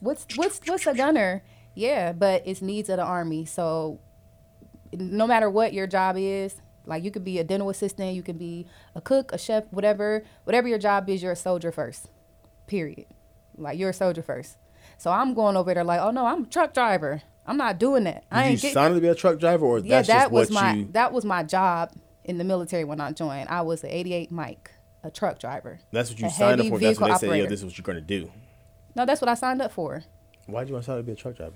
What's 0.00 0.26
what's 0.36 0.60
what's 0.66 0.86
a 0.86 0.94
gunner? 0.94 1.42
Yeah, 1.74 2.12
but 2.12 2.42
it's 2.46 2.62
needs 2.62 2.88
of 2.88 2.98
the 2.98 3.02
army. 3.02 3.44
So 3.44 3.98
no 4.92 5.26
matter 5.26 5.50
what 5.50 5.72
your 5.72 5.86
job 5.86 6.16
is, 6.16 6.56
like 6.86 7.04
you 7.04 7.10
could 7.10 7.24
be 7.24 7.38
a 7.38 7.44
dental 7.44 7.68
assistant, 7.68 8.14
you 8.14 8.22
can 8.22 8.38
be 8.38 8.66
a 8.94 9.00
cook, 9.00 9.32
a 9.32 9.38
chef, 9.38 9.64
whatever, 9.70 10.24
whatever 10.44 10.68
your 10.68 10.78
job 10.78 11.08
is, 11.08 11.22
you're 11.22 11.32
a 11.32 11.36
soldier 11.36 11.72
first. 11.72 12.08
Period. 12.66 13.06
Like 13.56 13.78
you're 13.78 13.90
a 13.90 13.94
soldier 13.94 14.22
first. 14.22 14.56
So 14.98 15.10
I'm 15.10 15.34
going 15.34 15.56
over 15.56 15.74
there 15.74 15.84
like, 15.84 16.00
oh 16.00 16.10
no, 16.10 16.26
I'm 16.26 16.44
a 16.44 16.46
truck 16.46 16.72
driver. 16.72 17.22
I'm 17.46 17.56
not 17.56 17.78
doing 17.78 18.04
that. 18.04 18.24
I 18.30 18.42
Did 18.42 18.46
you 18.46 18.52
ain't 18.52 18.60
get, 18.62 18.72
sign 18.74 18.94
to 18.94 19.00
be 19.00 19.08
a 19.08 19.14
truck 19.14 19.38
driver, 19.38 19.64
or 19.64 19.78
yeah, 19.78 19.96
that's 19.96 20.08
that 20.08 20.20
just 20.22 20.32
was 20.32 20.50
what 20.50 20.62
my 20.62 20.74
you? 20.74 20.88
that 20.92 21.12
was 21.12 21.24
my 21.24 21.42
job 21.42 21.92
in 22.24 22.38
the 22.38 22.44
military 22.44 22.84
when 22.84 23.00
I 23.00 23.12
joined. 23.12 23.48
I 23.48 23.62
was 23.62 23.84
an 23.84 23.90
88 23.90 24.32
Mike, 24.32 24.70
a 25.04 25.10
truck 25.10 25.38
driver. 25.38 25.78
That's 25.92 26.10
what 26.10 26.18
you 26.18 26.28
signed 26.30 26.60
up 26.60 26.66
for. 26.66 26.70
That's 26.70 26.70
what 26.70 26.80
they 26.80 26.86
vehicle 26.86 27.06
said. 27.06 27.26
Operator. 27.28 27.48
this 27.48 27.60
is 27.60 27.66
what 27.66 27.78
you're 27.78 27.84
gonna 27.84 28.00
do. 28.00 28.30
No, 28.96 29.06
that's 29.06 29.20
what 29.20 29.28
I 29.28 29.34
signed 29.34 29.62
up 29.62 29.72
for. 29.72 30.02
Why 30.46 30.60
would 30.60 30.68
you 30.68 30.74
want 30.74 30.84
to 30.84 30.90
sign 30.90 30.98
up 30.98 31.04
to 31.04 31.06
be 31.06 31.12
a 31.12 31.16
truck 31.16 31.36
driver? 31.36 31.54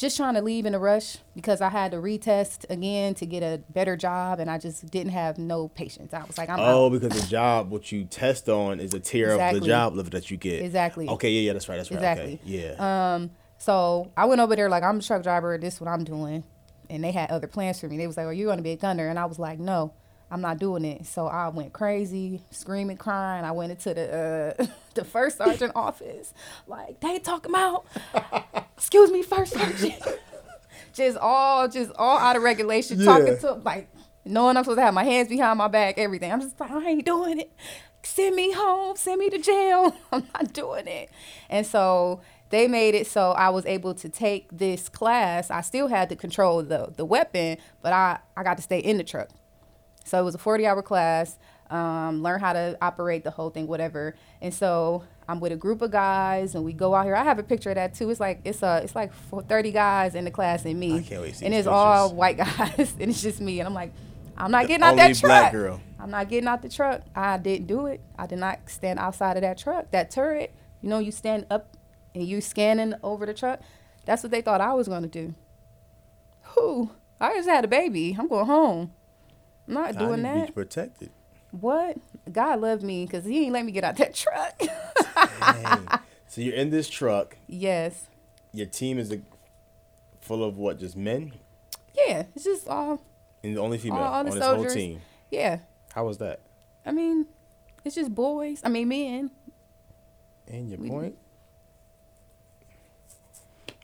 Just 0.00 0.16
trying 0.16 0.32
to 0.34 0.40
leave 0.40 0.64
in 0.64 0.74
a 0.74 0.78
rush 0.78 1.18
because 1.34 1.60
I 1.60 1.68
had 1.68 1.90
to 1.90 1.98
retest 1.98 2.64
again 2.70 3.14
to 3.16 3.26
get 3.26 3.42
a 3.42 3.60
better 3.70 3.96
job, 3.96 4.40
and 4.40 4.50
I 4.50 4.56
just 4.56 4.90
didn't 4.90 5.12
have 5.12 5.36
no 5.36 5.68
patience. 5.68 6.14
I 6.14 6.24
was 6.24 6.38
like, 6.38 6.48
I'm 6.48 6.58
Oh, 6.58 6.86
out. 6.86 6.92
because 6.92 7.20
the 7.20 7.28
job 7.28 7.70
what 7.70 7.92
you 7.92 8.04
test 8.04 8.48
on 8.48 8.80
is 8.80 8.94
a 8.94 9.00
tier 9.00 9.30
of 9.38 9.60
the 9.60 9.60
job 9.60 9.94
level 9.94 10.10
that 10.12 10.30
you 10.30 10.38
get. 10.38 10.62
Exactly. 10.62 11.06
Okay, 11.06 11.30
yeah, 11.30 11.40
yeah, 11.48 11.52
that's 11.52 11.68
right, 11.68 11.76
that's 11.76 11.90
right. 11.90 11.96
Exactly. 11.98 12.34
Okay, 12.34 12.40
yeah. 12.44 13.14
Um, 13.14 13.30
so 13.58 14.10
I 14.16 14.24
went 14.24 14.40
over 14.40 14.56
there 14.56 14.70
like 14.70 14.82
I'm 14.82 14.98
a 15.00 15.02
truck 15.02 15.22
driver. 15.22 15.58
This 15.58 15.74
is 15.74 15.80
what 15.82 15.88
I'm 15.88 16.04
doing, 16.04 16.44
and 16.88 17.04
they 17.04 17.12
had 17.12 17.30
other 17.30 17.46
plans 17.46 17.78
for 17.78 17.86
me. 17.88 17.98
They 17.98 18.06
was 18.06 18.16
like, 18.16 18.26
"Oh, 18.26 18.30
you're 18.30 18.46
going 18.46 18.56
to 18.56 18.62
be 18.64 18.72
a 18.72 18.76
gunner," 18.76 19.06
and 19.08 19.18
I 19.18 19.26
was 19.26 19.38
like, 19.38 19.58
"No, 19.58 19.92
I'm 20.30 20.40
not 20.40 20.58
doing 20.58 20.84
it." 20.84 21.06
So 21.06 21.26
I 21.26 21.48
went 21.48 21.72
crazy, 21.72 22.42
screaming, 22.50 22.96
crying. 22.96 23.44
I 23.44 23.52
went 23.52 23.70
into 23.72 23.94
the 23.94 24.54
uh, 24.60 24.66
the 24.94 25.04
first 25.04 25.38
sergeant 25.38 25.72
office, 25.74 26.32
like 26.66 27.00
they 27.00 27.18
talking 27.18 27.50
about, 27.52 27.86
excuse 28.76 29.10
me, 29.10 29.22
first 29.22 29.52
sergeant, 29.54 29.94
just 30.92 31.16
all 31.18 31.68
just 31.68 31.90
all 31.96 32.18
out 32.18 32.36
of 32.36 32.42
regulation, 32.42 32.98
Yeah. 32.98 33.04
talking 33.06 33.38
to 33.38 33.52
like 33.54 33.88
knowing 34.24 34.56
I'm 34.56 34.64
supposed 34.64 34.78
to 34.78 34.82
have 34.82 34.94
my 34.94 35.04
hands 35.04 35.28
behind 35.28 35.58
my 35.58 35.68
back, 35.68 35.98
everything. 35.98 36.30
I'm 36.32 36.40
just 36.40 36.58
like, 36.60 36.70
I 36.70 36.84
ain't 36.90 37.04
doing 37.06 37.40
it. 37.40 37.50
Send 38.02 38.34
me 38.34 38.52
home, 38.52 38.96
send 38.96 39.18
me 39.18 39.28
to 39.30 39.38
jail. 39.38 39.94
I'm 40.12 40.26
not 40.34 40.52
doing 40.52 40.86
it. 40.86 41.10
And 41.50 41.66
so 41.66 42.20
they 42.48 42.66
made 42.66 42.94
it 42.94 43.06
so 43.06 43.30
I 43.32 43.50
was 43.50 43.64
able 43.66 43.94
to 43.94 44.08
take 44.08 44.48
this 44.50 44.88
class. 44.88 45.50
I 45.50 45.60
still 45.60 45.86
had 45.88 46.08
to 46.08 46.16
control 46.16 46.62
the 46.62 46.92
the 46.96 47.04
weapon, 47.04 47.58
but 47.82 47.92
I 47.92 48.18
I 48.36 48.42
got 48.42 48.56
to 48.56 48.62
stay 48.62 48.78
in 48.78 48.96
the 48.96 49.04
truck. 49.04 49.28
So 50.04 50.20
it 50.20 50.24
was 50.24 50.34
a 50.34 50.38
40 50.38 50.66
hour 50.66 50.82
class. 50.82 51.38
um, 51.70 52.22
learn 52.22 52.40
how 52.40 52.52
to 52.52 52.76
operate 52.82 53.22
the 53.22 53.30
whole 53.30 53.50
thing, 53.50 53.66
whatever. 53.68 54.16
And 54.40 54.52
so 54.52 55.04
I'm 55.28 55.38
with 55.38 55.52
a 55.52 55.56
group 55.56 55.82
of 55.82 55.92
guys, 55.92 56.56
and 56.56 56.64
we 56.64 56.72
go 56.72 56.94
out 56.96 57.04
here. 57.04 57.14
I 57.14 57.22
have 57.22 57.38
a 57.38 57.44
picture 57.44 57.70
of 57.70 57.76
that 57.76 57.94
too. 57.94 58.10
It's 58.10 58.18
like 58.18 58.40
it's 58.44 58.62
a 58.62 58.80
it's 58.82 58.96
like 58.96 59.12
30 59.14 59.70
guys 59.70 60.14
in 60.16 60.24
the 60.24 60.32
class 60.32 60.64
and 60.64 60.80
me, 60.80 60.98
I 60.98 61.02
can't 61.02 61.22
wait 61.22 61.30
to 61.32 61.34
see 61.38 61.46
and 61.46 61.54
it's 61.54 61.68
all 61.68 62.12
white 62.12 62.36
guys, 62.44 62.94
and 62.98 63.10
it's 63.10 63.22
just 63.22 63.40
me. 63.40 63.60
And 63.60 63.68
I'm 63.68 63.74
like, 63.74 63.92
I'm 64.36 64.50
not 64.50 64.62
The 64.62 64.68
getting 64.68 64.82
out 64.84 64.96
that 64.96 65.16
truck. 65.16 65.52
girl. 65.52 65.80
I'm 66.00 66.10
not 66.10 66.28
getting 66.28 66.48
out 66.48 66.62
the 66.62 66.68
truck. 66.70 67.02
I 67.14 67.36
didn't 67.38 67.66
do 67.68 67.86
it. 67.86 68.00
I 68.18 68.26
did 68.26 68.38
not 68.40 68.58
stand 68.66 68.98
outside 68.98 69.36
of 69.36 69.42
that 69.42 69.58
truck, 69.58 69.90
that 69.92 70.10
turret. 70.10 70.52
You 70.80 70.88
know, 70.88 70.98
you 70.98 71.12
stand 71.12 71.46
up 71.50 71.76
and 72.14 72.24
you 72.24 72.40
scanning 72.40 72.94
over 73.04 73.26
the 73.26 73.34
truck. 73.34 73.60
That's 74.06 74.22
what 74.24 74.32
they 74.32 74.40
thought 74.40 74.60
I 74.62 74.72
was 74.74 74.88
going 74.88 75.02
to 75.02 75.08
do. 75.08 75.34
Who? 76.56 76.90
I 77.20 77.34
just 77.34 77.48
had 77.48 77.64
a 77.64 77.68
baby. 77.68 78.16
I'm 78.18 78.26
going 78.28 78.46
home. 78.46 78.92
I'm 79.70 79.74
not 79.74 79.96
I 79.96 79.98
doing 79.98 80.22
need 80.22 80.28
to 80.28 80.34
be 80.34 80.40
that. 80.46 80.54
protected. 80.54 81.10
What? 81.52 81.96
God 82.30 82.60
loved 82.60 82.82
me 82.82 83.06
because 83.06 83.24
he 83.24 83.44
ain't 83.44 83.52
let 83.52 83.64
me 83.64 83.72
get 83.72 83.84
out 83.84 83.96
that 83.96 84.14
truck. 84.14 84.60
So 86.28 86.40
you're 86.40 86.54
in 86.54 86.70
this 86.70 86.88
truck. 86.88 87.36
yes. 87.48 88.06
Your 88.52 88.66
team 88.66 88.98
is 88.98 89.12
a, 89.12 89.20
full 90.20 90.42
of 90.44 90.56
what? 90.58 90.78
Just 90.80 90.96
men 90.96 91.32
Yeah. 91.94 92.24
It's 92.34 92.44
just 92.44 92.66
all. 92.68 93.00
and 93.44 93.56
the 93.56 93.60
only 93.60 93.78
female 93.78 93.98
All- 93.98 94.04
all 94.06 94.14
on 94.20 94.24
the 94.26 94.32
this 94.32 94.42
whole 94.44 94.54
soldiers. 94.56 94.74
team. 94.74 95.00
Yeah. 95.30 95.58
How 95.94 96.04
was 96.04 96.18
that? 96.18 96.40
I 96.86 96.90
mean, 96.92 97.26
it's 97.84 97.94
just 97.94 98.12
boys. 98.14 98.60
I 98.64 98.68
mean, 98.68 98.88
men. 98.88 99.30
And 100.48 100.68
your 100.70 100.78
We- 100.80 100.88
point? 100.88 101.16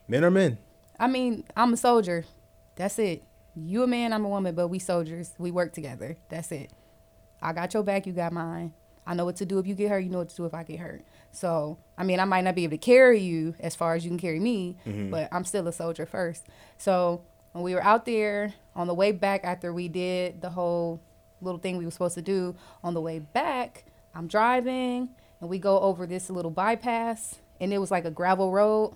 Men 0.07 0.23
are 0.23 0.31
men. 0.31 0.57
I 0.99 1.07
mean, 1.07 1.43
I'm 1.55 1.73
a 1.73 1.77
soldier. 1.77 2.25
That's 2.75 2.97
it. 2.99 3.23
You 3.65 3.83
a 3.83 3.87
man, 3.87 4.13
I'm 4.13 4.23
a 4.23 4.29
woman, 4.29 4.53
but 4.53 4.67
we 4.67 4.79
soldiers. 4.79 5.33
We 5.37 5.51
work 5.51 5.73
together. 5.73 6.17
That's 6.29 6.51
it. 6.51 6.71
I 7.41 7.53
got 7.53 7.73
your 7.73 7.83
back, 7.83 8.05
you 8.05 8.13
got 8.13 8.31
mine. 8.31 8.73
I 9.05 9.13
know 9.13 9.25
what 9.25 9.37
to 9.37 9.45
do 9.45 9.57
if 9.57 9.65
you 9.65 9.73
get 9.73 9.89
hurt, 9.89 9.99
you 9.99 10.09
know 10.09 10.19
what 10.19 10.29
to 10.29 10.35
do 10.35 10.45
if 10.45 10.53
I 10.53 10.63
get 10.63 10.79
hurt. 10.79 11.01
So, 11.31 11.77
I 11.97 12.03
mean, 12.03 12.19
I 12.19 12.25
might 12.25 12.43
not 12.43 12.55
be 12.55 12.65
able 12.65 12.71
to 12.71 12.77
carry 12.77 13.19
you 13.19 13.55
as 13.59 13.73
far 13.73 13.95
as 13.95 14.03
you 14.03 14.09
can 14.09 14.19
carry 14.19 14.39
me, 14.39 14.77
mm-hmm. 14.85 15.09
but 15.09 15.29
I'm 15.31 15.45
still 15.45 15.67
a 15.67 15.71
soldier 15.71 16.05
first. 16.05 16.45
So, 16.77 17.21
when 17.53 17.63
we 17.63 17.73
were 17.73 17.83
out 17.83 18.05
there 18.05 18.53
on 18.75 18.85
the 18.87 18.93
way 18.93 19.11
back 19.11 19.41
after 19.43 19.73
we 19.73 19.87
did 19.87 20.41
the 20.41 20.49
whole 20.49 21.01
little 21.41 21.59
thing 21.59 21.77
we 21.77 21.85
were 21.85 21.91
supposed 21.91 22.15
to 22.15 22.21
do, 22.21 22.55
on 22.83 22.93
the 22.93 23.01
way 23.01 23.19
back, 23.19 23.85
I'm 24.13 24.27
driving 24.27 25.09
and 25.39 25.49
we 25.49 25.57
go 25.57 25.79
over 25.79 26.05
this 26.05 26.29
little 26.29 26.51
bypass 26.51 27.37
and 27.59 27.73
it 27.73 27.77
was 27.77 27.91
like 27.91 28.05
a 28.05 28.11
gravel 28.11 28.51
road 28.51 28.95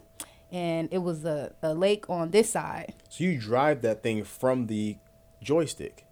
and 0.52 0.90
it 0.92 1.00
was 1.00 1.26
a, 1.26 1.54
a 1.62 1.74
lake 1.74 2.10
on 2.10 2.32
this 2.32 2.52
side. 2.52 2.94
So 3.10 3.24
you 3.24 3.40
drive 3.40 3.82
that 3.82 4.04
thing 4.04 4.24
from 4.24 4.68
the 4.68 4.98
joystick. 5.42 6.06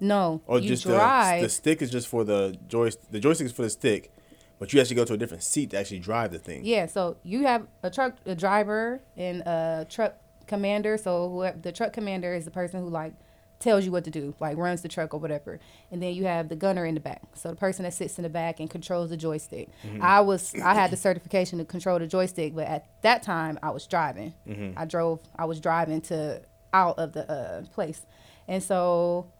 No, 0.00 0.42
Or 0.46 0.58
you 0.58 0.68
just 0.68 0.82
drive. 0.84 1.40
the 1.40 1.46
the 1.46 1.50
stick 1.50 1.80
is 1.80 1.90
just 1.90 2.08
for 2.08 2.24
the 2.24 2.56
joystick. 2.68 3.10
The 3.10 3.20
joystick 3.20 3.46
is 3.46 3.52
for 3.52 3.62
the 3.62 3.70
stick, 3.70 4.12
but 4.58 4.72
you 4.72 4.80
actually 4.80 4.96
go 4.96 5.04
to 5.04 5.14
a 5.14 5.16
different 5.16 5.42
seat 5.42 5.70
to 5.70 5.78
actually 5.78 6.00
drive 6.00 6.32
the 6.32 6.38
thing. 6.38 6.64
Yeah, 6.64 6.86
so 6.86 7.16
you 7.22 7.44
have 7.44 7.66
a 7.82 7.90
truck 7.90 8.16
a 8.26 8.34
driver 8.34 9.00
and 9.16 9.40
a 9.42 9.86
truck 9.88 10.16
commander. 10.46 10.98
So 10.98 11.30
whoever, 11.30 11.58
the 11.58 11.72
truck 11.72 11.92
commander 11.92 12.34
is 12.34 12.44
the 12.44 12.50
person 12.50 12.80
who 12.80 12.88
like 12.90 13.14
tells 13.60 13.84
you 13.84 13.92
what 13.92 14.04
to 14.04 14.10
do, 14.10 14.34
like 14.40 14.56
runs 14.56 14.82
the 14.82 14.88
truck 14.88 15.14
or 15.14 15.20
whatever. 15.20 15.58
And 15.90 16.02
then 16.02 16.14
you 16.14 16.24
have 16.24 16.48
the 16.48 16.56
gunner 16.56 16.84
in 16.84 16.94
the 16.94 17.00
back. 17.00 17.22
So 17.34 17.50
the 17.50 17.56
person 17.56 17.84
that 17.84 17.94
sits 17.94 18.18
in 18.18 18.22
the 18.22 18.28
back 18.28 18.60
and 18.60 18.68
controls 18.68 19.10
the 19.10 19.16
joystick. 19.16 19.68
I 20.00 20.20
was 20.20 20.54
I 20.62 20.74
had 20.74 20.90
the 20.90 20.96
certification 20.96 21.58
to 21.58 21.64
control 21.64 21.98
the 21.98 22.06
joystick, 22.06 22.54
but 22.54 22.66
at 22.66 22.86
that 23.02 23.22
time 23.22 23.58
I 23.62 23.70
was 23.70 23.86
driving. 23.86 24.34
I 24.76 24.84
drove 24.84 25.20
I 25.36 25.44
was 25.46 25.60
driving 25.60 26.00
to 26.02 26.42
out 26.72 26.98
of 26.98 27.12
the 27.12 27.30
uh, 27.30 27.62
place. 27.72 28.04
And 28.48 28.62
so 28.62 29.30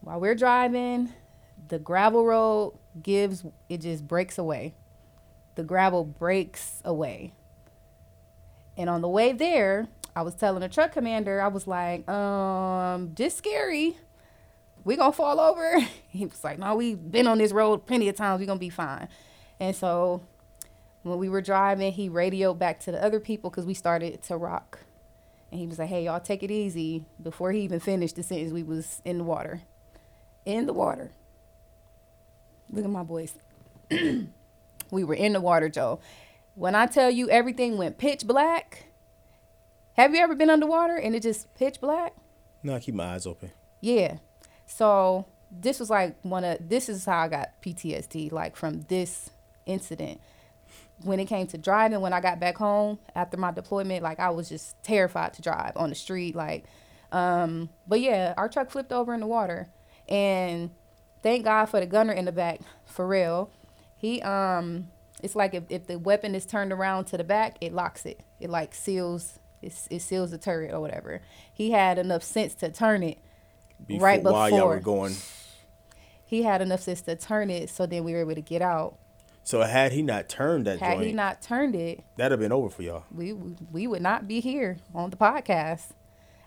while 0.00 0.20
we're 0.20 0.34
driving, 0.34 1.12
the 1.68 1.78
gravel 1.78 2.24
road 2.24 2.78
gives 3.02 3.44
it 3.68 3.80
just 3.82 4.06
breaks 4.06 4.38
away 4.38 4.74
the 5.56 5.64
gravel 5.64 6.04
breaks 6.04 6.80
away. 6.84 7.32
And 8.76 8.88
on 8.88 9.00
the 9.00 9.08
way 9.08 9.32
there, 9.32 9.88
I 10.16 10.22
was 10.22 10.34
telling 10.34 10.60
the 10.60 10.68
truck 10.68 10.92
commander, 10.92 11.42
I 11.42 11.48
was 11.48 11.66
like, 11.66 12.08
um, 12.08 13.12
this 13.14 13.36
scary. 13.36 13.98
We 14.82 14.96
gonna 14.96 15.12
fall 15.12 15.38
over. 15.38 15.78
He 16.08 16.24
was 16.24 16.42
like, 16.42 16.58
no, 16.58 16.74
we've 16.74 16.98
been 17.12 17.26
on 17.26 17.36
this 17.36 17.52
road 17.52 17.84
plenty 17.84 18.08
of 18.08 18.16
times. 18.16 18.40
We 18.40 18.46
gonna 18.46 18.58
be 18.58 18.70
fine. 18.70 19.08
And 19.60 19.76
so 19.76 20.22
when 21.02 21.18
we 21.18 21.28
were 21.28 21.42
driving, 21.42 21.92
he 21.92 22.08
radioed 22.08 22.58
back 22.58 22.80
to 22.80 22.90
the 22.90 23.04
other 23.04 23.20
people 23.20 23.50
because 23.50 23.66
we 23.66 23.74
started 23.74 24.22
to 24.22 24.38
rock. 24.38 24.78
And 25.50 25.60
he 25.60 25.66
was 25.66 25.78
like, 25.78 25.90
hey, 25.90 26.04
y'all 26.06 26.20
take 26.20 26.42
it 26.42 26.50
easy. 26.50 27.04
Before 27.22 27.52
he 27.52 27.60
even 27.60 27.80
finished 27.80 28.16
the 28.16 28.22
sentence, 28.22 28.50
we 28.52 28.62
was 28.62 29.02
in 29.04 29.18
the 29.18 29.24
water. 29.24 29.60
In 30.46 30.64
the 30.64 30.72
water. 30.72 31.10
Look 32.70 32.86
at 32.86 32.90
my 32.90 33.02
voice. 33.02 33.34
we 33.90 35.04
were 35.04 35.14
in 35.14 35.34
the 35.34 35.40
water, 35.42 35.68
Joe. 35.68 36.00
When 36.54 36.74
I 36.74 36.86
tell 36.86 37.10
you 37.10 37.28
everything 37.28 37.76
went 37.76 37.98
pitch 37.98 38.26
black, 38.26 38.85
have 39.96 40.14
you 40.14 40.20
ever 40.20 40.34
been 40.34 40.50
underwater 40.50 40.96
and 40.96 41.14
it 41.14 41.22
just 41.22 41.52
pitch 41.54 41.80
black? 41.80 42.14
No, 42.62 42.74
I 42.74 42.80
keep 42.80 42.94
my 42.94 43.14
eyes 43.14 43.26
open. 43.26 43.50
Yeah. 43.80 44.18
So 44.66 45.26
this 45.50 45.80
was 45.80 45.90
like 45.90 46.16
one 46.22 46.44
of 46.44 46.68
this 46.68 46.88
is 46.88 47.04
how 47.04 47.18
I 47.18 47.28
got 47.28 47.60
PTSD, 47.62 48.32
like 48.32 48.56
from 48.56 48.82
this 48.88 49.30
incident. 49.64 50.20
When 51.02 51.20
it 51.20 51.26
came 51.26 51.46
to 51.48 51.58
driving, 51.58 52.00
when 52.00 52.12
I 52.12 52.20
got 52.20 52.40
back 52.40 52.56
home 52.56 52.98
after 53.14 53.36
my 53.36 53.52
deployment, 53.52 54.02
like 54.02 54.18
I 54.18 54.30
was 54.30 54.48
just 54.48 54.82
terrified 54.82 55.34
to 55.34 55.42
drive 55.42 55.72
on 55.76 55.90
the 55.90 55.94
street. 55.94 56.34
Like, 56.34 56.64
um, 57.12 57.68
but 57.86 58.00
yeah, 58.00 58.34
our 58.36 58.48
truck 58.48 58.70
flipped 58.70 58.92
over 58.92 59.12
in 59.12 59.20
the 59.20 59.26
water, 59.26 59.68
and 60.08 60.70
thank 61.22 61.44
God 61.44 61.66
for 61.66 61.80
the 61.80 61.86
gunner 61.86 62.14
in 62.14 62.24
the 62.24 62.32
back, 62.32 62.60
for 62.86 63.06
real. 63.06 63.50
He 63.96 64.22
um, 64.22 64.88
it's 65.22 65.36
like 65.36 65.54
if, 65.54 65.64
if 65.68 65.86
the 65.86 65.98
weapon 65.98 66.34
is 66.34 66.46
turned 66.46 66.72
around 66.72 67.04
to 67.06 67.18
the 67.18 67.24
back, 67.24 67.56
it 67.60 67.72
locks 67.72 68.06
it. 68.06 68.20
It 68.40 68.50
like 68.50 68.74
seals 68.74 69.38
it, 69.66 69.96
it 69.96 70.00
seals 70.00 70.30
the 70.30 70.38
turret 70.38 70.72
or 70.72 70.80
whatever. 70.80 71.20
He 71.52 71.70
had 71.70 71.98
enough 71.98 72.22
sense 72.22 72.54
to 72.56 72.70
turn 72.70 73.02
it 73.02 73.18
Before, 73.86 74.06
Right 74.06 74.22
while 74.22 74.50
y'all 74.50 74.68
were 74.68 74.80
going. 74.80 75.14
he 76.24 76.42
had 76.42 76.62
enough 76.62 76.80
sense 76.80 77.02
to 77.02 77.16
turn 77.16 77.50
it 77.50 77.70
so 77.70 77.86
then 77.86 78.04
we 78.04 78.12
were 78.12 78.20
able 78.20 78.34
to 78.34 78.40
get 78.40 78.62
out. 78.62 78.98
So 79.42 79.60
had 79.62 79.92
he 79.92 80.02
not 80.02 80.28
turned 80.28 80.66
that 80.66 80.80
Had 80.80 80.94
joint, 80.96 81.06
he 81.06 81.12
not 81.12 81.40
turned 81.40 81.76
it, 81.76 82.02
that'd 82.16 82.32
have 82.32 82.40
been 82.40 82.50
over 82.52 82.68
for 82.68 82.82
y'all. 82.82 83.04
we 83.14 83.32
we 83.32 83.86
would 83.86 84.02
not 84.02 84.26
be 84.26 84.40
here 84.40 84.78
on 84.94 85.10
the 85.10 85.16
podcast. 85.16 85.90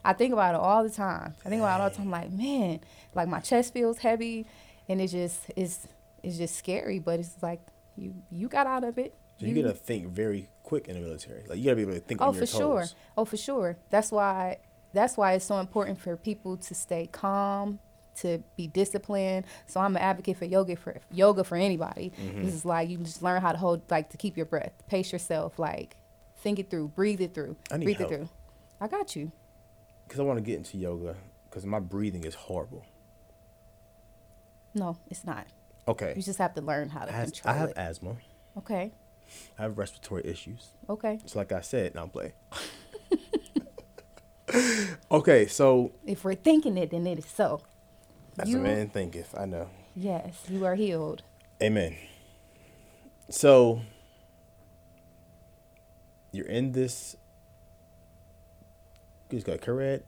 I 0.03 0.13
think 0.13 0.33
about 0.33 0.55
it 0.55 0.59
all 0.61 0.83
the 0.83 0.89
time. 0.89 1.35
I 1.45 1.49
think 1.49 1.61
about 1.61 1.79
it 1.79 1.83
all 1.83 1.89
the 1.89 1.95
time 1.95 2.09
like, 2.09 2.31
man, 2.31 2.79
like 3.15 3.27
my 3.27 3.39
chest 3.39 3.73
feels 3.73 3.99
heavy 3.99 4.45
and 4.89 4.99
it 5.01 5.07
just 5.07 5.45
is 5.55 5.87
it's 6.23 6.37
just 6.37 6.55
scary, 6.57 6.99
but 6.99 7.19
it's 7.19 7.41
like 7.41 7.61
you 7.95 8.15
you 8.29 8.49
got 8.49 8.67
out 8.67 8.83
of 8.83 8.97
it. 8.97 9.13
So 9.39 9.45
you, 9.45 9.61
gotta 9.61 9.73
think 9.73 10.07
very 10.07 10.49
quick 10.63 10.87
in 10.87 10.95
the 10.95 11.01
military. 11.01 11.43
Like 11.47 11.57
you 11.59 11.63
gotta 11.65 11.77
be 11.77 11.81
able 11.83 11.93
to 11.93 11.99
think 11.99 12.21
Oh, 12.21 12.27
on 12.29 12.33
your 12.35 12.45
for 12.45 12.51
toes. 12.51 12.57
sure. 12.59 12.85
Oh, 13.17 13.25
for 13.25 13.37
sure. 13.37 13.77
That's 13.89 14.11
why. 14.11 14.57
That's 14.91 15.15
why 15.17 15.33
it's 15.33 15.45
so 15.45 15.59
important 15.59 15.99
for 15.99 16.17
people 16.17 16.57
to 16.57 16.73
stay 16.75 17.07
calm, 17.11 17.77
to 18.17 18.43
be 18.57 18.67
disciplined. 18.67 19.45
So 19.67 19.79
I'm 19.79 19.95
an 19.95 20.01
advocate 20.01 20.35
for 20.37 20.45
yoga 20.45 20.75
for 20.75 20.99
yoga 21.11 21.43
for 21.43 21.55
anybody. 21.57 22.11
Mm-hmm. 22.19 22.43
This 22.43 22.53
is 22.55 22.65
like 22.65 22.89
you 22.89 22.97
just 22.97 23.21
learn 23.21 23.41
how 23.41 23.51
to 23.51 23.57
hold, 23.57 23.81
like 23.91 24.09
to 24.09 24.17
keep 24.17 24.35
your 24.35 24.47
breath, 24.47 24.73
pace 24.87 25.11
yourself, 25.13 25.59
like 25.59 25.95
think 26.37 26.57
it 26.59 26.69
through, 26.69 26.87
breathe 26.89 27.21
it 27.21 27.33
through, 27.33 27.55
I 27.71 27.77
need 27.77 27.85
breathe 27.85 27.97
help. 27.97 28.11
it 28.11 28.15
through. 28.15 28.29
I 28.81 28.87
got 28.87 29.15
you. 29.15 29.31
Because 30.07 30.19
I 30.19 30.23
want 30.23 30.37
to 30.37 30.43
get 30.43 30.57
into 30.57 30.77
yoga 30.77 31.15
because 31.49 31.65
my 31.65 31.79
breathing 31.79 32.23
is 32.23 32.33
horrible. 32.33 32.83
No, 34.73 34.97
it's 35.07 35.23
not. 35.25 35.47
Okay. 35.87 36.13
You 36.15 36.21
just 36.21 36.39
have 36.39 36.53
to 36.55 36.61
learn 36.61 36.89
how 36.89 37.05
to 37.05 37.09
I, 37.11 37.15
has- 37.15 37.31
control 37.31 37.53
I 37.53 37.57
have 37.57 37.69
it. 37.69 37.77
asthma. 37.77 38.15
Okay. 38.57 38.91
I 39.57 39.63
have 39.63 39.77
respiratory 39.77 40.23
issues. 40.25 40.69
Okay. 40.89 41.17
Just 41.21 41.35
like 41.35 41.51
I 41.51 41.61
said, 41.61 41.95
now 41.95 42.03
I'm 42.03 42.09
playing. 42.09 42.33
okay, 45.11 45.47
so 45.47 45.91
If 46.05 46.23
we're 46.23 46.35
thinking 46.35 46.77
it, 46.77 46.91
then 46.91 47.05
it 47.07 47.19
is 47.19 47.25
so. 47.25 47.61
that's 48.35 48.49
You- 48.49 48.59
a 48.59 48.61
man 48.61 48.89
thinketh. 48.89 49.35
I 49.37 49.45
know. 49.45 49.69
Yes, 49.95 50.43
you 50.47 50.65
are 50.65 50.75
healed. 50.75 51.23
Amen. 51.61 51.95
So 53.29 53.81
you're 56.31 56.45
in 56.45 56.71
this. 56.71 57.15
What's 59.29 59.43
it 59.43 59.45
called? 59.45 59.61
Carrot? 59.61 60.05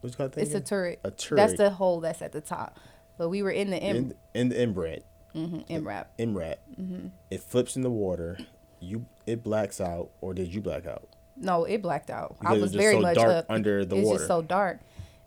What's 0.00 0.14
it 0.14 0.18
called? 0.18 0.34
thing 0.34 0.44
It's 0.44 0.54
a 0.54 0.60
turret. 0.60 1.00
A 1.04 1.10
turret. 1.10 1.36
That's 1.36 1.56
the 1.56 1.70
hole 1.70 2.00
that's 2.00 2.20
at 2.20 2.32
the 2.32 2.40
top. 2.40 2.78
But 3.16 3.28
we 3.30 3.42
were 3.42 3.50
in 3.50 3.70
the 3.70 3.82
in, 3.82 4.14
in 4.34 4.48
the 4.50 4.56
MRAP. 4.56 5.02
Mhm, 5.34 5.66
MRAP. 5.68 6.06
MRAP. 6.18 6.56
Mm-hmm. 6.80 7.06
It 7.30 7.42
flips 7.42 7.76
in 7.76 7.82
the 7.82 7.90
water. 7.90 8.38
You 8.80 9.06
it 9.26 9.42
blacks 9.42 9.80
out, 9.80 10.10
or 10.20 10.34
did 10.34 10.52
you 10.54 10.60
black 10.60 10.86
out? 10.86 11.08
No, 11.36 11.64
it 11.64 11.82
blacked 11.82 12.10
out. 12.10 12.36
I 12.40 12.42
Because 12.42 12.58
it 12.58 12.62
was 12.62 12.74
very 12.74 12.94
so 12.94 13.00
much 13.00 13.14
dark 13.16 13.28
up. 13.28 13.46
under 13.48 13.84
the 13.84 13.96
it's 13.96 14.04
water. 14.04 14.16
It's 14.16 14.22
just 14.22 14.28
so 14.28 14.42
dark, 14.42 14.80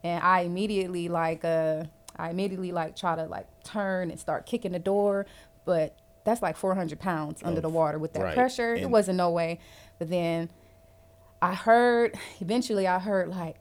and 0.04 0.24
I 0.24 0.42
immediately 0.42 1.08
like 1.08 1.44
uh, 1.46 1.86
I 2.18 2.30
immediately 2.30 2.72
like 2.72 2.96
try 2.96 3.16
to 3.16 3.26
like 3.26 3.48
turn 3.64 4.12
and 4.12 4.20
start 4.20 4.46
kicking 4.46 4.72
the 4.72 4.80
door, 4.80 5.26
but 5.66 5.96
that's 6.24 6.42
like 6.42 6.58
400 6.58 7.00
pounds 7.00 7.42
under 7.44 7.62
the 7.62 7.70
water 7.70 8.00
with 8.00 8.14
that 8.14 8.24
right. 8.24 8.36
pressure. 8.36 8.76
it 8.76 8.90
wasn't 8.90 9.18
no 9.18 9.30
way. 9.30 9.60
But 10.00 10.10
then 10.10 10.50
I 11.42 11.54
heard 11.54 12.18
eventually 12.42 12.88
I 12.88 13.00
heard 13.00 13.30
like, 13.30 13.58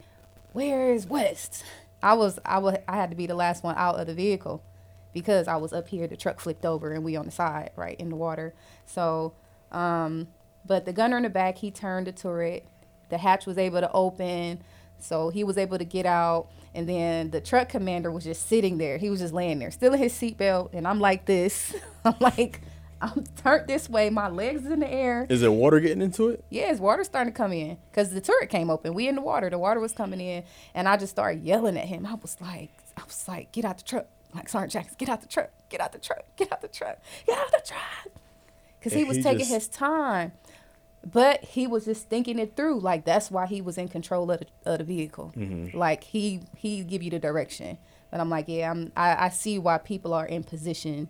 "Where 0.52 0.92
is 0.92 1.06
West?" 1.06 1.64
I 2.02 2.14
was 2.14 2.38
I 2.44 2.58
was 2.58 2.76
I 2.88 2.96
had 2.96 3.10
to 3.10 3.16
be 3.16 3.26
the 3.26 3.34
last 3.34 3.62
one 3.64 3.76
out 3.76 3.98
of 3.98 4.06
the 4.06 4.14
vehicle, 4.14 4.62
because 5.14 5.48
I 5.48 5.56
was 5.56 5.72
up 5.72 5.88
here. 5.88 6.06
The 6.06 6.16
truck 6.16 6.40
flipped 6.40 6.66
over 6.66 6.92
and 6.92 7.04
we 7.04 7.16
on 7.16 7.24
the 7.24 7.30
side, 7.30 7.70
right 7.76 7.98
in 7.98 8.10
the 8.10 8.16
water. 8.16 8.52
So, 8.84 9.32
um, 9.72 10.28
but 10.66 10.84
the 10.84 10.92
gunner 10.92 11.16
in 11.16 11.22
the 11.22 11.30
back, 11.30 11.58
he 11.58 11.70
turned 11.70 12.06
the 12.06 12.12
turret. 12.12 12.66
The 13.08 13.18
hatch 13.18 13.46
was 13.46 13.56
able 13.56 13.80
to 13.80 13.90
open, 13.92 14.62
so 14.98 15.28
he 15.28 15.44
was 15.44 15.56
able 15.56 15.78
to 15.78 15.84
get 15.84 16.04
out. 16.04 16.48
And 16.74 16.88
then 16.88 17.30
the 17.30 17.40
truck 17.40 17.68
commander 17.68 18.10
was 18.10 18.24
just 18.24 18.48
sitting 18.48 18.78
there. 18.78 18.98
He 18.98 19.08
was 19.08 19.20
just 19.20 19.32
laying 19.32 19.60
there, 19.60 19.70
still 19.70 19.94
in 19.94 20.00
his 20.00 20.12
seatbelt. 20.12 20.70
And 20.72 20.88
I'm 20.88 20.98
like 20.98 21.24
this. 21.26 21.74
I'm 22.04 22.16
like, 22.18 22.60
I'm 23.00 23.24
turned 23.36 23.68
this 23.68 23.88
way. 23.88 24.10
My 24.10 24.28
legs 24.28 24.64
is 24.64 24.72
in 24.72 24.80
the 24.80 24.90
air. 24.90 25.26
Is 25.28 25.42
there 25.42 25.52
water 25.52 25.78
getting 25.78 26.02
into 26.02 26.30
it? 26.30 26.44
Yeah, 26.50 26.70
it's 26.70 26.80
water 26.80 27.04
starting 27.04 27.32
to 27.32 27.36
come 27.36 27.52
in 27.52 27.76
because 27.90 28.10
the 28.10 28.20
turret 28.20 28.48
came 28.48 28.70
open. 28.70 28.94
We 28.94 29.06
in 29.06 29.14
the 29.14 29.20
water. 29.20 29.50
The 29.50 29.58
water 29.58 29.78
was 29.78 29.92
coming 29.92 30.20
in, 30.20 30.42
and 30.74 30.88
I 30.88 30.96
just 30.96 31.12
started 31.12 31.44
yelling 31.44 31.76
at 31.76 31.84
him. 31.84 32.06
I 32.06 32.14
was 32.14 32.36
like, 32.40 32.70
I 32.96 33.04
was 33.04 33.28
like, 33.28 33.52
get 33.52 33.64
out 33.64 33.78
the 33.78 33.84
truck. 33.84 34.06
Like 34.34 34.48
Sergeant 34.48 34.72
Jackson, 34.72 34.94
get 34.98 35.08
out 35.08 35.20
the 35.20 35.28
truck. 35.28 35.50
Get 35.68 35.80
out 35.80 35.92
the 35.92 35.98
truck. 35.98 36.24
Get 36.36 36.52
out 36.52 36.60
the 36.60 36.68
truck. 36.68 36.98
Get 37.26 37.38
out 37.38 37.50
the 37.52 37.62
truck. 37.64 38.14
Because 38.78 38.92
he 38.92 39.04
was 39.04 39.18
he 39.18 39.22
taking 39.22 39.38
just- 39.40 39.50
his 39.52 39.68
time, 39.68 40.32
but 41.10 41.42
he 41.44 41.66
was 41.66 41.84
just 41.84 42.08
thinking 42.08 42.38
it 42.38 42.56
through. 42.56 42.80
Like 42.80 43.04
that's 43.04 43.30
why 43.30 43.46
he 43.46 43.60
was 43.62 43.78
in 43.78 43.88
control 43.88 44.30
of 44.30 44.40
the, 44.40 44.46
of 44.70 44.78
the 44.78 44.84
vehicle. 44.84 45.32
Mm-hmm. 45.36 45.76
Like 45.78 46.04
he 46.04 46.40
he 46.56 46.82
give 46.82 47.02
you 47.02 47.10
the 47.10 47.18
direction. 47.18 47.78
But 48.10 48.20
I'm 48.20 48.28
like, 48.30 48.44
yeah, 48.48 48.70
I'm. 48.70 48.92
I, 48.96 49.26
I 49.26 49.28
see 49.30 49.58
why 49.58 49.78
people 49.78 50.12
are 50.14 50.26
in 50.26 50.44
position 50.44 51.08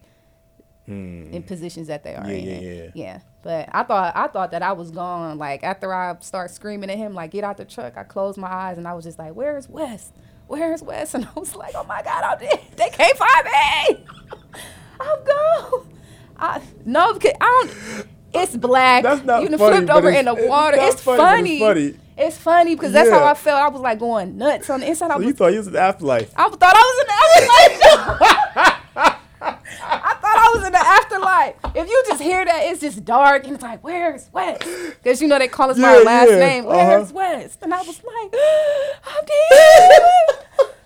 in 0.87 1.43
positions 1.47 1.87
that 1.89 2.05
they 2.05 2.15
are 2.15 2.23
Hmm. 2.25 2.29
Yeah, 2.31 2.37
in. 2.37 2.63
yeah, 2.63 2.91
yeah. 2.95 3.21
But 3.43 3.71
I 3.73 3.83
thought 3.85 4.15
I 4.15 4.27
thought 4.29 4.51
that 4.51 4.63
I 4.63 4.73
was 4.73 4.91
gone. 4.91 5.39
Like 5.39 5.63
after 5.65 5.93
I 5.95 6.17
start 6.21 6.51
screaming 6.51 6.91
at 6.91 6.99
him, 6.99 7.15
like 7.15 7.31
get 7.31 7.43
out 7.45 7.57
the 7.57 7.65
truck. 7.65 7.97
I 7.97 8.03
closed 8.05 8.37
my 8.39 8.49
eyes 8.53 8.77
and 8.79 8.87
I 8.87 8.93
was 8.95 9.05
just 9.05 9.19
like, 9.19 9.33
"Where's 9.35 9.69
West? 9.69 10.15
Where's 10.47 10.83
West? 10.83 11.15
And 11.15 11.25
I 11.25 11.39
was 11.39 11.55
like, 11.55 11.75
"Oh 11.75 11.85
my 11.85 12.03
God, 12.03 12.23
I'm 12.25 12.39
dead. 12.39 12.61
They 12.77 12.89
can't 12.91 13.17
find 13.17 13.45
me. 13.45 14.05
I'm 15.01 15.25
gone." 15.25 15.89
I 16.37 16.63
no, 16.85 17.15
because 17.15 17.33
I 17.41 17.67
don't. 17.67 18.07
It's 18.35 18.57
black. 18.57 19.05
That's 19.05 19.25
not 19.25 19.43
you 19.43 19.57
funny, 19.57 19.77
flipped 19.77 19.91
over 19.91 20.11
in 20.11 20.25
the 20.25 20.35
water. 20.35 20.77
It's 20.81 21.01
funny, 21.01 21.21
it's 21.21 21.61
funny. 21.61 21.61
funny. 21.61 22.01
It's 22.17 22.37
funny 22.37 22.75
because 22.75 22.93
that's 22.93 23.11
how 23.11 23.25
I 23.25 23.35
felt. 23.35 23.61
I 23.61 23.69
was 23.69 23.81
like 23.81 23.99
going 23.99 24.37
nuts 24.37 24.71
on 24.71 24.81
the 24.81 24.89
inside. 24.89 25.11
I 25.11 25.17
was 25.17 25.27
you 25.27 25.33
thought 25.33 25.53
you 25.53 25.59
was 25.59 25.67
in 25.69 25.73
the 25.73 25.81
afterlife? 25.81 26.33
I 26.37 26.49
thought 26.49 26.63
I 26.63 26.93
was 26.93 26.99
in 27.01 27.07
the 27.07 27.15
afterlife. 27.23 28.81
I 29.45 30.17
thought 30.21 30.24
I 30.24 30.24
was 30.55 30.65
in 30.67 30.73
the 30.73 30.79
afterlife. 30.79 31.55
If 31.75 31.89
you 31.89 32.03
just 32.09 32.23
hear 32.23 32.45
that, 32.45 32.61
it's 32.65 32.81
just 32.81 33.05
dark 33.05 33.45
and 33.45 33.55
it's 33.55 33.63
like, 33.63 33.83
where's 33.83 34.29
West? 34.33 34.61
Because 35.03 35.21
you 35.23 35.29
know 35.29 35.39
they 35.39 35.49
call 35.49 35.71
us 35.71 35.79
by 35.79 35.89
our 35.97 36.05
last 36.05 36.31
yeah, 36.31 36.39
name. 36.39 36.67
uh-huh. 36.67 36.77
Where's 36.77 37.13
West? 37.13 37.59
And 37.63 37.73
I 37.75 37.79
was 37.83 38.03
like, 38.03 38.35
I'm 39.07 39.25
dead. 39.25 40.01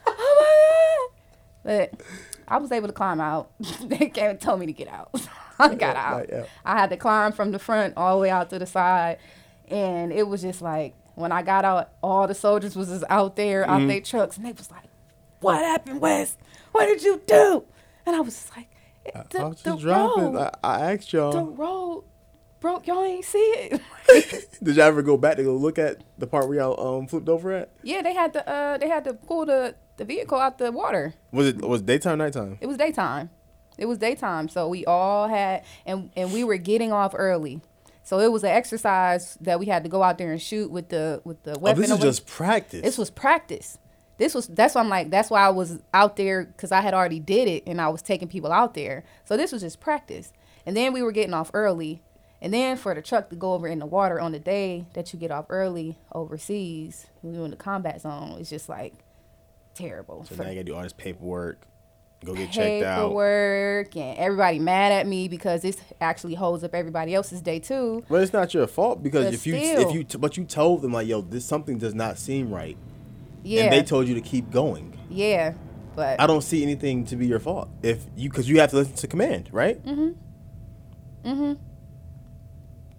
oh 0.06 1.08
my 1.64 1.84
god. 1.84 1.90
But 1.94 2.00
I 2.46 2.58
was 2.58 2.72
able 2.72 2.86
to 2.88 2.92
climb 2.94 3.20
out. 3.20 3.50
they 3.84 4.08
came 4.08 4.30
and 4.30 4.40
told 4.40 4.60
me 4.60 4.66
to 4.66 4.72
get 4.72 4.88
out. 4.88 5.10
I 5.58 5.74
got 5.74 5.96
out. 5.96 6.20
like, 6.20 6.30
yeah. 6.30 6.44
I 6.64 6.78
had 6.78 6.90
to 6.90 6.96
climb 6.96 7.32
from 7.32 7.50
the 7.50 7.58
front 7.58 7.94
all 7.96 8.16
the 8.16 8.22
way 8.22 8.30
out 8.30 8.48
to 8.50 8.58
the 8.58 8.66
side. 8.66 9.18
And 9.68 10.12
it 10.12 10.26
was 10.26 10.42
just 10.42 10.62
like 10.62 10.94
when 11.14 11.32
I 11.32 11.42
got 11.42 11.64
out, 11.64 11.90
all 12.02 12.26
the 12.28 12.34
soldiers 12.34 12.76
was 12.76 12.88
just 12.88 13.04
out 13.10 13.36
there, 13.36 13.62
Mm-hmm. 13.62 13.70
out 13.72 13.88
their 13.88 14.00
trucks, 14.00 14.36
and 14.36 14.46
they 14.46 14.52
was 14.52 14.70
like, 14.70 14.84
What 15.40 15.58
happened, 15.58 16.00
West? 16.00 16.38
What 16.72 16.86
did 16.86 17.02
you 17.02 17.20
do? 17.26 17.64
And 18.06 18.14
I 18.16 18.20
was 18.20 18.34
just 18.34 18.56
like, 18.56 18.68
the, 19.30 19.38
I 19.40 19.44
was 19.48 19.62
the 19.62 19.70
just 19.72 19.82
driving. 19.82 20.34
road, 20.34 20.50
I, 20.62 20.68
I 20.80 20.92
asked 20.92 21.12
y'all. 21.12 21.32
The 21.32 21.42
road 21.42 22.04
broke. 22.60 22.86
Y'all 22.86 23.04
ain't 23.04 23.24
see 23.24 23.38
it. 23.38 23.80
Did 24.62 24.76
y'all 24.76 24.86
ever 24.86 25.02
go 25.02 25.16
back 25.16 25.36
to 25.36 25.44
go 25.44 25.54
look 25.56 25.78
at 25.78 26.02
the 26.18 26.26
part 26.26 26.48
where 26.48 26.58
y'all 26.58 26.96
um 26.98 27.06
flipped 27.06 27.28
over 27.28 27.52
at? 27.52 27.70
yeah, 27.82 28.02
they 28.02 28.14
had 28.14 28.32
to 28.34 28.48
uh 28.48 28.78
they 28.78 28.88
had 28.88 29.04
to 29.04 29.14
pull 29.14 29.46
the, 29.46 29.74
the 29.96 30.04
vehicle 30.04 30.38
out 30.38 30.58
the 30.58 30.72
water. 30.72 31.14
Was 31.32 31.46
it 31.48 31.56
was 31.60 31.80
it 31.82 31.86
daytime, 31.86 32.18
nighttime? 32.18 32.58
It 32.60 32.66
was 32.66 32.76
daytime. 32.76 33.30
It 33.76 33.86
was 33.86 33.98
daytime. 33.98 34.48
So 34.48 34.68
we 34.68 34.84
all 34.86 35.28
had 35.28 35.64
and 35.86 36.10
and 36.16 36.32
we 36.32 36.42
were 36.44 36.56
getting 36.56 36.92
off 36.92 37.14
early. 37.16 37.60
So 38.02 38.18
it 38.20 38.32
was 38.32 38.42
an 38.42 38.50
exercise 38.50 39.36
that 39.42 39.60
we 39.60 39.66
had 39.66 39.82
to 39.84 39.90
go 39.90 40.02
out 40.02 40.16
there 40.18 40.32
and 40.32 40.40
shoot 40.40 40.70
with 40.70 40.88
the 40.88 41.20
with 41.24 41.42
the 41.42 41.56
Oh, 41.56 41.58
weapon. 41.60 41.82
this 41.82 41.90
is 41.90 41.96
away. 41.96 42.02
just 42.02 42.26
practice. 42.26 42.80
This 42.82 42.96
was 42.98 43.10
practice. 43.10 43.78
This 44.18 44.34
was 44.34 44.48
that's 44.48 44.74
why 44.74 44.80
I'm 44.82 44.88
like 44.88 45.10
that's 45.10 45.30
why 45.30 45.40
I 45.40 45.48
was 45.48 45.80
out 45.94 46.16
there 46.16 46.44
because 46.44 46.72
I 46.72 46.80
had 46.80 46.92
already 46.92 47.20
did 47.20 47.48
it 47.48 47.62
and 47.66 47.80
I 47.80 47.88
was 47.88 48.02
taking 48.02 48.28
people 48.28 48.52
out 48.52 48.74
there. 48.74 49.04
So 49.24 49.36
this 49.36 49.52
was 49.52 49.62
just 49.62 49.80
practice. 49.80 50.32
And 50.66 50.76
then 50.76 50.92
we 50.92 51.02
were 51.02 51.12
getting 51.12 51.34
off 51.34 51.50
early. 51.54 52.02
And 52.40 52.52
then 52.52 52.76
for 52.76 52.94
the 52.94 53.02
truck 53.02 53.30
to 53.30 53.36
go 53.36 53.54
over 53.54 53.66
in 53.66 53.78
the 53.78 53.86
water 53.86 54.20
on 54.20 54.32
the 54.32 54.38
day 54.38 54.86
that 54.94 55.12
you 55.12 55.18
get 55.18 55.30
off 55.30 55.46
early 55.48 55.98
overseas, 56.12 57.06
when 57.22 57.34
you're 57.34 57.44
in 57.44 57.50
the 57.50 57.56
combat 57.56 58.00
zone, 58.00 58.36
it's 58.38 58.50
just 58.50 58.68
like 58.68 58.94
terrible. 59.74 60.24
so 60.24 60.34
For 60.34 60.42
now 60.42 60.50
you 60.50 60.56
gotta 60.56 60.64
do 60.64 60.74
all 60.74 60.82
this 60.82 60.92
paperwork, 60.92 61.66
go 62.24 62.34
get 62.34 62.50
checked 62.50 62.84
out. 62.84 63.02
paperwork 63.08 63.96
and 63.96 64.18
everybody 64.18 64.58
mad 64.58 64.92
at 64.92 65.06
me 65.06 65.28
because 65.28 65.62
this 65.62 65.78
actually 66.00 66.34
holds 66.34 66.64
up 66.64 66.74
everybody 66.74 67.14
else's 67.14 67.40
day 67.40 67.58
too. 67.60 68.04
But 68.08 68.22
it's 68.22 68.32
not 68.32 68.52
your 68.54 68.66
fault 68.66 69.02
because 69.02 69.26
But 69.26 69.34
if 69.34 69.46
you 69.46 69.54
if 69.54 69.92
you 69.94 70.04
t- 70.04 70.18
but 70.18 70.36
you 70.36 70.44
told 70.44 70.82
them 70.82 70.92
like 70.92 71.06
yo 71.06 71.20
this 71.20 71.44
something 71.44 71.78
does 71.78 71.94
not 71.94 72.18
seem 72.18 72.52
right 72.52 72.76
Yeah, 73.42 73.64
and 73.64 73.72
they 73.72 73.82
told 73.82 74.08
you 74.08 74.14
to 74.14 74.20
keep 74.20 74.50
going. 74.50 74.98
yeah, 75.10 75.54
but 75.96 76.20
I 76.20 76.26
don't 76.26 76.42
see 76.42 76.62
anything 76.62 77.04
to 77.06 77.16
be 77.16 77.26
your 77.26 77.40
fault 77.40 77.68
if 77.82 78.04
you 78.16 78.28
because 78.28 78.48
you 78.48 78.60
have 78.60 78.70
to 78.70 78.76
listen 78.76 78.94
to 78.96 79.06
command, 79.06 79.48
right? 79.52 79.82
Mm-hmm. 79.84 81.52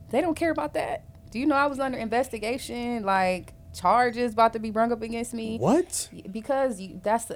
they 0.09 0.21
don't 0.21 0.35
care 0.35 0.51
about 0.51 0.73
that. 0.73 1.03
Do 1.31 1.39
you 1.39 1.45
know 1.45 1.55
I 1.55 1.67
was 1.67 1.79
under 1.79 1.97
investigation? 1.97 3.03
Like 3.03 3.53
charges 3.73 4.33
about 4.33 4.53
to 4.53 4.59
be 4.59 4.71
brung 4.71 4.91
up 4.91 5.01
against 5.01 5.33
me 5.33 5.57
What? 5.59 6.09
because 6.31 6.81
you, 6.81 6.99
that's 7.03 7.31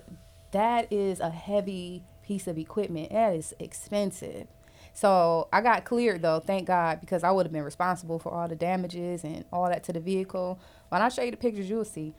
that 0.51 0.91
is 0.91 1.19
a 1.19 1.29
heavy 1.29 2.03
piece 2.23 2.47
of 2.47 2.57
equipment. 2.57 3.11
That 3.11 3.35
is 3.35 3.53
expensive. 3.59 4.47
So 4.95 5.47
I 5.53 5.61
got 5.61 5.85
cleared 5.85 6.21
though, 6.21 6.39
thank 6.39 6.67
God, 6.67 7.01
because 7.01 7.23
I 7.23 7.31
would 7.31 7.45
have 7.45 7.53
been 7.53 7.63
responsible 7.63 8.19
for 8.19 8.31
all 8.31 8.47
the 8.47 8.55
damages 8.55 9.23
and 9.23 9.45
all 9.51 9.67
that 9.69 9.83
to 9.85 9.93
the 9.93 9.99
vehicle. 9.99 10.59
When 10.89 11.01
I 11.01 11.09
show 11.09 11.21
you 11.23 11.31
the 11.31 11.37
pictures, 11.37 11.69
you'll 11.69 11.85
see. 11.85 12.13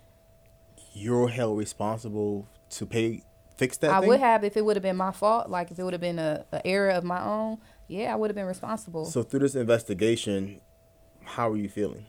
You're 0.94 1.28
held 1.28 1.58
responsible 1.58 2.48
to 2.70 2.86
pay 2.86 3.22
fix 3.56 3.76
that. 3.78 3.90
I 3.90 4.00
thing? 4.00 4.08
would 4.08 4.20
have 4.20 4.42
if 4.44 4.56
it 4.56 4.64
would 4.64 4.76
have 4.76 4.82
been 4.82 4.96
my 4.96 5.12
fault. 5.12 5.50
Like 5.50 5.70
if 5.70 5.78
it 5.78 5.82
would 5.82 5.92
have 5.92 6.00
been 6.00 6.18
a, 6.18 6.46
a 6.52 6.66
error 6.66 6.90
of 6.90 7.04
my 7.04 7.22
own. 7.22 7.58
Yeah, 7.88 8.12
I 8.12 8.16
would 8.16 8.30
have 8.30 8.34
been 8.34 8.46
responsible. 8.46 9.04
So 9.04 9.22
through 9.22 9.40
this 9.40 9.54
investigation, 9.54 10.62
how 11.24 11.50
are 11.50 11.56
you 11.56 11.68
feeling? 11.68 12.06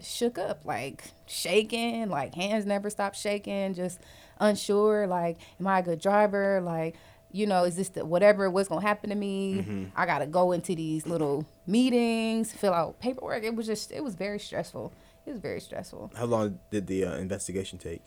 shook 0.00 0.38
up, 0.38 0.60
like 0.64 1.04
shaking, 1.26 2.08
like 2.08 2.34
hands 2.34 2.66
never 2.66 2.90
stop 2.90 3.14
shaking, 3.14 3.74
just 3.74 4.00
unsure, 4.38 5.06
like, 5.06 5.38
am 5.58 5.66
I 5.66 5.80
a 5.80 5.82
good 5.82 6.00
driver? 6.00 6.60
Like, 6.60 6.96
you 7.32 7.46
know, 7.46 7.64
is 7.64 7.76
this 7.76 7.90
the 7.90 8.04
whatever 8.04 8.48
what's 8.50 8.68
gonna 8.68 8.80
happen 8.80 9.10
to 9.10 9.16
me? 9.16 9.56
Mm-hmm. 9.56 9.84
I 9.96 10.06
gotta 10.06 10.26
go 10.26 10.52
into 10.52 10.74
these 10.74 11.06
little 11.06 11.46
meetings, 11.66 12.52
fill 12.52 12.72
out 12.72 13.00
paperwork. 13.00 13.44
It 13.44 13.54
was 13.54 13.66
just 13.66 13.92
it 13.92 14.02
was 14.02 14.14
very 14.14 14.38
stressful. 14.38 14.92
It 15.28 15.32
was 15.32 15.40
very 15.40 15.60
stressful. 15.60 16.12
How 16.16 16.24
long 16.24 16.58
did 16.70 16.86
the 16.86 17.04
uh, 17.04 17.16
investigation 17.16 17.78
take? 17.78 18.02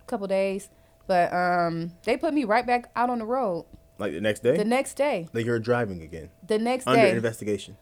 A 0.00 0.04
couple 0.06 0.26
days. 0.26 0.70
But 1.06 1.32
um 1.34 1.92
they 2.04 2.16
put 2.16 2.32
me 2.32 2.44
right 2.44 2.66
back 2.66 2.90
out 2.96 3.10
on 3.10 3.18
the 3.18 3.26
road 3.26 3.66
Like 3.98 4.12
the 4.14 4.20
next 4.22 4.42
day? 4.42 4.56
the 4.56 4.64
next 4.64 4.94
day. 4.94 5.28
like 5.34 5.44
you're 5.44 5.58
driving 5.58 6.00
again 6.02 6.30
The 6.46 6.58
next 6.58 6.86
under 6.86 7.00
day. 7.02 7.06
Under 7.08 7.16
investigation. 7.16 7.76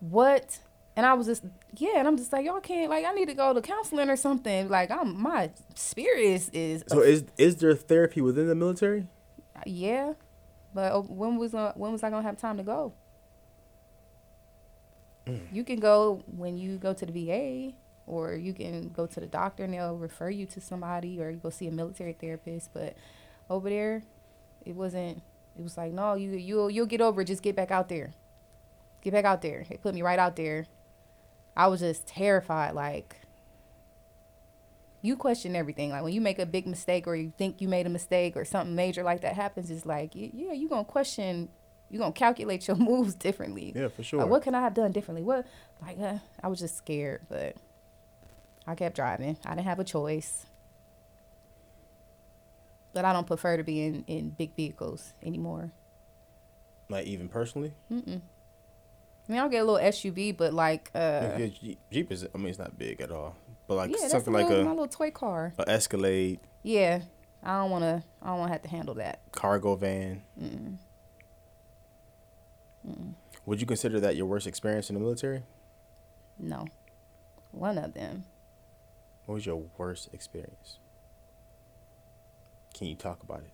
what? 0.00 0.58
And 0.96 1.04
I 1.06 1.14
was 1.14 1.26
just 1.26 1.44
yeah, 1.76 1.98
and 1.98 2.06
I'm 2.08 2.16
just 2.18 2.32
like, 2.32 2.44
y'all 2.46 2.60
can't 2.60 2.88
like 2.90 3.04
I 3.04 3.12
need 3.12 3.28
to 3.28 3.34
go 3.34 3.52
to 3.52 3.60
counseling 3.60 4.08
or 4.10 4.16
something. 4.16 4.68
Like 4.70 4.90
I'm 4.90 5.20
my 5.22 5.50
spirit 5.74 6.20
is 6.24 6.48
is 6.54 6.84
So 6.88 7.00
is 7.00 7.24
is 7.38 7.56
there 7.56 7.74
therapy 7.76 8.20
within 8.22 8.46
the 8.48 8.54
military? 8.54 9.06
Yeah, 9.66 10.14
but 10.74 10.92
uh, 10.92 11.00
when 11.02 11.36
was 11.36 11.54
uh, 11.54 11.72
when 11.76 11.92
was 11.92 12.02
I 12.02 12.08
gonna 12.10 12.22
have 12.26 12.36
time 12.38 12.56
to 12.56 12.62
go? 12.62 12.94
You 15.52 15.62
can 15.62 15.78
go 15.78 16.22
when 16.26 16.58
you 16.58 16.78
go 16.78 16.92
to 16.94 17.06
the 17.06 17.12
VA, 17.12 17.74
or 18.06 18.34
you 18.34 18.52
can 18.52 18.88
go 18.88 19.06
to 19.06 19.20
the 19.20 19.26
doctor 19.26 19.64
and 19.64 19.74
they'll 19.74 19.96
refer 19.96 20.30
you 20.30 20.46
to 20.46 20.60
somebody, 20.60 21.20
or 21.20 21.30
you 21.30 21.36
go 21.36 21.50
see 21.50 21.68
a 21.68 21.72
military 21.72 22.12
therapist. 22.12 22.70
But 22.72 22.96
over 23.48 23.68
there, 23.68 24.02
it 24.64 24.74
wasn't. 24.74 25.22
It 25.58 25.62
was 25.62 25.76
like, 25.76 25.92
no, 25.92 26.14
you 26.14 26.30
you'll 26.30 26.70
you'll 26.70 26.86
get 26.86 27.00
over 27.00 27.20
it. 27.20 27.26
Just 27.26 27.42
get 27.42 27.56
back 27.56 27.70
out 27.70 27.88
there. 27.88 28.12
Get 29.02 29.12
back 29.12 29.24
out 29.24 29.42
there. 29.42 29.64
They 29.68 29.76
put 29.76 29.94
me 29.94 30.02
right 30.02 30.18
out 30.18 30.36
there. 30.36 30.66
I 31.56 31.66
was 31.66 31.80
just 31.80 32.06
terrified. 32.06 32.74
Like 32.74 33.22
you 35.02 35.16
question 35.16 35.54
everything. 35.54 35.90
Like 35.90 36.04
when 36.04 36.12
you 36.12 36.20
make 36.20 36.38
a 36.38 36.46
big 36.46 36.66
mistake 36.66 37.06
or 37.06 37.14
you 37.14 37.32
think 37.36 37.60
you 37.60 37.68
made 37.68 37.86
a 37.86 37.90
mistake 37.90 38.36
or 38.36 38.44
something 38.44 38.74
major 38.74 39.02
like 39.02 39.20
that 39.22 39.34
happens, 39.34 39.70
it's 39.70 39.84
like, 39.84 40.12
yeah, 40.14 40.52
you're 40.52 40.68
going 40.68 40.84
to 40.84 40.90
question, 40.90 41.48
you're 41.90 41.98
going 41.98 42.12
to 42.12 42.18
calculate 42.18 42.66
your 42.66 42.76
moves 42.78 43.14
differently. 43.14 43.72
Yeah, 43.74 43.88
for 43.88 44.02
sure. 44.04 44.20
Like, 44.20 44.28
what 44.28 44.42
can 44.42 44.54
I 44.54 44.60
have 44.60 44.74
done 44.74 44.92
differently? 44.92 45.22
What, 45.22 45.46
like, 45.82 45.98
uh, 45.98 46.18
I 46.42 46.48
was 46.48 46.60
just 46.60 46.76
scared, 46.76 47.22
but 47.28 47.56
I 48.66 48.74
kept 48.74 48.96
driving. 48.96 49.36
I 49.44 49.54
didn't 49.54 49.66
have 49.66 49.80
a 49.80 49.84
choice. 49.84 50.46
But 52.94 53.04
I 53.04 53.12
don't 53.12 53.26
prefer 53.26 53.56
to 53.56 53.64
be 53.64 53.82
in, 53.84 54.04
in 54.06 54.30
big 54.30 54.54
vehicles 54.54 55.14
anymore. 55.22 55.72
Like 56.88 57.06
even 57.06 57.28
personally? 57.28 57.72
Mm-mm. 57.90 58.20
I 59.28 59.32
mean, 59.32 59.40
I'll 59.40 59.48
get 59.48 59.62
a 59.62 59.64
little 59.64 59.88
SUV, 59.88 60.36
but 60.36 60.52
like, 60.52 60.90
uh, 60.94 61.36
Yeah, 61.38 61.46
Jeep, 61.46 61.78
Jeep 61.90 62.12
is 62.12 62.26
I 62.34 62.38
mean 62.38 62.48
it's 62.48 62.58
not 62.58 62.76
big 62.78 63.00
at 63.00 63.10
all. 63.10 63.36
But 63.66 63.76
like 63.76 63.90
yeah, 63.90 63.96
that's 64.00 64.12
a 64.14 64.16
something 64.16 64.32
like 64.32 64.50
a, 64.50 64.62
my 64.64 64.70
little 64.70 64.88
toy 64.88 65.10
car. 65.10 65.54
a 65.58 65.68
Escalade. 65.68 66.40
Yeah, 66.62 67.00
I 67.42 67.58
don't 67.60 67.70
want 67.70 67.84
to. 67.84 68.02
I 68.20 68.26
don't 68.26 68.38
want 68.38 68.48
to 68.50 68.52
have 68.52 68.62
to 68.62 68.68
handle 68.68 68.94
that. 68.96 69.20
Cargo 69.32 69.74
van. 69.76 70.22
Mm. 70.40 70.76
Hmm. 72.84 73.10
Would 73.46 73.60
you 73.60 73.66
consider 73.66 74.00
that 74.00 74.16
your 74.16 74.26
worst 74.26 74.46
experience 74.46 74.90
in 74.90 74.94
the 74.94 75.00
military? 75.00 75.42
No, 76.38 76.66
one 77.52 77.78
of 77.78 77.94
them. 77.94 78.24
What 79.26 79.36
was 79.36 79.46
your 79.46 79.62
worst 79.78 80.08
experience? 80.12 80.78
Can 82.74 82.86
you 82.88 82.94
talk 82.94 83.22
about 83.22 83.40
it? 83.40 83.52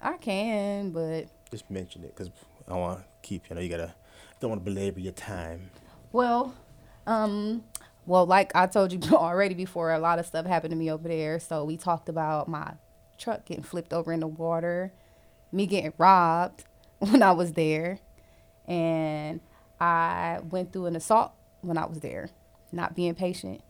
I 0.00 0.16
can, 0.16 0.90
but 0.90 1.26
Just 1.50 1.70
mention 1.70 2.04
it 2.04 2.14
because 2.14 2.30
I 2.68 2.74
want 2.74 2.98
to 3.00 3.04
keep. 3.22 3.48
You 3.48 3.56
know, 3.56 3.62
you 3.62 3.68
gotta. 3.68 3.94
Don't 4.40 4.50
want 4.50 4.64
to 4.64 4.70
belabor 4.70 5.00
your 5.00 5.12
time. 5.12 5.70
well, 6.12 6.54
um, 7.06 7.64
well, 8.06 8.26
like 8.26 8.54
I 8.54 8.66
told 8.66 8.92
you 8.92 9.00
already 9.16 9.54
before, 9.54 9.92
a 9.92 9.98
lot 9.98 10.18
of 10.18 10.26
stuff 10.26 10.44
happened 10.46 10.72
to 10.72 10.76
me 10.76 10.90
over 10.90 11.08
there. 11.08 11.38
So 11.38 11.64
we 11.64 11.76
talked 11.76 12.08
about 12.08 12.48
my 12.48 12.74
truck 13.18 13.44
getting 13.44 13.62
flipped 13.64 13.92
over 13.92 14.12
in 14.12 14.20
the 14.20 14.26
water, 14.26 14.92
me 15.52 15.66
getting 15.66 15.92
robbed 15.96 16.64
when 16.98 17.22
I 17.22 17.32
was 17.32 17.52
there, 17.52 18.00
and 18.66 19.40
I 19.80 20.40
went 20.50 20.72
through 20.72 20.86
an 20.86 20.96
assault 20.96 21.32
when 21.60 21.78
I 21.78 21.86
was 21.86 22.00
there, 22.00 22.28
not 22.72 22.94
being 22.96 23.14
patient. 23.14 23.62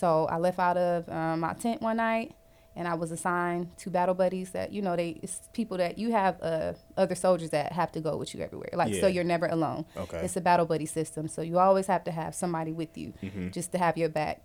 So 0.00 0.26
I 0.26 0.38
left 0.38 0.58
out 0.58 0.76
of 0.76 1.08
um, 1.08 1.38
my 1.40 1.52
tent 1.54 1.80
one 1.80 1.98
night, 1.98 2.34
and 2.74 2.88
I 2.88 2.94
was 2.94 3.12
assigned 3.12 3.76
to 3.78 3.90
battle 3.90 4.14
buddies 4.16 4.50
that 4.50 4.72
you 4.72 4.82
know 4.82 4.96
they 4.96 5.10
it's 5.22 5.48
people 5.52 5.76
that 5.78 5.98
you 5.98 6.10
have 6.10 6.34
uh, 6.42 6.72
other 6.96 7.14
soldiers 7.14 7.50
that 7.50 7.70
have 7.72 7.92
to 7.92 8.00
go 8.00 8.16
with 8.16 8.34
you 8.34 8.40
everywhere. 8.42 8.70
Like 8.72 8.92
so 9.00 9.06
you're 9.06 9.22
never 9.22 9.46
alone. 9.46 9.84
Okay. 9.96 10.18
It's 10.18 10.36
a 10.36 10.40
battle 10.40 10.66
buddy 10.66 10.86
system, 10.86 11.28
so 11.28 11.42
you 11.42 11.60
always 11.60 11.86
have 11.86 12.02
to 12.04 12.10
have 12.10 12.34
somebody 12.34 12.72
with 12.72 12.98
you 12.98 13.12
Mm-hmm. 13.22 13.50
just 13.50 13.70
to 13.72 13.78
have 13.78 13.96
your 13.96 14.08
back. 14.08 14.40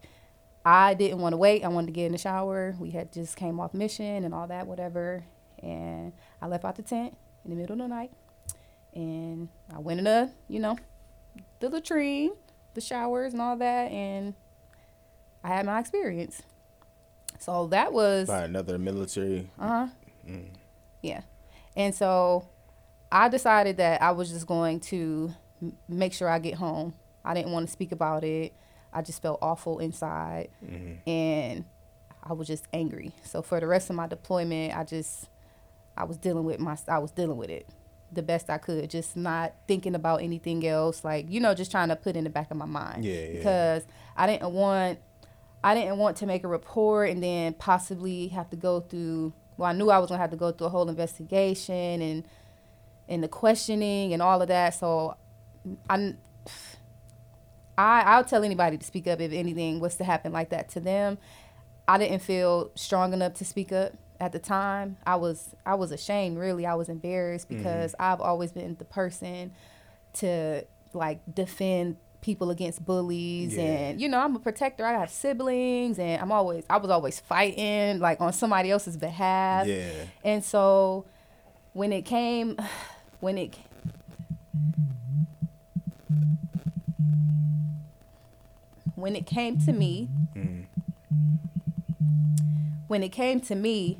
I 0.63 0.93
didn't 0.93 1.19
want 1.19 1.33
to 1.33 1.37
wait. 1.37 1.63
I 1.63 1.69
wanted 1.69 1.87
to 1.87 1.93
get 1.93 2.05
in 2.05 2.11
the 2.11 2.17
shower. 2.19 2.75
We 2.79 2.91
had 2.91 3.11
just 3.11 3.35
came 3.35 3.59
off 3.59 3.73
mission 3.73 4.23
and 4.25 4.33
all 4.35 4.45
that, 4.47 4.67
whatever. 4.67 5.23
And 5.63 6.13
I 6.41 6.45
left 6.47 6.63
out 6.65 6.75
the 6.75 6.83
tent 6.83 7.17
in 7.43 7.49
the 7.49 7.55
middle 7.55 7.73
of 7.73 7.79
the 7.79 7.87
night, 7.87 8.11
and 8.93 9.49
I 9.75 9.79
went 9.79 9.97
in 9.99 10.03
the 10.05 10.29
you 10.47 10.59
know 10.59 10.77
the 11.59 11.69
latrine, 11.69 12.31
the 12.75 12.81
showers, 12.81 13.33
and 13.33 13.41
all 13.41 13.57
that, 13.57 13.91
and 13.91 14.35
I 15.43 15.49
had 15.49 15.65
my 15.65 15.79
experience. 15.79 16.41
So 17.39 17.67
that 17.67 17.93
was 17.93 18.27
By 18.27 18.43
another 18.43 18.77
military. 18.77 19.49
uh 19.59 19.87
huh. 19.87 20.33
Yeah. 21.01 21.21
And 21.75 21.95
so 21.95 22.47
I 23.11 23.29
decided 23.29 23.77
that 23.77 24.01
I 24.01 24.11
was 24.11 24.29
just 24.29 24.45
going 24.45 24.79
to 24.81 25.33
m- 25.61 25.77
make 25.87 26.13
sure 26.13 26.27
I 26.29 26.39
get 26.39 26.55
home. 26.55 26.93
I 27.23 27.33
didn't 27.33 27.51
want 27.51 27.65
to 27.67 27.71
speak 27.71 27.91
about 27.91 28.23
it. 28.23 28.53
I 28.91 29.01
just 29.01 29.21
felt 29.21 29.39
awful 29.41 29.79
inside. 29.79 30.49
And 31.07 31.63
I 32.23 32.33
was 32.33 32.47
just 32.47 32.65
angry. 32.73 33.13
So 33.23 33.41
for 33.41 33.59
the 33.59 33.67
rest 33.67 33.89
of 33.89 33.95
my 33.95 34.07
deployment, 34.07 34.75
I 34.75 34.83
just 34.83 35.29
I 35.95 36.03
was 36.03 36.17
dealing 36.17 36.43
with 36.43 36.59
my 36.59 36.77
I 36.87 36.97
was 36.99 37.11
dealing 37.11 37.37
with 37.37 37.49
it 37.49 37.67
the 38.11 38.23
best 38.23 38.49
I 38.49 38.57
could, 38.57 38.89
just 38.89 39.15
not 39.15 39.53
thinking 39.67 39.93
about 39.93 40.23
anything 40.23 40.65
else, 40.65 41.03
like, 41.03 41.29
you 41.29 41.39
know, 41.39 41.53
just 41.53 41.69
trying 41.69 41.89
to 41.89 41.95
put 41.95 42.15
in 42.15 42.23
the 42.23 42.29
back 42.31 42.49
of 42.49 42.57
my 42.57 42.65
mind. 42.65 43.05
Yeah, 43.05 43.13
yeah. 43.13 43.31
Because 43.37 43.83
I 44.17 44.25
didn't 44.25 44.51
want 44.51 44.97
I 45.63 45.75
didn't 45.75 45.97
want 45.97 46.17
to 46.17 46.25
make 46.25 46.43
a 46.43 46.47
report 46.47 47.09
and 47.09 47.21
then 47.21 47.53
possibly 47.53 48.29
have 48.29 48.49
to 48.51 48.55
go 48.55 48.79
through. 48.79 49.33
Well, 49.57 49.69
I 49.69 49.73
knew 49.73 49.89
I 49.89 49.99
was 49.99 50.09
gonna 50.09 50.21
have 50.21 50.31
to 50.31 50.37
go 50.37 50.51
through 50.51 50.67
a 50.67 50.69
whole 50.69 50.89
investigation 50.89 52.01
and 52.01 52.23
and 53.07 53.23
the 53.23 53.27
questioning 53.27 54.13
and 54.13 54.21
all 54.21 54.41
of 54.41 54.47
that. 54.47 54.75
So, 54.75 55.17
I 55.89 56.13
I 57.77 58.01
I'll 58.01 58.23
tell 58.23 58.43
anybody 58.43 58.77
to 58.77 58.85
speak 58.85 59.07
up 59.07 59.19
if 59.19 59.31
anything 59.31 59.79
was 59.79 59.95
to 59.97 60.03
happen 60.03 60.31
like 60.31 60.49
that 60.49 60.69
to 60.69 60.79
them. 60.79 61.17
I 61.87 61.97
didn't 61.97 62.19
feel 62.19 62.71
strong 62.75 63.13
enough 63.13 63.33
to 63.35 63.45
speak 63.45 63.71
up 63.71 63.93
at 64.19 64.31
the 64.31 64.39
time. 64.39 64.97
I 65.05 65.15
was 65.15 65.55
I 65.65 65.75
was 65.75 65.91
ashamed. 65.91 66.37
Really, 66.37 66.65
I 66.65 66.75
was 66.75 66.87
embarrassed 66.87 67.49
mm-hmm. 67.49 67.57
because 67.57 67.95
I've 67.99 68.21
always 68.21 68.51
been 68.51 68.75
the 68.77 68.85
person 68.85 69.51
to 70.13 70.65
like 70.93 71.19
defend 71.33 71.97
people 72.21 72.49
against 72.51 72.83
bullies 72.85 73.55
Yeah. 73.55 73.63
and 73.63 74.01
you 74.01 74.09
know 74.09 74.19
i'm 74.19 74.35
a 74.35 74.39
protector 74.39 74.85
i 74.85 74.91
have 74.91 75.09
siblings 75.09 75.97
and 75.99 76.21
i'm 76.21 76.31
always 76.31 76.65
i 76.69 76.77
was 76.77 76.89
always 76.91 77.19
fighting 77.19 77.99
like 77.99 78.19
on 78.19 78.33
somebody 78.33 78.71
else's 78.71 78.97
behalf 78.97 79.67
Yeah. 79.67 79.89
and 80.23 80.43
so 80.43 81.05
when 81.73 81.93
it 81.93 82.03
came 82.03 82.57
when 83.21 83.37
it 83.37 83.57
when 88.95 89.15
it 89.15 89.25
came 89.25 89.59
to 89.61 89.71
me 89.71 90.09
mm. 90.35 90.65
when 92.87 93.03
it 93.03 93.09
came 93.09 93.39
to 93.41 93.55
me 93.55 93.99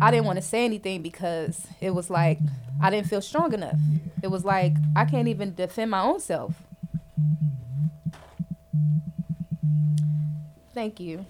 I 0.00 0.12
didn't 0.12 0.26
want 0.26 0.36
to 0.36 0.42
say 0.44 0.64
anything 0.64 1.02
because 1.02 1.66
it 1.80 1.90
was 1.90 2.08
like 2.08 2.38
I 2.80 2.90
didn't 2.90 3.08
feel 3.08 3.20
strong 3.20 3.52
enough. 3.52 3.78
It 4.22 4.28
was 4.28 4.44
like 4.44 4.74
I 4.96 5.04
can't 5.04 5.28
even 5.28 5.54
defend 5.54 5.90
my 5.90 6.02
own 6.02 6.20
self. 6.20 6.54
Thank 10.74 11.00
you. 11.00 11.26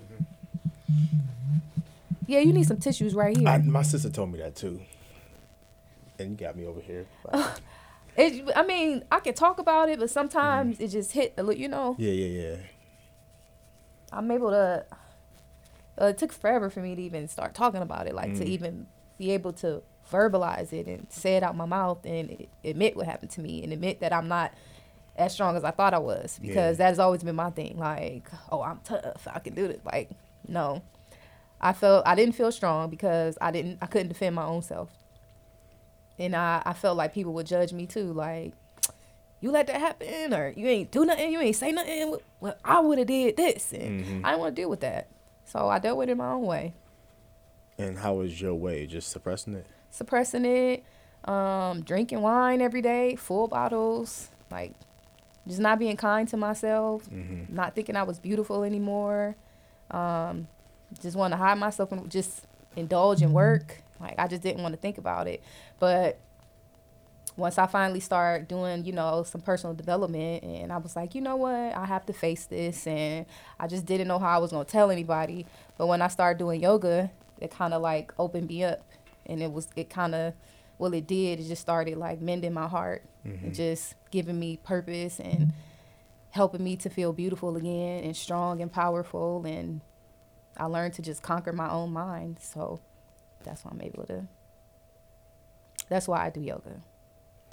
Yeah, 2.26 2.40
you 2.40 2.52
need 2.52 2.66
some 2.66 2.76
tissues 2.76 3.14
right 3.14 3.34
here. 3.34 3.48
I, 3.48 3.58
my 3.58 3.82
sister 3.82 4.10
told 4.10 4.30
me 4.30 4.38
that 4.40 4.54
too. 4.54 4.82
And 6.18 6.30
you 6.32 6.36
got 6.36 6.56
me 6.56 6.66
over 6.66 6.80
here. 6.80 7.06
It, 8.18 8.50
I 8.56 8.64
mean, 8.64 9.04
I 9.12 9.20
can 9.20 9.32
talk 9.32 9.60
about 9.60 9.88
it, 9.88 10.00
but 10.00 10.10
sometimes 10.10 10.80
it 10.80 10.88
just 10.88 11.12
hit 11.12 11.34
a 11.38 11.42
little. 11.44 11.60
You 11.60 11.68
know, 11.68 11.94
yeah, 11.98 12.10
yeah, 12.10 12.42
yeah. 12.42 12.56
I'm 14.12 14.28
able 14.32 14.50
to. 14.50 14.84
Uh, 16.00 16.06
it 16.06 16.18
took 16.18 16.32
forever 16.32 16.68
for 16.68 16.80
me 16.80 16.96
to 16.96 17.02
even 17.02 17.28
start 17.28 17.54
talking 17.54 17.80
about 17.80 18.08
it, 18.08 18.16
like 18.16 18.34
to 18.34 18.44
even 18.44 18.88
be 19.18 19.32
able 19.32 19.52
to 19.52 19.82
verbalize 20.10 20.72
it 20.72 20.86
and 20.86 21.06
say 21.10 21.36
it 21.36 21.42
out 21.42 21.54
my 21.54 21.66
mouth 21.66 21.98
and 22.04 22.46
admit 22.64 22.96
what 22.96 23.04
happened 23.06 23.30
to 23.32 23.40
me 23.40 23.62
and 23.62 23.72
admit 23.72 24.00
that 24.00 24.12
I'm 24.12 24.28
not 24.28 24.52
as 25.16 25.34
strong 25.34 25.56
as 25.56 25.64
I 25.64 25.70
thought 25.70 25.92
I 25.92 25.98
was 25.98 26.38
because 26.40 26.78
Yeah. 26.78 26.84
that 26.84 26.88
has 26.88 26.98
always 26.98 27.22
been 27.22 27.36
my 27.36 27.50
thing. 27.50 27.76
Like, 27.78 28.30
oh, 28.50 28.62
I'm 28.62 28.80
tough, 28.84 29.26
I 29.30 29.40
can 29.40 29.54
do 29.54 29.68
this. 29.68 29.80
Like, 29.84 30.10
no, 30.46 30.82
I 31.60 31.72
felt 31.72 32.06
I 32.06 32.14
didn't 32.14 32.36
feel 32.36 32.52
strong 32.52 32.88
because 32.88 33.36
I 33.40 33.50
didn't 33.50 33.78
I 33.82 33.86
couldn't 33.86 34.08
defend 34.08 34.34
my 34.36 34.44
own 34.44 34.62
self, 34.62 34.90
and 36.18 36.34
I 36.34 36.62
I 36.64 36.72
felt 36.72 36.96
like 36.96 37.12
people 37.12 37.32
would 37.34 37.46
judge 37.46 37.72
me 37.72 37.86
too, 37.86 38.12
like. 38.12 38.54
You 39.40 39.52
let 39.52 39.68
that 39.68 39.80
happen, 39.80 40.34
or 40.34 40.52
you 40.56 40.66
ain't 40.66 40.90
do 40.90 41.04
nothing, 41.04 41.30
you 41.30 41.38
ain't 41.38 41.54
say 41.54 41.70
nothing. 41.70 42.16
Well, 42.40 42.56
I 42.64 42.80
would 42.80 42.98
have 42.98 43.06
did 43.06 43.36
this, 43.36 43.72
and 43.72 44.04
mm-hmm. 44.04 44.26
I 44.26 44.30
didn't 44.30 44.40
want 44.40 44.56
to 44.56 44.62
deal 44.62 44.68
with 44.68 44.80
that. 44.80 45.06
So 45.44 45.68
I 45.68 45.78
dealt 45.78 45.96
with 45.96 46.08
it 46.08 46.16
my 46.16 46.32
own 46.32 46.42
way, 46.42 46.74
And 47.78 47.98
how 47.98 48.14
was 48.14 48.40
your 48.40 48.54
way? 48.54 48.86
Just 48.86 49.10
suppressing 49.10 49.54
it? 49.54 49.66
suppressing 49.90 50.44
it, 50.44 50.84
um, 51.24 51.80
drinking 51.82 52.20
wine 52.20 52.60
every 52.60 52.82
day, 52.82 53.16
full 53.16 53.48
bottles, 53.48 54.28
like 54.50 54.72
just 55.46 55.60
not 55.60 55.78
being 55.78 55.96
kind 55.96 56.28
to 56.28 56.36
myself, 56.36 57.08
not 57.48 57.74
thinking 57.74 57.96
I 57.96 58.02
was 58.02 58.18
beautiful 58.18 58.64
anymore. 58.64 59.34
Um, 59.90 60.46
just 61.00 61.16
want 61.16 61.32
to 61.32 61.38
hide 61.38 61.58
myself 61.58 61.90
and 61.90 62.10
just 62.10 62.44
indulge 62.76 63.22
in 63.22 63.32
work. 63.32 63.82
Like 63.98 64.14
I 64.18 64.28
just 64.28 64.42
didn't 64.42 64.62
want 64.62 64.74
to 64.74 64.80
think 64.80 64.98
about 64.98 65.26
it, 65.26 65.42
but 65.80 66.18
once 67.36 67.56
I 67.56 67.66
finally 67.66 68.00
start 68.00 68.48
doing, 68.48 68.84
you 68.84 68.92
know, 68.92 69.22
some 69.22 69.40
personal 69.40 69.72
development, 69.74 70.42
and 70.42 70.72
I 70.72 70.76
was 70.78 70.96
like, 70.96 71.14
you 71.14 71.20
know 71.20 71.36
what, 71.36 71.54
I 71.54 71.86
have 71.86 72.04
to 72.06 72.12
face 72.12 72.46
this, 72.46 72.86
and 72.86 73.26
I 73.60 73.68
just 73.68 73.86
didn't 73.86 74.08
know 74.08 74.18
how 74.18 74.34
I 74.34 74.38
was 74.38 74.50
gonna 74.50 74.64
tell 74.64 74.90
anybody. 74.90 75.46
But 75.76 75.86
when 75.86 76.02
I 76.02 76.08
started 76.08 76.38
doing 76.38 76.60
yoga, 76.60 77.10
it 77.40 77.50
kind 77.50 77.74
of 77.74 77.82
like 77.82 78.12
opened 78.18 78.48
me 78.48 78.64
up, 78.64 78.80
and 79.26 79.42
it 79.42 79.52
was 79.52 79.68
it 79.76 79.90
kind 79.90 80.14
of, 80.14 80.34
well, 80.78 80.92
it 80.94 81.06
did. 81.06 81.40
It 81.40 81.44
just 81.48 81.62
started 81.62 81.96
like 81.98 82.20
mending 82.20 82.52
my 82.54 82.66
heart, 82.68 83.04
and 83.24 83.54
just 83.54 83.94
giving 84.10 84.38
me 84.38 84.56
purpose 84.62 85.20
and 85.20 85.52
helping 86.30 86.62
me 86.64 86.76
to 86.76 86.88
feel 86.90 87.12
beautiful 87.12 87.56
again 87.56 88.04
and 88.04 88.16
strong 88.16 88.60
and 88.62 88.72
powerful, 88.72 89.44
and 89.46 89.80
I 90.56 90.64
learned 90.66 90.94
to 90.94 91.02
just 91.02 91.22
conquer 91.22 91.52
my 91.52 91.70
own 91.70 91.92
mind. 91.92 92.38
So 92.40 92.80
that's 93.44 93.64
why 93.64 93.70
I'm 93.72 93.80
able 93.82 94.04
to. 94.06 94.26
That's 95.88 96.06
why 96.08 96.24
I 96.26 96.30
do 96.30 96.40
yoga. 96.40 96.82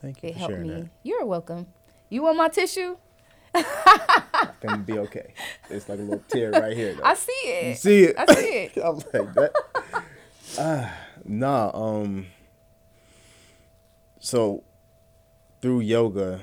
Thank 0.02 0.22
you 0.24 0.30
It 0.30 0.34
for 0.34 0.40
helped 0.40 0.54
sharing 0.56 0.68
me. 0.68 0.82
that. 0.82 0.90
You're 1.04 1.26
welcome. 1.26 1.68
You 2.10 2.24
want 2.24 2.38
my 2.38 2.50
tissue? 2.50 2.98
Gonna 4.62 4.78
be 4.84 4.98
okay. 5.00 5.34
It's 5.70 5.88
like 5.90 6.00
a 6.00 6.02
little 6.02 6.24
tear 6.28 6.52
right 6.52 6.76
here. 6.76 6.94
Though. 6.96 7.04
I 7.04 7.14
see 7.14 7.32
it. 7.32 7.68
You 7.70 7.76
see 7.76 8.04
it? 8.06 8.16
I 8.18 8.34
see 8.34 8.42
it. 8.48 8.78
I'm 8.84 8.96
like 8.96 9.34
that. 9.36 9.52
Ah, 10.60 10.94
nah. 11.26 11.72
Um. 11.74 12.28
So, 14.20 14.64
through 15.62 15.82
yoga, 15.82 16.42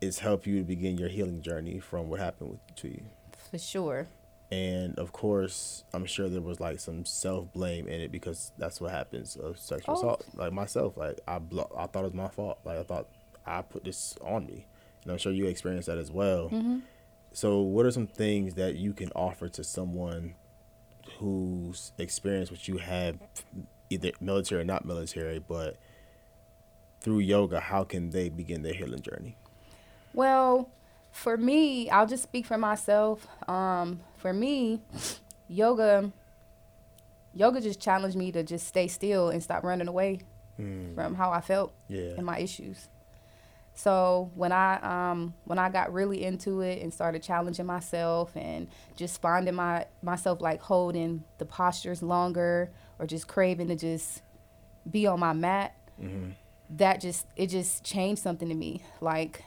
it's 0.00 0.20
helped 0.20 0.46
you 0.46 0.58
to 0.58 0.64
begin 0.64 0.96
your 0.96 1.08
healing 1.08 1.42
journey 1.42 1.80
from 1.80 2.08
what 2.08 2.20
happened 2.20 2.50
with, 2.50 2.76
to 2.76 2.88
you. 2.88 3.02
For 3.50 3.58
sure. 3.58 4.06
And 4.50 4.98
of 4.98 5.12
course, 5.12 5.84
I'm 5.92 6.06
sure 6.06 6.28
there 6.28 6.40
was 6.40 6.58
like 6.60 6.80
some 6.80 7.04
self 7.04 7.52
blame 7.52 7.86
in 7.86 8.00
it 8.00 8.10
because 8.10 8.52
that's 8.56 8.80
what 8.80 8.92
happens 8.92 9.36
of 9.36 9.58
sexual 9.58 9.94
Oh. 9.94 9.98
assault. 9.98 10.24
Like 10.34 10.52
myself, 10.52 10.96
like 10.96 11.20
I 11.28 11.38
blo- 11.38 11.70
I 11.76 11.86
thought 11.86 12.00
it 12.00 12.04
was 12.04 12.14
my 12.14 12.28
fault. 12.28 12.58
Like 12.64 12.78
I 12.78 12.82
thought 12.82 13.08
I 13.44 13.60
put 13.62 13.84
this 13.84 14.16
on 14.22 14.46
me, 14.46 14.66
and 15.08 15.14
I'm 15.14 15.18
sure 15.18 15.32
you 15.32 15.46
experienced 15.46 15.88
that 15.88 15.96
as 15.96 16.10
well. 16.10 16.50
So, 17.32 17.60
what 17.60 17.86
are 17.86 17.90
some 17.90 18.06
things 18.06 18.54
that 18.54 18.76
you 18.76 18.92
can 18.92 19.10
offer 19.16 19.48
to 19.48 19.64
someone 19.64 20.34
who's 21.18 21.92
experienced 21.96 22.52
what 22.52 22.68
you 22.68 22.76
have, 22.76 23.16
either 23.88 24.10
military 24.20 24.60
or 24.60 24.64
not 24.64 24.84
military, 24.84 25.38
but 25.38 25.78
through 27.00 27.20
yoga, 27.20 27.58
how 27.58 27.84
can 27.84 28.10
they 28.10 28.28
begin 28.28 28.62
their 28.62 28.74
healing 28.74 29.00
journey? 29.00 29.36
Well, 30.12 30.68
for 31.10 31.38
me, 31.38 31.88
I'll 31.88 32.06
just 32.06 32.22
speak 32.22 32.44
for 32.44 32.58
myself. 32.58 33.26
Um, 33.48 34.00
for 34.18 34.34
me, 34.34 34.82
yoga 35.48 36.12
yoga 37.34 37.60
just 37.62 37.80
challenged 37.80 38.16
me 38.16 38.30
to 38.32 38.42
just 38.42 38.66
stay 38.66 38.88
still 38.88 39.30
and 39.30 39.42
stop 39.42 39.62
running 39.62 39.88
away 39.88 40.18
mm. 40.60 40.94
from 40.94 41.14
how 41.14 41.30
I 41.30 41.40
felt 41.40 41.72
yeah. 41.88 42.12
and 42.16 42.26
my 42.26 42.38
issues. 42.38 42.88
So 43.78 44.32
when 44.34 44.50
I 44.50 45.10
um, 45.10 45.34
when 45.44 45.56
I 45.56 45.68
got 45.68 45.92
really 45.92 46.24
into 46.24 46.62
it 46.62 46.82
and 46.82 46.92
started 46.92 47.22
challenging 47.22 47.64
myself 47.64 48.36
and 48.36 48.66
just 48.96 49.22
finding 49.22 49.54
my 49.54 49.86
myself 50.02 50.40
like 50.40 50.60
holding 50.60 51.22
the 51.38 51.44
postures 51.44 52.02
longer 52.02 52.72
or 52.98 53.06
just 53.06 53.28
craving 53.28 53.68
to 53.68 53.76
just 53.76 54.22
be 54.90 55.06
on 55.06 55.20
my 55.20 55.32
mat, 55.32 55.76
mm-hmm. 56.02 56.30
that 56.70 57.00
just 57.00 57.24
it 57.36 57.50
just 57.50 57.84
changed 57.84 58.20
something 58.20 58.48
to 58.48 58.54
me. 58.56 58.82
Like 59.00 59.44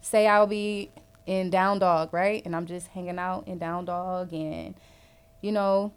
say 0.00 0.26
I'll 0.26 0.48
be 0.48 0.90
in 1.24 1.50
down 1.50 1.78
dog, 1.78 2.12
right? 2.12 2.44
And 2.44 2.56
I'm 2.56 2.66
just 2.66 2.88
hanging 2.88 3.20
out 3.20 3.46
in 3.46 3.58
down 3.58 3.84
dog 3.84 4.32
and 4.32 4.74
you 5.40 5.52
know, 5.52 5.92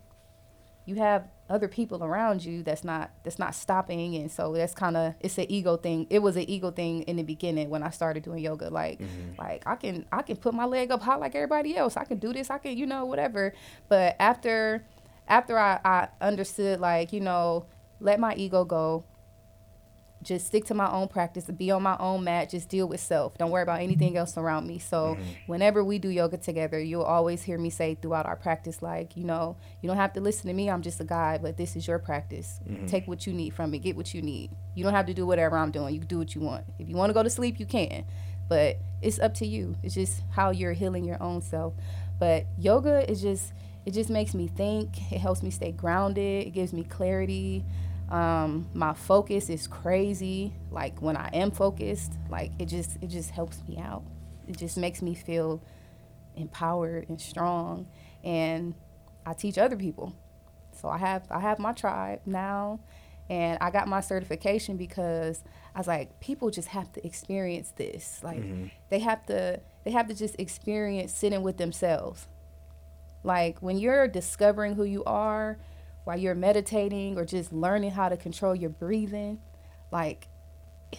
you 0.86 0.98
have 0.98 1.28
other 1.50 1.68
people 1.68 2.04
around 2.04 2.44
you 2.44 2.64
that's 2.64 2.84
not 2.84 3.12
that's 3.24 3.38
not 3.38 3.54
stopping. 3.54 4.16
And 4.16 4.32
so 4.32 4.54
that's 4.54 4.74
kind 4.74 4.96
of 4.96 5.16
it's 5.20 5.38
an 5.38 5.46
ego 5.50 5.78
thing. 5.78 6.08
It 6.10 6.20
was 6.20 6.36
an 6.36 6.50
ego 6.50 6.72
thing 6.72 7.04
in 7.04 7.18
the 7.18 7.24
beginning 7.24 7.70
when 7.70 7.84
i 7.84 7.90
started 7.90 8.24
doing 8.24 8.44
yoga. 8.44 8.70
Like 8.70 9.00
mm-hmm. 9.00 9.40
like 9.40 9.64
i 9.66 9.76
can 9.76 10.06
i 10.12 10.22
can 10.22 10.38
put 10.38 10.54
my 10.54 10.66
leg 10.66 10.92
up 10.92 11.02
high 11.02 11.16
like 11.16 11.36
everybody 11.36 11.76
else. 11.76 11.98
I 11.98 12.06
can 12.06 12.18
do 12.18 12.34
this. 12.34 12.50
I 12.50 12.58
can 12.58 12.78
you 12.78 12.86
know 12.86 13.06
whatever. 13.06 13.54
But 13.90 14.16
after 14.20 14.86
after 15.28 15.58
i 15.58 15.80
i 15.86 16.08
understood 16.22 16.80
like 16.80 17.14
you 17.14 17.20
know 17.22 17.66
let 18.00 18.20
my 18.20 18.36
ego 18.36 18.66
go 18.66 19.04
just 20.24 20.48
stick 20.48 20.66
to 20.66 20.74
my 20.74 20.90
own 20.92 21.08
practice, 21.08 21.46
be 21.46 21.72
on 21.72 21.84
my 21.84 21.98
own 22.00 22.24
mat, 22.24 22.50
just 22.50 22.70
deal 22.70 22.88
with 22.88 23.00
self. 23.00 23.38
Don't 23.38 23.52
worry 23.52 23.64
about 23.64 23.82
anything 23.82 24.18
else 24.18 24.38
around 24.38 24.68
me. 24.68 24.80
So 24.80 25.16
mm-hmm. 25.16 25.24
whenever 25.48 25.84
we 25.84 26.00
do 26.00 26.10
yoga 26.10 26.38
together, 26.38 26.80
you'll 26.80 27.04
always 27.04 27.44
hear 27.44 27.58
me 27.58 27.70
say 27.70 27.96
throughout 27.96 28.26
our 28.26 28.36
practice, 28.36 28.82
like, 28.82 29.16
you 29.18 29.24
know, 29.24 29.58
you 29.82 29.88
don't 29.88 29.98
have 29.98 30.14
to 30.14 30.22
listen 30.22 30.48
to 30.48 30.54
me. 30.54 30.70
I'm 30.70 30.82
just 30.82 31.00
a 31.00 31.04
guide, 31.04 31.42
but 31.42 31.58
this 31.58 31.76
is 31.76 31.88
your 31.88 32.00
practice. 32.00 32.60
Mm-hmm. 32.68 32.88
Take 32.88 33.08
what 33.08 33.28
you 33.28 33.34
need 33.34 33.54
from 33.54 33.74
it. 33.74 33.80
Get 33.80 33.96
what 33.96 34.14
you 34.14 34.22
need. 34.22 34.52
You 34.76 34.84
don't 34.84 34.94
have 34.94 35.06
to 35.08 35.14
do 35.14 35.26
whatever 35.26 35.58
I'm 35.58 35.72
doing. 35.72 35.94
You 35.94 36.00
can 36.00 36.08
do 36.08 36.18
what 36.18 36.34
you 36.36 36.42
want. 36.42 36.66
If 36.80 36.90
you 36.90 36.96
want 36.96 37.10
to 37.10 37.14
go 37.14 37.24
to 37.24 37.30
sleep, 37.30 37.60
you 37.60 37.66
can. 37.66 38.06
But 38.50 38.78
it's 39.02 39.20
up 39.20 39.34
to 39.36 39.46
you. 39.46 39.76
It's 39.84 39.96
just 39.96 40.22
how 40.32 40.52
you're 40.52 40.74
healing 40.74 41.06
your 41.06 41.22
own 41.22 41.42
self. 41.42 41.74
But 42.20 42.46
yoga 42.58 43.10
is 43.10 43.22
just 43.22 43.54
it 43.86 43.92
just 43.92 44.10
makes 44.10 44.34
me 44.34 44.48
think. 44.48 45.12
It 45.12 45.20
helps 45.20 45.44
me 45.44 45.52
stay 45.52 45.72
grounded. 45.72 46.48
It 46.48 46.52
gives 46.52 46.74
me 46.74 46.84
clarity. 46.84 47.66
Um, 48.14 48.70
my 48.76 48.94
focus 48.94 49.50
is 49.50 49.66
crazy. 49.66 50.54
Like 50.70 51.02
when 51.02 51.18
I 51.18 51.32
am 51.34 51.50
focused, 51.50 52.14
like 52.30 52.52
it 52.60 52.68
just 52.68 52.98
it 53.02 53.08
just 53.08 53.32
helps 53.32 53.68
me 53.68 53.80
out. 53.80 54.04
It 54.48 54.56
just 54.56 54.78
makes 54.78 55.02
me 55.02 55.16
feel 55.16 55.64
empowered 56.36 57.10
and 57.10 57.20
strong. 57.20 57.88
And 58.24 58.76
I 59.26 59.34
teach 59.34 59.58
other 59.58 59.76
people. 59.76 60.14
So 60.80 60.90
I 60.90 61.00
have 61.00 61.24
I 61.32 61.40
have 61.40 61.58
my 61.58 61.74
tribe 61.74 62.22
now 62.28 62.82
and 63.32 63.58
I 63.62 63.72
got 63.72 63.88
my 63.88 64.00
certification 64.00 64.78
because 64.78 65.44
I 65.74 65.80
was 65.80 65.88
like, 65.88 66.20
people 66.20 66.52
just 66.52 66.68
have 66.68 66.94
to 66.94 67.04
experience 67.04 67.74
this. 67.76 68.20
Like 68.22 68.42
mm-hmm. 68.42 68.68
they 68.90 69.00
have 69.00 69.26
to 69.26 69.60
they 69.86 69.92
have 69.92 70.08
to 70.10 70.14
just 70.14 70.36
experience 70.40 71.12
sitting 71.12 71.42
with 71.42 71.58
themselves. 71.58 72.28
Like 73.24 73.58
when 73.60 73.80
you're 73.80 74.08
discovering 74.08 74.76
who 74.76 74.84
you 74.84 75.04
are, 75.06 75.58
while 76.04 76.18
you're 76.18 76.36
meditating 76.36 77.18
or 77.18 77.26
just 77.26 77.54
learning 77.54 77.92
how 77.92 78.10
to 78.10 78.18
control 78.18 78.54
your 78.56 78.70
breathing 78.70 79.40
like 79.92 80.28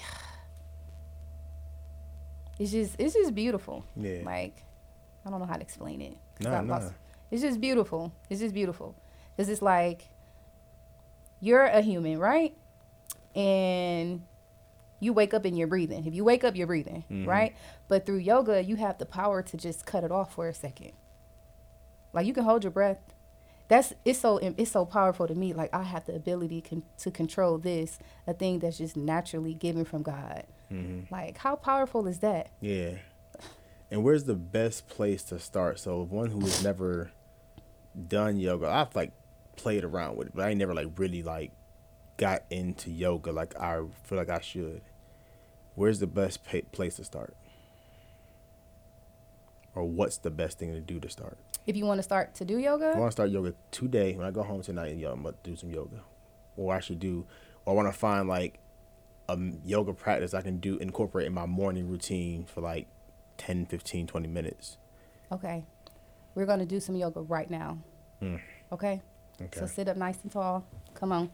it's 2.58 2.70
just 2.70 2.96
it's 2.98 3.14
just 3.14 3.34
beautiful. 3.34 3.84
Yeah. 3.96 4.20
Like 4.24 4.62
i 5.26 5.30
don't 5.30 5.40
know 5.40 5.46
how 5.46 5.56
to 5.56 5.62
explain 5.62 6.02
it 6.02 6.18
nah, 6.40 6.60
nah. 6.60 6.90
it's 7.30 7.40
just 7.40 7.58
beautiful. 7.60 8.12
It's 8.28 8.40
just 8.40 8.54
beautiful. 8.54 8.94
Because 9.34 9.48
it's 9.48 9.62
like 9.62 10.10
you're 11.40 11.64
a 11.64 11.80
human 11.80 12.18
right? 12.18 12.54
And 13.34 14.22
you 15.00 15.12
wake 15.12 15.34
up 15.34 15.44
and 15.44 15.58
you're 15.58 15.66
breathing. 15.66 16.06
If 16.06 16.14
you 16.14 16.24
wake 16.24 16.44
up 16.44 16.56
you're 16.56 16.66
breathing 16.66 17.04
mm-hmm. 17.10 17.28
right? 17.28 17.54
But 17.88 18.06
through 18.06 18.18
yoga 18.18 18.62
you 18.62 18.76
have 18.76 18.98
the 18.98 19.06
power 19.06 19.42
to 19.42 19.56
just 19.56 19.86
cut 19.86 20.04
it 20.04 20.12
off 20.12 20.34
for 20.34 20.48
a 20.48 20.54
second. 20.54 20.92
Like 22.12 22.26
you 22.26 22.32
can 22.32 22.44
hold 22.44 22.62
your 22.62 22.70
breath 22.70 23.14
that's 23.68 23.92
it's 24.04 24.18
so 24.18 24.38
it's 24.38 24.70
so 24.70 24.84
powerful 24.84 25.26
to 25.26 25.34
me. 25.34 25.52
Like 25.52 25.74
I 25.74 25.82
have 25.82 26.04
the 26.06 26.14
ability 26.14 26.60
con- 26.60 26.82
to 26.98 27.10
control 27.10 27.58
this, 27.58 27.98
a 28.26 28.34
thing 28.34 28.58
that's 28.58 28.78
just 28.78 28.96
naturally 28.96 29.54
given 29.54 29.84
from 29.84 30.02
God. 30.02 30.44
Mm-hmm. 30.72 31.12
Like 31.12 31.38
how 31.38 31.56
powerful 31.56 32.06
is 32.06 32.18
that? 32.20 32.50
Yeah. 32.60 32.96
And 33.90 34.02
where's 34.02 34.24
the 34.24 34.34
best 34.34 34.88
place 34.88 35.22
to 35.24 35.38
start? 35.38 35.78
So 35.78 36.02
one 36.02 36.30
who 36.30 36.40
has 36.40 36.62
never 36.64 37.12
done 38.08 38.38
yoga, 38.38 38.68
I've 38.68 38.94
like 38.94 39.12
played 39.56 39.84
around 39.84 40.16
with 40.16 40.28
it, 40.28 40.34
but 40.34 40.46
I 40.46 40.54
never 40.54 40.74
like 40.74 40.88
really 40.98 41.22
like 41.22 41.52
got 42.16 42.44
into 42.50 42.90
yoga 42.90 43.32
like 43.32 43.58
I 43.58 43.82
feel 44.04 44.18
like 44.18 44.30
I 44.30 44.40
should. 44.40 44.82
Where's 45.74 46.00
the 46.00 46.06
best 46.06 46.40
place 46.72 46.96
to 46.96 47.04
start? 47.04 47.34
Or 49.74 49.84
what's 49.84 50.18
the 50.18 50.30
best 50.30 50.58
thing 50.58 50.72
to 50.72 50.80
do 50.80 51.00
to 51.00 51.08
start? 51.08 51.36
If 51.66 51.76
you 51.76 51.84
want 51.84 51.98
to 51.98 52.02
start 52.02 52.34
to 52.36 52.44
do 52.44 52.58
yoga, 52.58 52.92
I 52.94 52.98
want 52.98 53.10
to 53.10 53.12
start 53.12 53.30
yoga 53.30 53.54
today. 53.70 54.14
When 54.14 54.26
I 54.26 54.30
go 54.30 54.42
home 54.42 54.62
tonight, 54.62 54.96
yo, 54.96 55.10
I'm 55.12 55.22
gonna 55.22 55.34
do 55.42 55.56
some 55.56 55.70
yoga, 55.70 56.02
or 56.56 56.74
I 56.74 56.80
should 56.80 57.00
do, 57.00 57.26
or 57.64 57.72
I 57.72 57.76
want 57.76 57.88
to 57.88 57.98
find 57.98 58.28
like 58.28 58.60
a 59.28 59.38
yoga 59.64 59.92
practice 59.94 60.34
I 60.34 60.42
can 60.42 60.58
do 60.58 60.76
incorporate 60.76 61.26
in 61.26 61.32
my 61.32 61.46
morning 61.46 61.88
routine 61.88 62.44
for 62.44 62.60
like 62.60 62.86
10, 63.38 63.66
15, 63.66 64.06
20 64.06 64.28
minutes. 64.28 64.76
Okay, 65.32 65.64
we're 66.34 66.46
gonna 66.46 66.66
do 66.66 66.78
some 66.78 66.94
yoga 66.94 67.20
right 67.22 67.50
now. 67.50 67.78
Mm. 68.22 68.40
Okay. 68.70 69.02
Okay. 69.40 69.58
So 69.58 69.66
sit 69.66 69.88
up 69.88 69.96
nice 69.96 70.18
and 70.22 70.30
tall. 70.30 70.64
Come 70.94 71.10
on, 71.10 71.30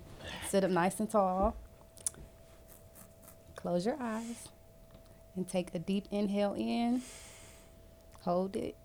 sit 0.49 0.65
up 0.65 0.71
nice 0.71 0.99
and 1.01 1.11
tall. 1.11 1.55
Close 3.57 3.85
your 3.85 3.97
eyes 4.01 4.49
and 5.37 5.47
take 5.47 5.75
a 5.75 5.79
deep 5.79 6.07
inhale 6.11 6.55
in. 6.55 7.03
Hold 8.21 8.57
it. 8.57 8.77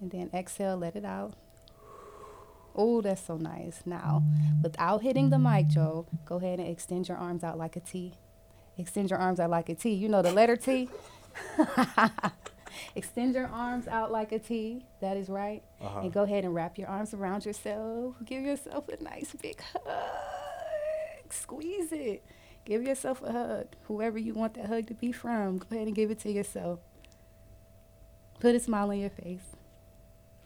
And 0.00 0.10
then 0.10 0.30
exhale, 0.34 0.76
let 0.76 0.96
it 0.96 1.04
out. 1.04 1.34
Oh, 2.74 3.02
that's 3.02 3.24
so 3.24 3.36
nice. 3.36 3.82
Now, 3.84 4.22
without 4.62 5.02
hitting 5.02 5.30
the 5.30 5.38
mic, 5.38 5.68
Joe, 5.68 6.06
go 6.24 6.36
ahead 6.36 6.58
and 6.58 6.68
extend 6.68 7.08
your 7.08 7.18
arms 7.18 7.44
out 7.44 7.58
like 7.58 7.76
a 7.76 7.80
T. 7.80 8.14
Extend 8.78 9.10
your 9.10 9.18
arms 9.18 9.38
out 9.38 9.50
like 9.50 9.68
a 9.68 9.74
T. 9.74 9.92
You 9.92 10.08
know 10.08 10.22
the 10.22 10.32
letter 10.32 10.56
T? 10.56 10.88
extend 12.96 13.34
your 13.34 13.46
arms 13.46 13.86
out 13.86 14.10
like 14.10 14.32
a 14.32 14.38
T. 14.38 14.86
That 15.00 15.16
is 15.18 15.28
right. 15.28 15.62
Uh-huh. 15.80 16.00
And 16.00 16.12
go 16.12 16.22
ahead 16.22 16.44
and 16.44 16.54
wrap 16.54 16.78
your 16.78 16.88
arms 16.88 17.12
around 17.12 17.44
yourself. 17.44 18.16
Give 18.24 18.42
yourself 18.42 18.88
a 18.88 19.02
nice 19.02 19.34
big 19.40 19.60
hug. 19.60 19.82
Squeeze 21.30 21.92
it. 21.92 22.24
Give 22.64 22.82
yourself 22.82 23.22
a 23.22 23.32
hug. 23.32 23.66
Whoever 23.82 24.18
you 24.18 24.32
want 24.34 24.54
that 24.54 24.66
hug 24.66 24.86
to 24.86 24.94
be 24.94 25.12
from, 25.12 25.58
go 25.58 25.66
ahead 25.72 25.86
and 25.86 25.96
give 25.96 26.10
it 26.10 26.20
to 26.20 26.32
yourself. 26.32 26.78
Put 28.42 28.56
a 28.56 28.58
smile 28.58 28.90
on 28.90 28.98
your 28.98 29.08
face. 29.08 29.54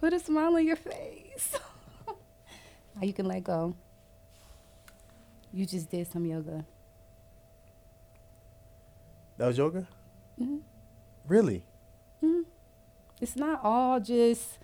Put 0.01 0.13
a 0.13 0.19
smile 0.19 0.55
on 0.55 0.67
your 0.67 0.77
face. 0.77 1.57
now 2.07 3.01
you 3.01 3.15
can 3.15 3.25
let 3.25 3.43
go. 3.43 3.75
You 5.51 5.65
just 5.65 5.91
did 5.91 6.07
some 6.07 6.27
yoga. 6.27 6.67
That 9.39 9.47
was 9.47 9.57
yoga? 9.57 9.89
Mm-hmm. 10.39 10.59
Really? 11.27 11.65
Mm-hmm. 12.23 12.43
It's 13.23 13.35
not 13.35 13.61
all 13.65 13.99
just 13.99 14.59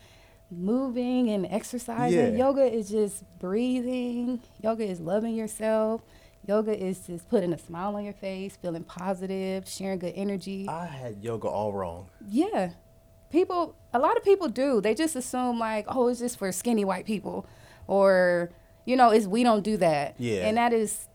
moving 0.50 1.30
and 1.30 1.46
exercising. 1.46 2.36
Yeah. 2.36 2.46
Yoga 2.48 2.70
is 2.70 2.90
just 2.90 3.24
breathing. 3.38 4.42
Yoga 4.60 4.84
is 4.84 5.00
loving 5.00 5.34
yourself. 5.34 6.02
Yoga 6.46 6.78
is 6.78 7.06
just 7.06 7.30
putting 7.30 7.54
a 7.54 7.58
smile 7.58 7.96
on 7.96 8.04
your 8.04 8.12
face, 8.12 8.58
feeling 8.60 8.84
positive, 8.84 9.66
sharing 9.66 10.00
good 10.00 10.12
energy. 10.16 10.68
I 10.68 10.84
had 10.84 11.24
yoga 11.24 11.48
all 11.48 11.72
wrong. 11.72 12.10
Yeah 12.28 12.72
people 13.32 13.74
a 13.92 13.98
lot 13.98 14.16
of 14.16 14.22
people 14.22 14.48
do. 14.48 14.80
They 14.80 14.94
just 14.94 15.16
assume 15.16 15.58
like 15.58 15.86
oh 15.88 16.08
it's 16.08 16.20
just 16.20 16.38
for 16.38 16.52
skinny 16.52 16.84
white 16.84 17.06
people 17.06 17.46
or 17.88 18.50
you 18.84 18.96
know 18.96 19.10
it's 19.10 19.26
we 19.26 19.42
don't 19.42 19.62
do 19.64 19.76
that. 19.78 20.14
Yeah. 20.18 20.46
And 20.46 20.56
that 20.56 20.72
is 20.72 21.08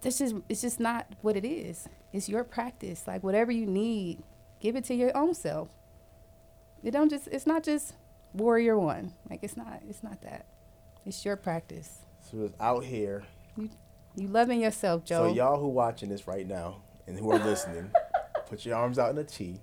this 0.00 0.18
just 0.18 0.34
it's 0.48 0.62
just 0.62 0.80
not 0.80 1.06
what 1.20 1.36
it 1.36 1.44
is. 1.44 1.88
It's 2.12 2.28
your 2.28 2.42
practice. 2.42 3.06
Like 3.06 3.22
whatever 3.22 3.52
you 3.52 3.66
need 3.66 4.22
give 4.58 4.74
it 4.74 4.84
to 4.84 4.94
your 4.94 5.16
own 5.16 5.34
self. 5.34 5.68
It 6.82 6.90
don't 6.90 7.10
just 7.10 7.28
it's 7.28 7.46
not 7.46 7.62
just 7.62 7.94
warrior 8.32 8.78
one. 8.78 9.12
Like 9.30 9.40
it's 9.42 9.56
not 9.56 9.82
it's 9.88 10.02
not 10.02 10.22
that. 10.22 10.46
It's 11.04 11.24
your 11.24 11.36
practice. 11.36 11.98
So 12.30 12.44
it's 12.44 12.54
out 12.60 12.84
here. 12.84 13.24
You 13.56 13.68
you 14.16 14.28
loving 14.28 14.60
yourself 14.60 15.04
joe. 15.04 15.28
so 15.28 15.34
y'all 15.34 15.58
who 15.58 15.68
watching 15.68 16.08
this 16.08 16.26
right 16.26 16.46
now 16.46 16.82
and 17.06 17.18
who 17.18 17.32
are 17.32 17.38
listening 17.38 17.90
put 18.46 18.64
your 18.66 18.76
arms 18.76 18.98
out 18.98 19.10
in 19.10 19.16
a 19.18 19.24
t 19.24 19.58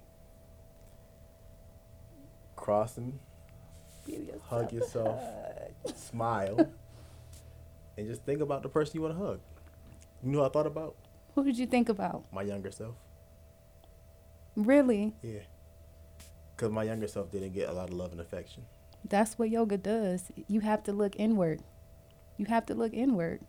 across 2.69 2.93
them, 2.93 3.19
hug 4.43 4.71
yourself, 4.71 5.19
smile, 5.95 6.69
and 7.97 8.07
just 8.07 8.23
think 8.25 8.41
about 8.41 8.61
the 8.61 8.69
person 8.69 8.95
you 8.95 9.01
want 9.01 9.17
to 9.17 9.25
hug. 9.25 9.39
You 10.23 10.31
know 10.31 10.39
what 10.41 10.51
I 10.51 10.53
thought 10.53 10.67
about? 10.67 10.95
Who 11.33 11.43
did 11.43 11.57
you 11.57 11.65
think 11.65 11.89
about? 11.89 12.25
My 12.31 12.43
younger 12.43 12.69
self. 12.69 12.93
Really? 14.55 15.13
Yeah. 15.23 15.39
Because 16.55 16.71
my 16.71 16.83
younger 16.83 17.07
self 17.07 17.31
didn't 17.31 17.53
get 17.53 17.69
a 17.69 17.71
lot 17.73 17.89
of 17.89 17.95
love 17.95 18.11
and 18.11 18.21
affection. 18.21 18.65
That's 19.07 19.39
what 19.39 19.49
yoga 19.49 19.77
does. 19.77 20.31
You 20.47 20.59
have 20.59 20.83
to 20.83 20.93
look 20.93 21.15
inward. 21.15 21.61
You 22.37 22.45
have 22.45 22.65
to 22.67 22.75
look 22.75 22.93
inward. 22.93 23.41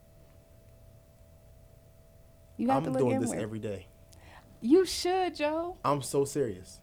You 2.56 2.68
have 2.68 2.78
I'm 2.78 2.84
to 2.84 2.90
look 2.90 3.00
doing 3.00 3.16
inward. 3.16 3.28
this 3.28 3.34
every 3.36 3.58
day. 3.58 3.86
you 4.62 4.86
should, 4.86 5.34
Joe. 5.34 5.76
I'm 5.84 6.00
so 6.02 6.24
serious. 6.24 6.80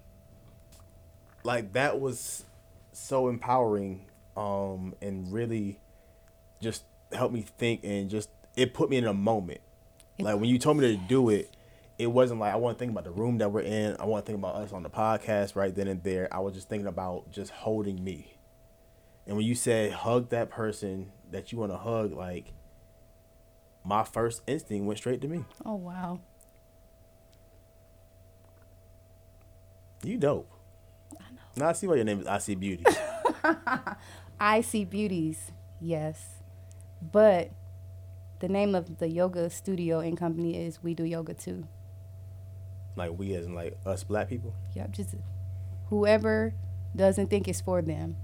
Like 1.44 1.74
that 1.74 2.00
was 2.00 2.44
so 2.92 3.28
empowering 3.30 4.06
um 4.36 4.96
and 5.02 5.32
really 5.32 5.80
just 6.62 6.84
helped 7.12 7.34
me 7.34 7.42
think 7.42 7.82
and 7.84 8.10
just 8.10 8.30
it 8.56 8.74
put 8.74 8.90
me 8.90 8.98
in 8.98 9.06
a 9.06 9.14
moment. 9.14 9.62
Like 10.20 10.36
when 10.40 10.50
you 10.50 10.58
told 10.58 10.78
me 10.78 10.96
to 10.96 10.98
do 11.08 11.30
it, 11.30 11.56
it 11.98 12.08
wasn't 12.08 12.40
like 12.40 12.54
I 12.54 12.58
want 12.58 12.78
to 12.78 12.80
think 12.80 12.92
about 12.92 13.04
the 13.04 13.12
room 13.12 13.38
that 13.38 13.52
we're 13.52 13.62
in. 13.62 13.96
I 14.00 14.06
want 14.06 14.26
to 14.26 14.32
think 14.32 14.40
about 14.40 14.56
us 14.56 14.74
on 14.74 14.84
the 14.84 14.90
podcast 14.90 15.56
right 15.56 15.74
then 15.74 15.88
and 15.88 16.04
there. 16.04 16.28
I 16.32 16.40
was 16.40 16.54
just 16.54 16.70
thinking 16.70 16.88
about 16.88 17.32
just 17.32 17.52
holding 17.52 18.04
me. 18.04 18.38
And 19.26 19.36
when 19.36 19.46
you 19.46 19.56
said 19.56 19.92
hug 19.92 20.30
that 20.30 20.50
person 20.50 21.12
that 21.32 21.52
you 21.52 21.58
want 21.58 21.72
to 21.72 21.78
hug, 21.78 22.14
like 22.14 22.54
my 23.84 24.04
first 24.04 24.42
instinct 24.48 24.86
went 24.86 24.98
straight 24.98 25.22
to 25.22 25.28
me. 25.28 25.46
Oh 25.66 25.76
wow. 25.76 26.20
You 30.04 30.18
dope. 30.18 30.52
Now 31.58 31.70
I 31.70 31.74
see 31.74 31.88
why 31.88 31.96
your 31.96 32.06
name 32.06 32.22
is 32.22 32.28
I 32.28 32.38
See 32.38 32.56
Beauty. 32.56 32.84
I 34.40 34.62
see 34.62 34.86
beauties, 34.86 35.52
yes. 35.82 36.36
But 37.02 37.50
the 38.40 38.48
name 38.48 38.76
of 38.76 39.00
the 39.00 39.08
yoga 39.10 39.50
studio 39.50 40.00
and 40.00 40.16
company 40.16 40.56
is 40.64 40.84
We 40.84 40.94
Do 40.94 41.04
Yoga 41.04 41.34
Too. 41.34 41.68
like 42.96 43.12
we 43.18 43.34
as 43.36 43.46
in 43.46 43.54
like 43.56 43.78
us 43.86 44.04
black 44.04 44.30
people. 44.30 44.54
Yep, 44.74 44.92
just 44.92 45.16
whoever 45.90 46.54
doesn't 46.96 47.28
think 47.30 47.48
it's 47.48 47.62
for 47.62 47.82
them, 47.82 48.16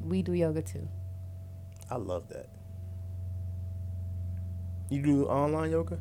we 0.00 0.22
do 0.22 0.32
yoga 0.32 0.62
too. 0.62 0.88
I 1.90 1.96
love 1.96 2.28
that. 2.28 2.48
You 4.90 5.02
do 5.02 5.26
online 5.26 5.70
yoga? 5.70 5.98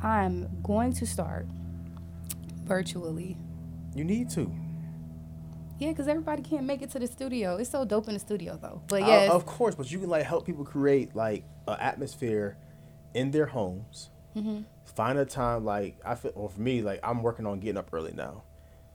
I'm 0.00 0.48
going 0.62 0.92
to 0.94 1.06
start 1.06 1.46
virtually. 2.64 3.36
You 3.94 4.04
need 4.04 4.30
to. 4.30 4.50
Yeah, 5.82 5.90
because 5.90 6.08
everybody 6.08 6.42
can't 6.42 6.64
make 6.64 6.80
it 6.82 6.90
to 6.92 6.98
the 6.98 7.06
studio. 7.06 7.56
It's 7.56 7.70
so 7.70 7.84
dope 7.84 8.06
in 8.08 8.14
the 8.14 8.20
studio 8.20 8.58
though. 8.60 8.82
But 8.88 9.02
Uh, 9.02 9.06
yes, 9.06 9.30
of 9.30 9.46
course, 9.46 9.74
but 9.74 9.90
you 9.90 9.98
can 9.98 10.08
like 10.08 10.24
help 10.24 10.46
people 10.46 10.64
create 10.64 11.14
like 11.16 11.44
an 11.66 11.76
atmosphere 11.80 12.56
in 13.14 13.30
their 13.30 13.46
homes. 13.46 14.10
Mm-hmm. 14.36 14.60
Find 14.84 15.18
a 15.18 15.24
time 15.24 15.64
like 15.64 15.96
I 16.04 16.14
feel. 16.14 16.32
Well, 16.34 16.48
for 16.48 16.60
me, 16.60 16.82
like 16.82 17.00
I'm 17.02 17.22
working 17.22 17.46
on 17.46 17.60
getting 17.60 17.76
up 17.78 17.88
early 17.92 18.12
now. 18.14 18.42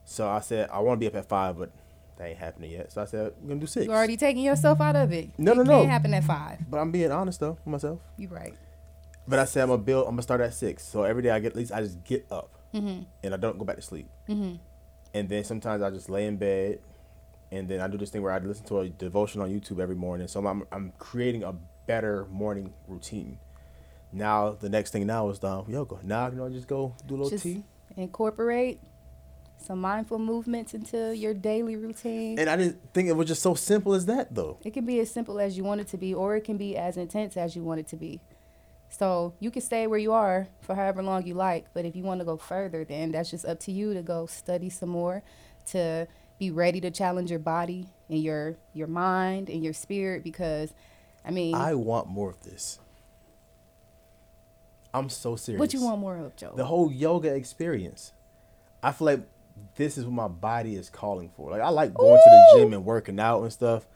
So 0.06 0.28
I 0.28 0.40
said 0.40 0.70
I 0.72 0.80
want 0.80 0.98
to 0.98 1.00
be 1.00 1.08
up 1.08 1.16
at 1.16 1.28
five, 1.28 1.58
but 1.58 1.72
that 2.18 2.28
ain't 2.30 2.38
happening 2.40 2.72
yet. 2.72 2.92
So 2.92 3.02
I 3.02 3.06
said 3.06 3.34
we're 3.42 3.50
gonna 3.50 3.60
do 3.60 3.68
six. 3.68 3.86
You're 3.86 3.96
already 3.96 4.18
taking 4.18 4.44
yourself 4.44 4.80
out 4.82 4.96
of 4.96 5.12
it. 5.12 5.30
No, 5.38 5.52
it 5.52 5.56
no, 5.58 5.64
no. 5.64 5.80
Can't 5.80 5.90
happen 5.92 6.14
at 6.14 6.24
five. 6.24 6.60
But 6.70 6.78
I'm 6.78 6.92
being 6.92 7.12
honest 7.12 7.40
though 7.40 7.58
with 7.66 7.68
myself. 7.68 8.00
You're 8.18 8.32
right. 8.32 8.56
But 9.28 9.40
I 9.40 9.46
said 9.46 9.64
I'm 9.64 9.70
gonna 9.70 9.82
build. 9.82 10.06
I'm 10.06 10.12
gonna 10.14 10.22
start 10.22 10.42
at 10.42 10.54
six. 10.54 10.84
So 10.84 11.04
every 11.04 11.22
day 11.22 11.32
I 11.32 11.40
get 11.40 11.52
at 11.52 11.56
least 11.58 11.72
I 11.72 11.82
just 11.82 12.04
get 12.04 12.26
up 12.32 12.54
Mm-hmm. 12.74 13.04
and 13.24 13.34
I 13.34 13.38
don't 13.38 13.58
go 13.58 13.64
back 13.66 13.78
to 13.78 13.82
sleep. 13.82 14.08
Mm-hmm. 14.30 14.56
And 15.14 15.30
then 15.30 15.44
sometimes 15.44 15.82
I 15.82 15.90
just 15.90 16.10
lay 16.10 16.26
in 16.26 16.38
bed, 16.38 16.80
and 17.52 17.68
then 17.68 17.80
I 17.80 17.88
do 17.88 17.98
this 17.98 18.10
thing 18.10 18.22
where 18.22 18.32
I 18.34 18.40
listen 18.40 18.66
to 18.68 18.80
a 18.80 18.90
devotion 18.90 19.42
on 19.42 19.50
YouTube 19.50 19.80
every 19.80 19.96
morning. 19.96 20.28
So 20.28 20.46
I'm 20.46 20.64
I'm 20.72 20.94
creating 21.00 21.44
a 21.44 21.54
better 21.88 22.26
morning 22.30 22.74
routine. 22.88 23.40
Now 24.12 24.52
the 24.52 24.70
next 24.70 24.92
thing 24.92 25.06
now 25.08 25.30
is 25.30 25.44
um, 25.44 25.66
the 25.66 25.74
yoga. 25.74 25.98
Now 26.04 26.28
you 26.30 26.36
know 26.36 26.50
just 26.50 26.68
go 26.68 26.94
do 27.08 27.16
a 27.16 27.18
little 27.18 27.30
Just 27.30 27.44
tea. 27.44 27.64
incorporate 27.96 28.80
some 29.60 29.82
mindful 29.82 30.20
movements 30.20 30.74
into 30.74 31.16
your 31.16 31.34
daily 31.34 31.76
routine. 31.76 32.38
And 32.38 32.50
I 32.50 32.56
didn't 32.56 32.94
think 32.94 33.10
it 33.10 33.14
was 33.14 33.28
just 33.28 33.42
so 33.42 33.56
simple 33.56 33.94
as 33.94 34.06
that 34.06 34.34
though. 34.34 34.58
It 34.64 34.74
can 34.74 34.86
be 34.86 35.00
as 35.00 35.10
simple 35.12 35.40
as 35.40 35.58
you 35.58 35.64
want 35.64 35.82
it 35.82 35.88
to 35.90 35.98
be, 35.98 36.14
or 36.14 36.36
it 36.36 36.44
can 36.44 36.58
be 36.58 36.78
as 36.78 36.96
intense 36.98 37.36
as 37.38 37.56
you 37.56 37.64
want 37.64 37.80
it 37.80 37.88
to 37.88 37.96
be. 37.96 38.22
So 38.90 39.34
you 39.40 39.52
can 39.52 39.62
stay 39.62 39.86
where 39.88 40.00
you 40.00 40.14
are 40.14 40.48
for 40.62 40.76
however 40.76 41.04
long 41.04 41.26
you 41.26 41.34
like, 41.34 41.68
but 41.74 41.86
if 41.86 41.96
you 41.96 42.04
want 42.04 42.22
to 42.22 42.26
go 42.26 42.38
further, 42.38 42.86
then 42.86 43.12
that's 43.12 43.30
just 43.30 43.46
up 43.46 43.60
to 43.62 43.72
you 43.72 43.94
to 43.94 44.02
go 44.02 44.26
study 44.26 44.70
some 44.70 44.90
more, 44.90 45.24
to 45.68 46.08
be 46.40 46.52
ready 46.52 46.80
to 46.82 46.92
challenge 46.92 47.30
your 47.30 47.40
body 47.40 47.88
and 48.10 48.22
your 48.22 48.56
your 48.74 48.88
mind 48.88 49.50
and 49.50 49.64
your 49.64 49.74
spirit. 49.74 50.24
Because, 50.24 50.74
I 51.26 51.32
mean, 51.32 51.56
I 51.56 51.74
want 51.76 52.08
more 52.08 52.30
of 52.30 52.42
this. 52.44 52.80
I'm 54.94 55.10
so 55.10 55.36
serious. 55.36 55.60
what 55.60 55.74
you 55.74 55.84
want 55.84 56.00
more 56.00 56.18
of, 56.18 56.36
Joe? 56.36 56.54
the 56.56 56.66
whole 56.66 56.92
yoga 56.92 57.34
experience. 57.34 58.14
I 58.82 58.92
feel 58.92 59.06
like 59.06 59.28
this 59.76 59.98
is 59.98 60.06
what 60.06 60.14
my 60.14 60.28
body 60.28 60.76
is 60.76 60.90
calling 60.90 61.30
for. 61.36 61.52
Like 61.52 61.62
I 61.62 61.70
like 61.70 61.94
going 61.94 62.18
to 62.18 62.30
the 62.30 62.60
gym 62.60 62.74
and 62.74 62.86
working 62.86 63.20
out 63.20 63.42
and 63.42 63.52
stuff, 63.52 63.88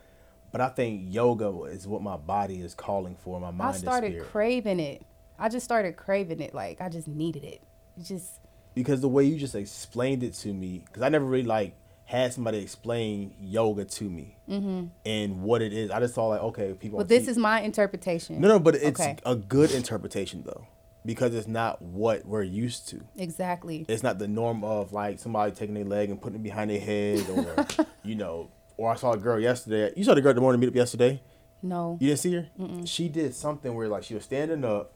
but 0.51 0.61
I 0.61 0.69
think 0.69 1.13
yoga 1.13 1.49
is 1.63 1.87
what 1.87 2.01
my 2.01 2.17
body 2.17 2.61
is 2.61 2.73
calling 2.73 3.15
for. 3.15 3.39
My 3.39 3.51
mind 3.51 3.75
is 3.75 3.83
I 3.83 3.85
started 3.85 4.23
craving 4.23 4.79
it. 4.79 5.03
I 5.39 5.49
just 5.49 5.63
started 5.63 5.95
craving 5.95 6.41
it. 6.41 6.53
Like 6.53 6.81
I 6.81 6.89
just 6.89 7.07
needed 7.07 7.43
it. 7.43 7.61
It 7.97 8.03
just 8.03 8.39
because 8.73 9.01
the 9.01 9.09
way 9.09 9.23
you 9.23 9.37
just 9.37 9.55
explained 9.55 10.23
it 10.23 10.33
to 10.35 10.53
me, 10.53 10.83
because 10.85 11.01
I 11.01 11.09
never 11.09 11.25
really 11.25 11.45
like 11.45 11.75
had 12.05 12.33
somebody 12.33 12.57
explain 12.57 13.33
yoga 13.39 13.85
to 13.85 14.09
me 14.09 14.35
mm-hmm. 14.49 14.87
and 15.05 15.41
what 15.41 15.61
it 15.61 15.71
is. 15.71 15.89
I 15.91 15.99
just 15.99 16.13
saw 16.13 16.27
like 16.27 16.41
okay, 16.41 16.73
people. 16.73 16.97
Well, 16.97 17.07
this 17.07 17.27
is 17.27 17.37
my 17.37 17.61
interpretation. 17.61 18.39
no, 18.41 18.47
no, 18.47 18.59
but 18.59 18.75
it's 18.75 18.99
Okay. 18.99 19.17
a 19.25 19.35
good 19.35 19.71
interpretation 19.71 20.43
though, 20.45 20.67
because 21.05 21.33
it's 21.33 21.47
not 21.47 21.81
what 21.81 22.25
we're 22.25 22.43
used 22.43 22.89
to. 22.89 23.01
Exactly. 23.17 23.85
it's 23.87 24.03
not 24.03 24.19
the 24.19 24.27
norm 24.27 24.63
of 24.63 24.91
like 24.91 25.19
somebody 25.19 25.53
taking 25.53 25.75
their 25.75 25.85
leg 25.85 26.09
and 26.09 26.21
putting 26.21 26.39
it 26.39 26.43
behind 26.43 26.69
their 26.69 26.81
head 26.81 27.25
or 27.29 27.85
you 28.03 28.15
know 28.15 28.49
or 28.81 28.91
i 28.91 28.95
saw 28.95 29.11
a 29.11 29.17
girl 29.17 29.39
yesterday 29.39 29.91
you 29.95 30.03
saw 30.03 30.13
the 30.13 30.21
girl 30.21 30.31
at 30.31 30.35
the 30.35 30.41
morning 30.41 30.59
meetup 30.61 30.75
yesterday 30.75 31.21
No. 31.61 31.97
you 31.99 32.07
didn't 32.07 32.19
see 32.19 32.33
her 32.33 32.47
she 32.85 33.07
did 33.09 33.33
something 33.35 33.73
where 33.75 33.87
like 33.87 34.03
she 34.03 34.13
was 34.15 34.23
standing 34.23 34.65
up 34.65 34.93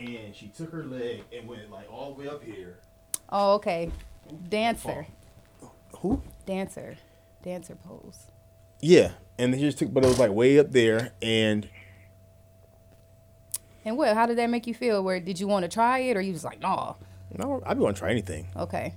and 0.00 0.34
she 0.34 0.48
took 0.48 0.70
her 0.72 0.82
leg 0.84 1.24
and 1.36 1.46
went 1.48 1.70
like 1.70 1.90
all 1.92 2.14
the 2.14 2.20
way 2.22 2.28
up 2.28 2.42
here 2.42 2.78
Oh, 3.30 3.54
okay. 3.54 3.90
Dancer. 4.48 5.06
who 6.00 6.22
Dancer. 6.46 6.96
Dancer 7.42 7.74
pose. 7.86 8.26
yeah 8.80 9.12
and 9.38 9.52
then 9.52 9.60
she 9.60 9.66
just 9.66 9.78
took 9.78 9.92
but 9.92 10.04
it 10.04 10.08
was 10.08 10.18
like 10.18 10.30
way 10.30 10.58
up 10.58 10.70
there 10.72 11.12
and 11.22 11.68
And 13.84 13.98
what? 13.98 14.14
How 14.14 14.24
did 14.26 14.38
that 14.38 14.48
make 14.48 14.66
you 14.66 14.72
feel? 14.72 15.02
Where 15.04 15.20
did 15.20 15.38
you 15.38 15.46
want 15.46 15.64
to 15.64 15.68
try 15.68 15.98
it, 15.98 16.16
or 16.16 16.22
you 16.22 16.32
was 16.32 16.42
like, 16.44 16.60
no? 16.60 16.96
no 17.36 17.60
i'd 17.66 17.74
be 17.76 17.82
want 17.82 17.96
to 17.96 18.00
try 18.00 18.10
anything 18.10 18.46
Okay. 18.56 18.94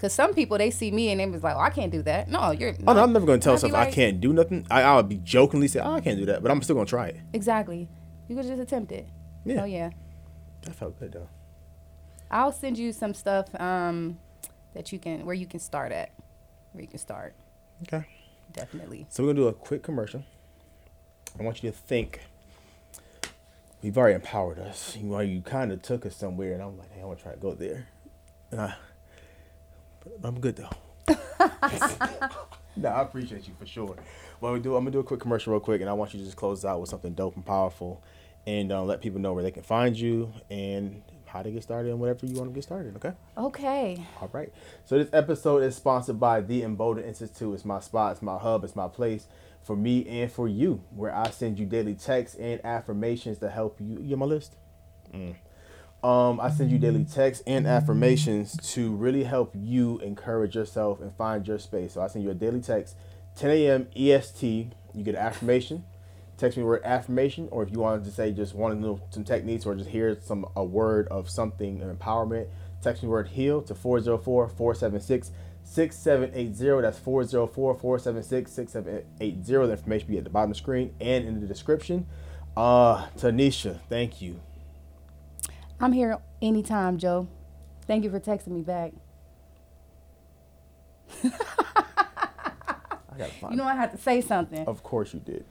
Cause 0.00 0.14
some 0.14 0.32
people 0.32 0.56
they 0.56 0.70
see 0.70 0.90
me 0.90 1.10
and 1.10 1.20
they 1.20 1.26
was 1.26 1.42
like, 1.42 1.54
oh, 1.54 1.60
I 1.60 1.68
can't 1.68 1.92
do 1.92 2.00
that. 2.04 2.28
No, 2.28 2.52
you're. 2.52 2.74
oh 2.86 2.94
no 2.94 3.02
i'm 3.02 3.12
never 3.12 3.26
gonna 3.26 3.38
tell 3.38 3.54
be 3.56 3.68
myself 3.68 3.74
i 3.74 3.90
can't 3.90 4.18
do 4.18 4.32
nothing 4.32 4.66
I, 4.70 4.80
i'll 4.82 5.02
be 5.02 5.16
jokingly 5.18 5.68
say 5.68 5.80
oh, 5.80 5.92
i 5.92 6.00
can't 6.00 6.18
do 6.18 6.24
that 6.26 6.42
but 6.42 6.50
i'm 6.50 6.62
still 6.62 6.74
gonna 6.76 6.86
try 6.86 7.08
it 7.08 7.16
Exactly. 7.34 7.86
You 8.26 8.36
could 8.36 8.46
just 8.46 8.62
attempt 8.62 8.92
it. 8.92 9.06
Yeah. 9.44 9.62
Oh 9.62 9.64
yeah. 9.66 9.90
that 10.62 10.74
felt 10.74 10.98
good 10.98 11.12
though 11.12 11.28
I'll 12.30 12.52
send 12.52 12.78
you 12.78 12.92
some 12.92 13.12
stuff 13.12 13.48
um 13.60 14.18
that 14.74 14.90
you 14.90 14.98
can 14.98 15.26
where 15.26 15.34
you 15.34 15.46
can 15.46 15.60
start 15.60 15.92
at, 15.92 16.10
where 16.72 16.80
you 16.82 16.88
can 16.88 16.98
start. 16.98 17.34
okay 17.82 18.06
Definitely. 18.52 19.06
So 19.10 19.22
we're 19.22 19.30
gonna 19.34 19.42
do 19.44 19.48
a 19.48 19.52
quick 19.52 19.82
commercial. 19.82 20.24
I 21.38 21.42
want 21.42 21.62
you 21.62 21.70
to 21.70 21.76
think. 21.76 22.20
We've 23.82 23.96
already 23.96 24.14
empowered 24.16 24.58
us. 24.58 24.96
You 24.96 25.04
know, 25.04 25.20
you 25.20 25.40
kind 25.40 25.72
of 25.72 25.80
took 25.82 26.04
us 26.04 26.16
somewhere, 26.16 26.52
and 26.52 26.62
I'm 26.62 26.76
like, 26.76 26.90
hey, 26.92 27.00
I 27.00 27.04
want 27.04 27.18
to 27.18 27.22
try 27.24 27.32
to 27.32 27.38
go 27.38 27.54
there. 27.54 27.86
And 28.50 28.60
I, 28.60 28.74
I'm 30.22 30.40
good 30.40 30.56
though. 30.56 30.70
no, 32.76 32.88
I 32.88 33.02
appreciate 33.02 33.46
you 33.48 33.54
for 33.58 33.66
sure. 33.66 33.96
What 34.40 34.52
we 34.52 34.60
do, 34.60 34.76
I'm 34.76 34.84
gonna 34.84 34.92
do 34.92 35.00
a 35.00 35.04
quick 35.04 35.20
commercial 35.20 35.52
real 35.52 35.60
quick, 35.60 35.80
and 35.80 35.90
I 35.90 35.92
want 35.92 36.14
you 36.14 36.20
to 36.20 36.24
just 36.24 36.36
close 36.36 36.64
out 36.64 36.80
with 36.80 36.90
something 36.90 37.14
dope 37.14 37.36
and 37.36 37.44
powerful, 37.44 38.02
and 38.46 38.72
uh, 38.72 38.82
let 38.82 39.00
people 39.00 39.20
know 39.20 39.32
where 39.32 39.42
they 39.42 39.50
can 39.50 39.62
find 39.62 39.98
you 39.98 40.32
and 40.50 41.02
how 41.26 41.42
to 41.42 41.50
get 41.50 41.62
started 41.62 41.90
and 41.90 42.00
whatever 42.00 42.26
you 42.26 42.36
want 42.36 42.50
to 42.50 42.54
get 42.54 42.64
started. 42.64 42.96
Okay. 42.96 43.12
Okay. 43.38 44.04
All 44.20 44.30
right. 44.32 44.52
So 44.84 44.98
this 44.98 45.10
episode 45.12 45.62
is 45.62 45.76
sponsored 45.76 46.18
by 46.18 46.40
the 46.40 46.62
Embolden 46.62 47.04
Institute. 47.04 47.54
It's 47.54 47.64
my 47.64 47.80
spot, 47.80 48.12
it's 48.12 48.22
my 48.22 48.38
hub, 48.38 48.64
it's 48.64 48.74
my 48.74 48.88
place 48.88 49.28
for 49.62 49.76
me 49.76 50.06
and 50.08 50.30
for 50.30 50.48
you, 50.48 50.82
where 50.94 51.14
I 51.14 51.30
send 51.30 51.58
you 51.58 51.66
daily 51.66 51.94
texts 51.94 52.36
and 52.38 52.64
affirmations 52.64 53.38
to 53.38 53.50
help 53.50 53.80
you. 53.80 53.98
You 54.00 54.08
get 54.08 54.18
my 54.18 54.26
list? 54.26 54.56
Mm. 55.14 55.34
Um, 56.02 56.40
I 56.40 56.50
send 56.50 56.70
you 56.70 56.78
daily 56.78 57.04
texts 57.04 57.44
and 57.46 57.66
affirmations 57.66 58.56
to 58.72 58.94
really 58.94 59.24
help 59.24 59.52
you 59.54 59.98
encourage 59.98 60.54
yourself 60.54 61.00
and 61.00 61.14
find 61.14 61.46
your 61.46 61.58
space. 61.58 61.92
So 61.92 62.00
I 62.00 62.06
send 62.06 62.24
you 62.24 62.30
a 62.30 62.34
daily 62.34 62.60
text, 62.60 62.96
10 63.36 63.50
a.m. 63.50 63.88
EST. 63.94 64.72
You 64.94 65.04
get 65.04 65.14
an 65.14 65.20
affirmation. 65.20 65.84
Text 66.38 66.56
me 66.56 66.64
word 66.64 66.82
affirmation, 66.84 67.48
or 67.50 67.62
if 67.62 67.70
you 67.70 67.80
wanted 67.80 68.02
to 68.06 68.10
say 68.10 68.32
just 68.32 68.54
want 68.54 68.74
to 68.74 68.80
know 68.80 68.98
some 69.10 69.24
techniques 69.24 69.66
or 69.66 69.74
just 69.74 69.90
hear 69.90 70.18
some 70.22 70.46
a 70.56 70.64
word 70.64 71.06
of 71.08 71.28
something 71.28 71.80
empowerment, 71.80 72.46
text 72.80 73.02
me 73.02 73.10
word 73.10 73.28
heal 73.28 73.60
to 73.60 73.74
404 73.74 74.48
476 74.48 75.32
6780. 75.64 76.80
That's 76.80 76.98
404 76.98 77.74
476 77.74 78.50
6780. 78.50 79.66
The 79.66 79.72
information 79.72 80.06
will 80.08 80.12
be 80.12 80.18
at 80.18 80.24
the 80.24 80.30
bottom 80.30 80.50
of 80.50 80.56
the 80.56 80.60
screen 80.60 80.94
and 80.98 81.26
in 81.26 81.40
the 81.42 81.46
description. 81.46 82.06
Uh, 82.56 83.06
Tanisha, 83.18 83.80
thank 83.90 84.22
you. 84.22 84.40
I'm 85.80 85.92
here 85.92 86.18
anytime, 86.42 86.98
Joe. 86.98 87.26
Thank 87.86 88.04
you 88.04 88.10
for 88.10 88.20
texting 88.20 88.48
me 88.48 88.60
back. 88.60 88.92
I 91.24 93.18
gotta 93.18 93.32
find 93.32 93.52
You 93.52 93.56
know 93.56 93.64
I 93.64 93.74
had 93.74 93.90
to 93.92 93.98
say 93.98 94.20
something. 94.20 94.66
Of 94.66 94.82
course 94.82 95.14
you 95.14 95.20
did. 95.20 95.44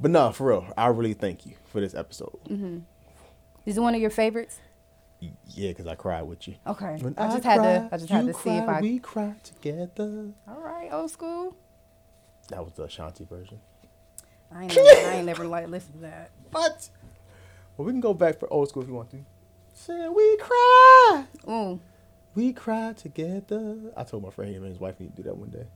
But 0.00 0.10
no, 0.10 0.32
for 0.32 0.48
real, 0.48 0.66
I 0.76 0.86
really 0.88 1.14
thank 1.14 1.44
you 1.46 1.54
for 1.66 1.80
this 1.80 1.94
episode. 1.94 2.38
Mm-hmm. 2.48 2.78
Is 3.66 3.76
it 3.76 3.80
one 3.80 3.94
of 3.94 4.00
your 4.00 4.10
favorites? 4.10 4.60
Yeah, 5.20 5.70
because 5.70 5.86
I 5.86 5.94
cried 5.94 6.22
with 6.22 6.46
you. 6.46 6.54
Okay. 6.66 6.96
When 7.00 7.14
I 7.16 7.28
just 7.28 7.44
had 7.44 7.62
to. 7.62 7.88
I 7.90 7.96
just 7.96 8.10
had 8.10 8.26
to 8.26 8.34
see 8.34 8.50
if 8.50 8.68
I. 8.68 8.80
We 8.80 8.98
cry 8.98 9.34
together. 9.42 10.32
All 10.46 10.60
right, 10.60 10.90
old 10.92 11.10
school. 11.10 11.56
That 12.48 12.62
was 12.62 12.74
the 12.74 12.84
Ashanti 12.84 13.24
version. 13.24 13.60
I 14.52 14.64
ain't 14.64 14.76
never, 14.76 14.88
I 14.88 15.14
ain't 15.14 15.26
never 15.26 15.46
like 15.46 15.66
listen 15.68 15.94
to 15.94 15.98
that. 16.00 16.30
But 16.50 16.90
well, 17.76 17.86
we 17.86 17.92
can 17.92 18.00
go 18.00 18.14
back 18.14 18.38
for 18.38 18.52
old 18.52 18.68
school 18.68 18.82
if 18.82 18.88
you 18.88 18.94
want 18.94 19.10
to. 19.10 19.18
Say 19.72 20.08
we 20.08 20.36
cry, 20.36 21.24
Ooh, 21.48 21.80
we 22.34 22.52
cry 22.52 22.92
together. 22.92 23.76
I 23.96 24.04
told 24.04 24.22
my 24.22 24.30
friend 24.30 24.54
him 24.54 24.62
and 24.62 24.70
his 24.70 24.80
wife 24.80 25.00
need 25.00 25.16
to 25.16 25.22
do 25.22 25.28
that 25.28 25.36
one 25.36 25.50
day. 25.50 25.66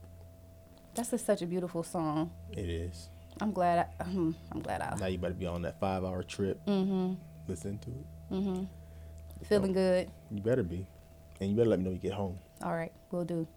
that's 0.95 1.11
just 1.11 1.25
such 1.25 1.41
a 1.41 1.45
beautiful 1.45 1.83
song. 1.83 2.31
It 2.51 2.69
is. 2.69 3.09
I'm 3.41 3.51
glad. 3.51 3.87
I, 3.99 4.03
um, 4.03 4.35
I'm 4.51 4.61
glad 4.61 4.81
I. 4.81 4.95
Now 4.97 5.05
you 5.07 5.17
better 5.17 5.33
be 5.33 5.45
on 5.45 5.61
that 5.63 5.79
five 5.79 6.03
hour 6.05 6.23
trip. 6.23 6.59
Mm-hmm. 6.65 7.13
Listen 7.47 7.77
to 7.79 7.89
it. 7.89 8.33
Mm-hmm. 8.33 8.63
Feeling 9.45 9.73
good. 9.73 10.09
You 10.31 10.41
better 10.41 10.63
be, 10.63 10.85
and 11.39 11.49
you 11.49 11.55
better 11.55 11.69
let 11.69 11.79
me 11.79 11.85
know 11.85 11.91
you 11.91 11.97
get 11.97 12.13
home. 12.13 12.39
All 12.63 12.73
right, 12.73 12.91
we'll 13.11 13.25
do. 13.25 13.47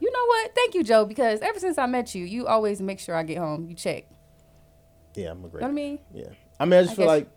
You 0.00 0.12
know 0.12 0.26
what? 0.26 0.54
Thank 0.54 0.74
you, 0.74 0.82
Joe, 0.84 1.04
because 1.04 1.40
ever 1.40 1.58
since 1.58 1.78
I 1.78 1.86
met 1.86 2.14
you, 2.14 2.24
you 2.24 2.46
always 2.46 2.80
make 2.82 2.98
sure 3.00 3.14
I 3.14 3.22
get 3.22 3.38
home. 3.38 3.66
You 3.68 3.74
check. 3.74 4.04
Yeah, 5.14 5.30
I'm 5.30 5.44
a 5.44 5.48
great. 5.48 5.62
You 5.62 5.68
know 5.68 5.72
what 5.74 5.80
I 5.80 5.84
mean? 5.84 5.98
Yeah, 6.12 6.24
I 6.58 6.64
mean, 6.64 6.80
I 6.80 6.82
just 6.82 6.92
I 6.92 6.96
feel 6.96 7.06
like 7.06 7.28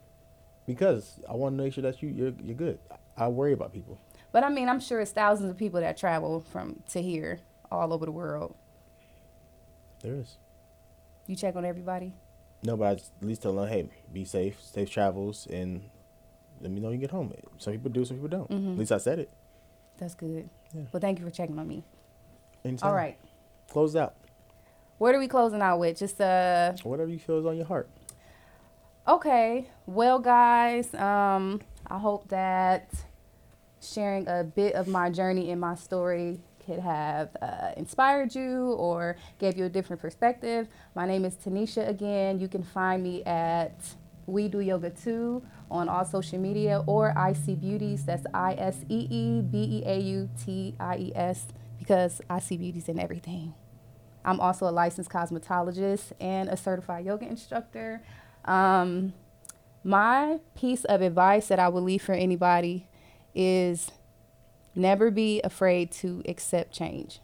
because 0.68 1.20
I 1.28 1.34
want 1.34 1.58
to 1.58 1.64
make 1.64 1.74
sure 1.74 1.82
that 1.82 2.04
you 2.04 2.10
you're, 2.10 2.34
you're 2.44 2.56
good. 2.56 2.78
I 3.18 3.28
worry 3.30 3.54
about 3.54 3.74
people. 3.74 3.98
But 4.32 4.44
I 4.44 4.50
mean, 4.50 4.70
I'm 4.70 4.80
sure 4.80 5.00
it's 5.00 5.12
thousands 5.12 5.50
of 5.50 5.58
people 5.58 5.80
that 5.80 5.98
travel 5.98 6.42
from 6.52 6.84
to 6.90 7.02
here 7.02 7.40
all 7.72 7.92
over 7.94 8.06
the 8.06 8.12
world. 8.12 8.54
There 10.04 10.14
is. 10.14 10.38
You 11.26 11.36
check 11.36 11.56
on 11.56 11.66
everybody. 11.66 12.14
No, 12.64 12.78
but 12.78 12.88
I 12.88 12.96
just 12.96 13.12
at 13.22 13.28
least 13.28 13.42
tell 13.42 13.54
them, 13.54 13.68
hey, 13.68 13.90
be 14.14 14.26
safe, 14.26 14.62
safe 14.62 14.90
travels, 14.92 15.48
and 15.48 15.90
let 16.62 16.72
me 16.72 16.80
know 16.80 16.88
when 16.90 16.96
you 16.96 17.02
get 17.02 17.12
home. 17.12 17.34
Some 17.58 17.74
people 17.74 17.90
do, 17.90 18.06
some 18.06 18.18
people 18.18 18.30
don't. 18.30 18.50
Mhm. 18.50 18.74
At 18.74 18.80
least 18.80 18.92
I 18.92 18.98
said 18.98 19.20
it. 19.20 19.30
That's 19.98 20.14
good. 20.16 20.50
Yeah. 20.74 20.82
Well, 20.92 21.00
thank 21.00 21.20
you 21.20 21.26
for 21.26 21.32
checking 21.32 21.58
on 21.58 21.68
me. 21.68 21.84
Anytime. 22.64 22.90
All 22.90 22.96
right. 22.96 23.18
Close 23.70 23.96
out. 23.96 24.16
What 24.98 25.14
are 25.16 25.20
we 25.20 25.28
closing 25.28 25.62
out 25.62 25.80
with? 25.80 25.98
Just 25.98 26.20
uh 26.20 26.74
Whatever 26.84 27.10
you 27.10 27.20
feel 27.20 27.40
is 27.40 27.46
on 27.46 27.56
your 27.58 27.66
heart. 27.66 27.90
Okay. 29.08 29.70
Well 29.86 30.20
guys, 30.20 30.94
um 30.94 31.62
I 31.90 31.98
hope 31.98 32.28
that 32.28 32.92
sharing 33.80 34.28
a 34.28 34.44
bit 34.44 34.76
of 34.76 34.90
my 34.90 35.10
journey 35.10 35.50
and 35.50 35.62
my 35.62 35.76
story 35.76 36.42
could 36.66 36.80
have 36.80 37.30
uh, 37.42 37.72
inspired 37.78 38.36
you 38.36 38.74
or 38.74 39.16
gave 39.40 39.58
you 39.58 39.64
a 39.64 39.70
different 39.70 40.02
perspective. 40.02 40.68
My 40.94 41.06
name 41.06 41.24
is 41.24 41.36
Tanisha 41.36 41.88
again. 41.88 42.40
You 42.40 42.50
can 42.50 42.64
find 42.64 43.02
me 43.02 43.24
at 43.24 43.80
We 44.26 44.50
Do 44.50 44.60
Yoga 44.60 44.90
2 44.90 45.42
on 45.72 45.88
all 45.88 46.04
social 46.04 46.40
media 46.40 46.84
or 46.86 47.18
I 47.18 47.32
See 47.32 47.56
Beauties. 47.56 48.04
That's 48.04 48.26
I 48.34 48.56
S 48.56 48.84
E 48.90 49.08
E 49.10 49.42
B 49.42 49.58
E 49.58 49.84
A 49.86 49.98
U 50.02 50.30
T 50.44 50.76
I 50.82 50.98
E 50.98 51.12
S 51.16 51.48
because 51.80 52.20
I 52.30 52.40
see 52.40 52.58
beauties 52.58 52.90
in 52.90 53.00
everything. 53.00 53.54
I'm 54.26 54.42
also 54.42 54.68
a 54.68 54.72
licensed 54.72 55.10
cosmetologist 55.10 56.12
and 56.20 56.50
a 56.50 56.58
certified 56.58 57.06
yoga 57.06 57.26
instructor. 57.26 58.02
Um, 58.48 59.14
my 59.84 60.40
piece 60.56 60.86
of 60.86 61.02
advice 61.02 61.48
that 61.48 61.60
I 61.60 61.70
would 61.70 61.84
leave 61.84 62.02
for 62.02 62.14
anybody 62.14 62.88
is 63.36 63.92
never 64.74 65.12
be 65.12 65.42
afraid 65.44 65.92
to 65.92 66.24
accept 66.28 66.74
change. 66.74 67.20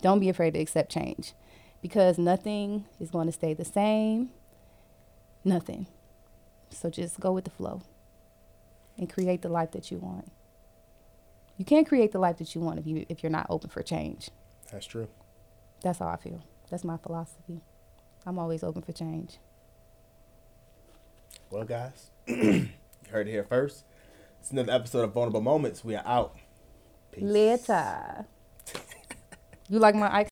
Don't 0.00 0.20
be 0.20 0.28
afraid 0.28 0.54
to 0.54 0.60
accept 0.60 0.90
change 0.90 1.34
because 1.82 2.18
nothing 2.18 2.84
is 3.00 3.10
going 3.10 3.26
to 3.26 3.32
stay 3.32 3.52
the 3.52 3.64
same. 3.64 4.30
Nothing. 5.44 5.86
So 6.70 6.90
just 6.90 7.18
go 7.18 7.32
with 7.32 7.44
the 7.44 7.50
flow 7.50 7.82
and 8.96 9.12
create 9.12 9.42
the 9.42 9.48
life 9.48 9.72
that 9.72 9.90
you 9.90 9.98
want. 9.98 10.30
You 11.56 11.64
can't 11.64 11.88
create 11.88 12.12
the 12.12 12.18
life 12.18 12.38
that 12.38 12.54
you 12.54 12.60
want 12.60 12.78
if 12.78 12.86
you 12.86 13.04
if 13.08 13.22
you're 13.22 13.30
not 13.30 13.46
open 13.50 13.70
for 13.70 13.82
change. 13.82 14.30
That's 14.70 14.86
true. 14.86 15.08
That's 15.82 15.98
how 15.98 16.08
I 16.08 16.16
feel. 16.16 16.42
That's 16.70 16.84
my 16.84 16.96
philosophy. 16.98 17.62
I'm 18.28 18.38
always 18.38 18.62
open 18.62 18.82
for 18.82 18.92
change. 18.92 19.38
Well, 21.50 21.64
guys, 21.64 22.10
you 22.26 22.68
heard 23.10 23.26
it 23.26 23.30
here 23.30 23.42
first. 23.42 23.84
It's 24.38 24.50
another 24.50 24.70
episode 24.70 25.04
of 25.04 25.14
Vulnerable 25.14 25.40
Moments. 25.40 25.82
We 25.82 25.96
are 25.96 26.02
out. 26.04 26.36
Peace. 27.10 27.24
Later. 27.24 28.26
You 29.70 29.78
like 29.78 29.94
my 29.94 30.08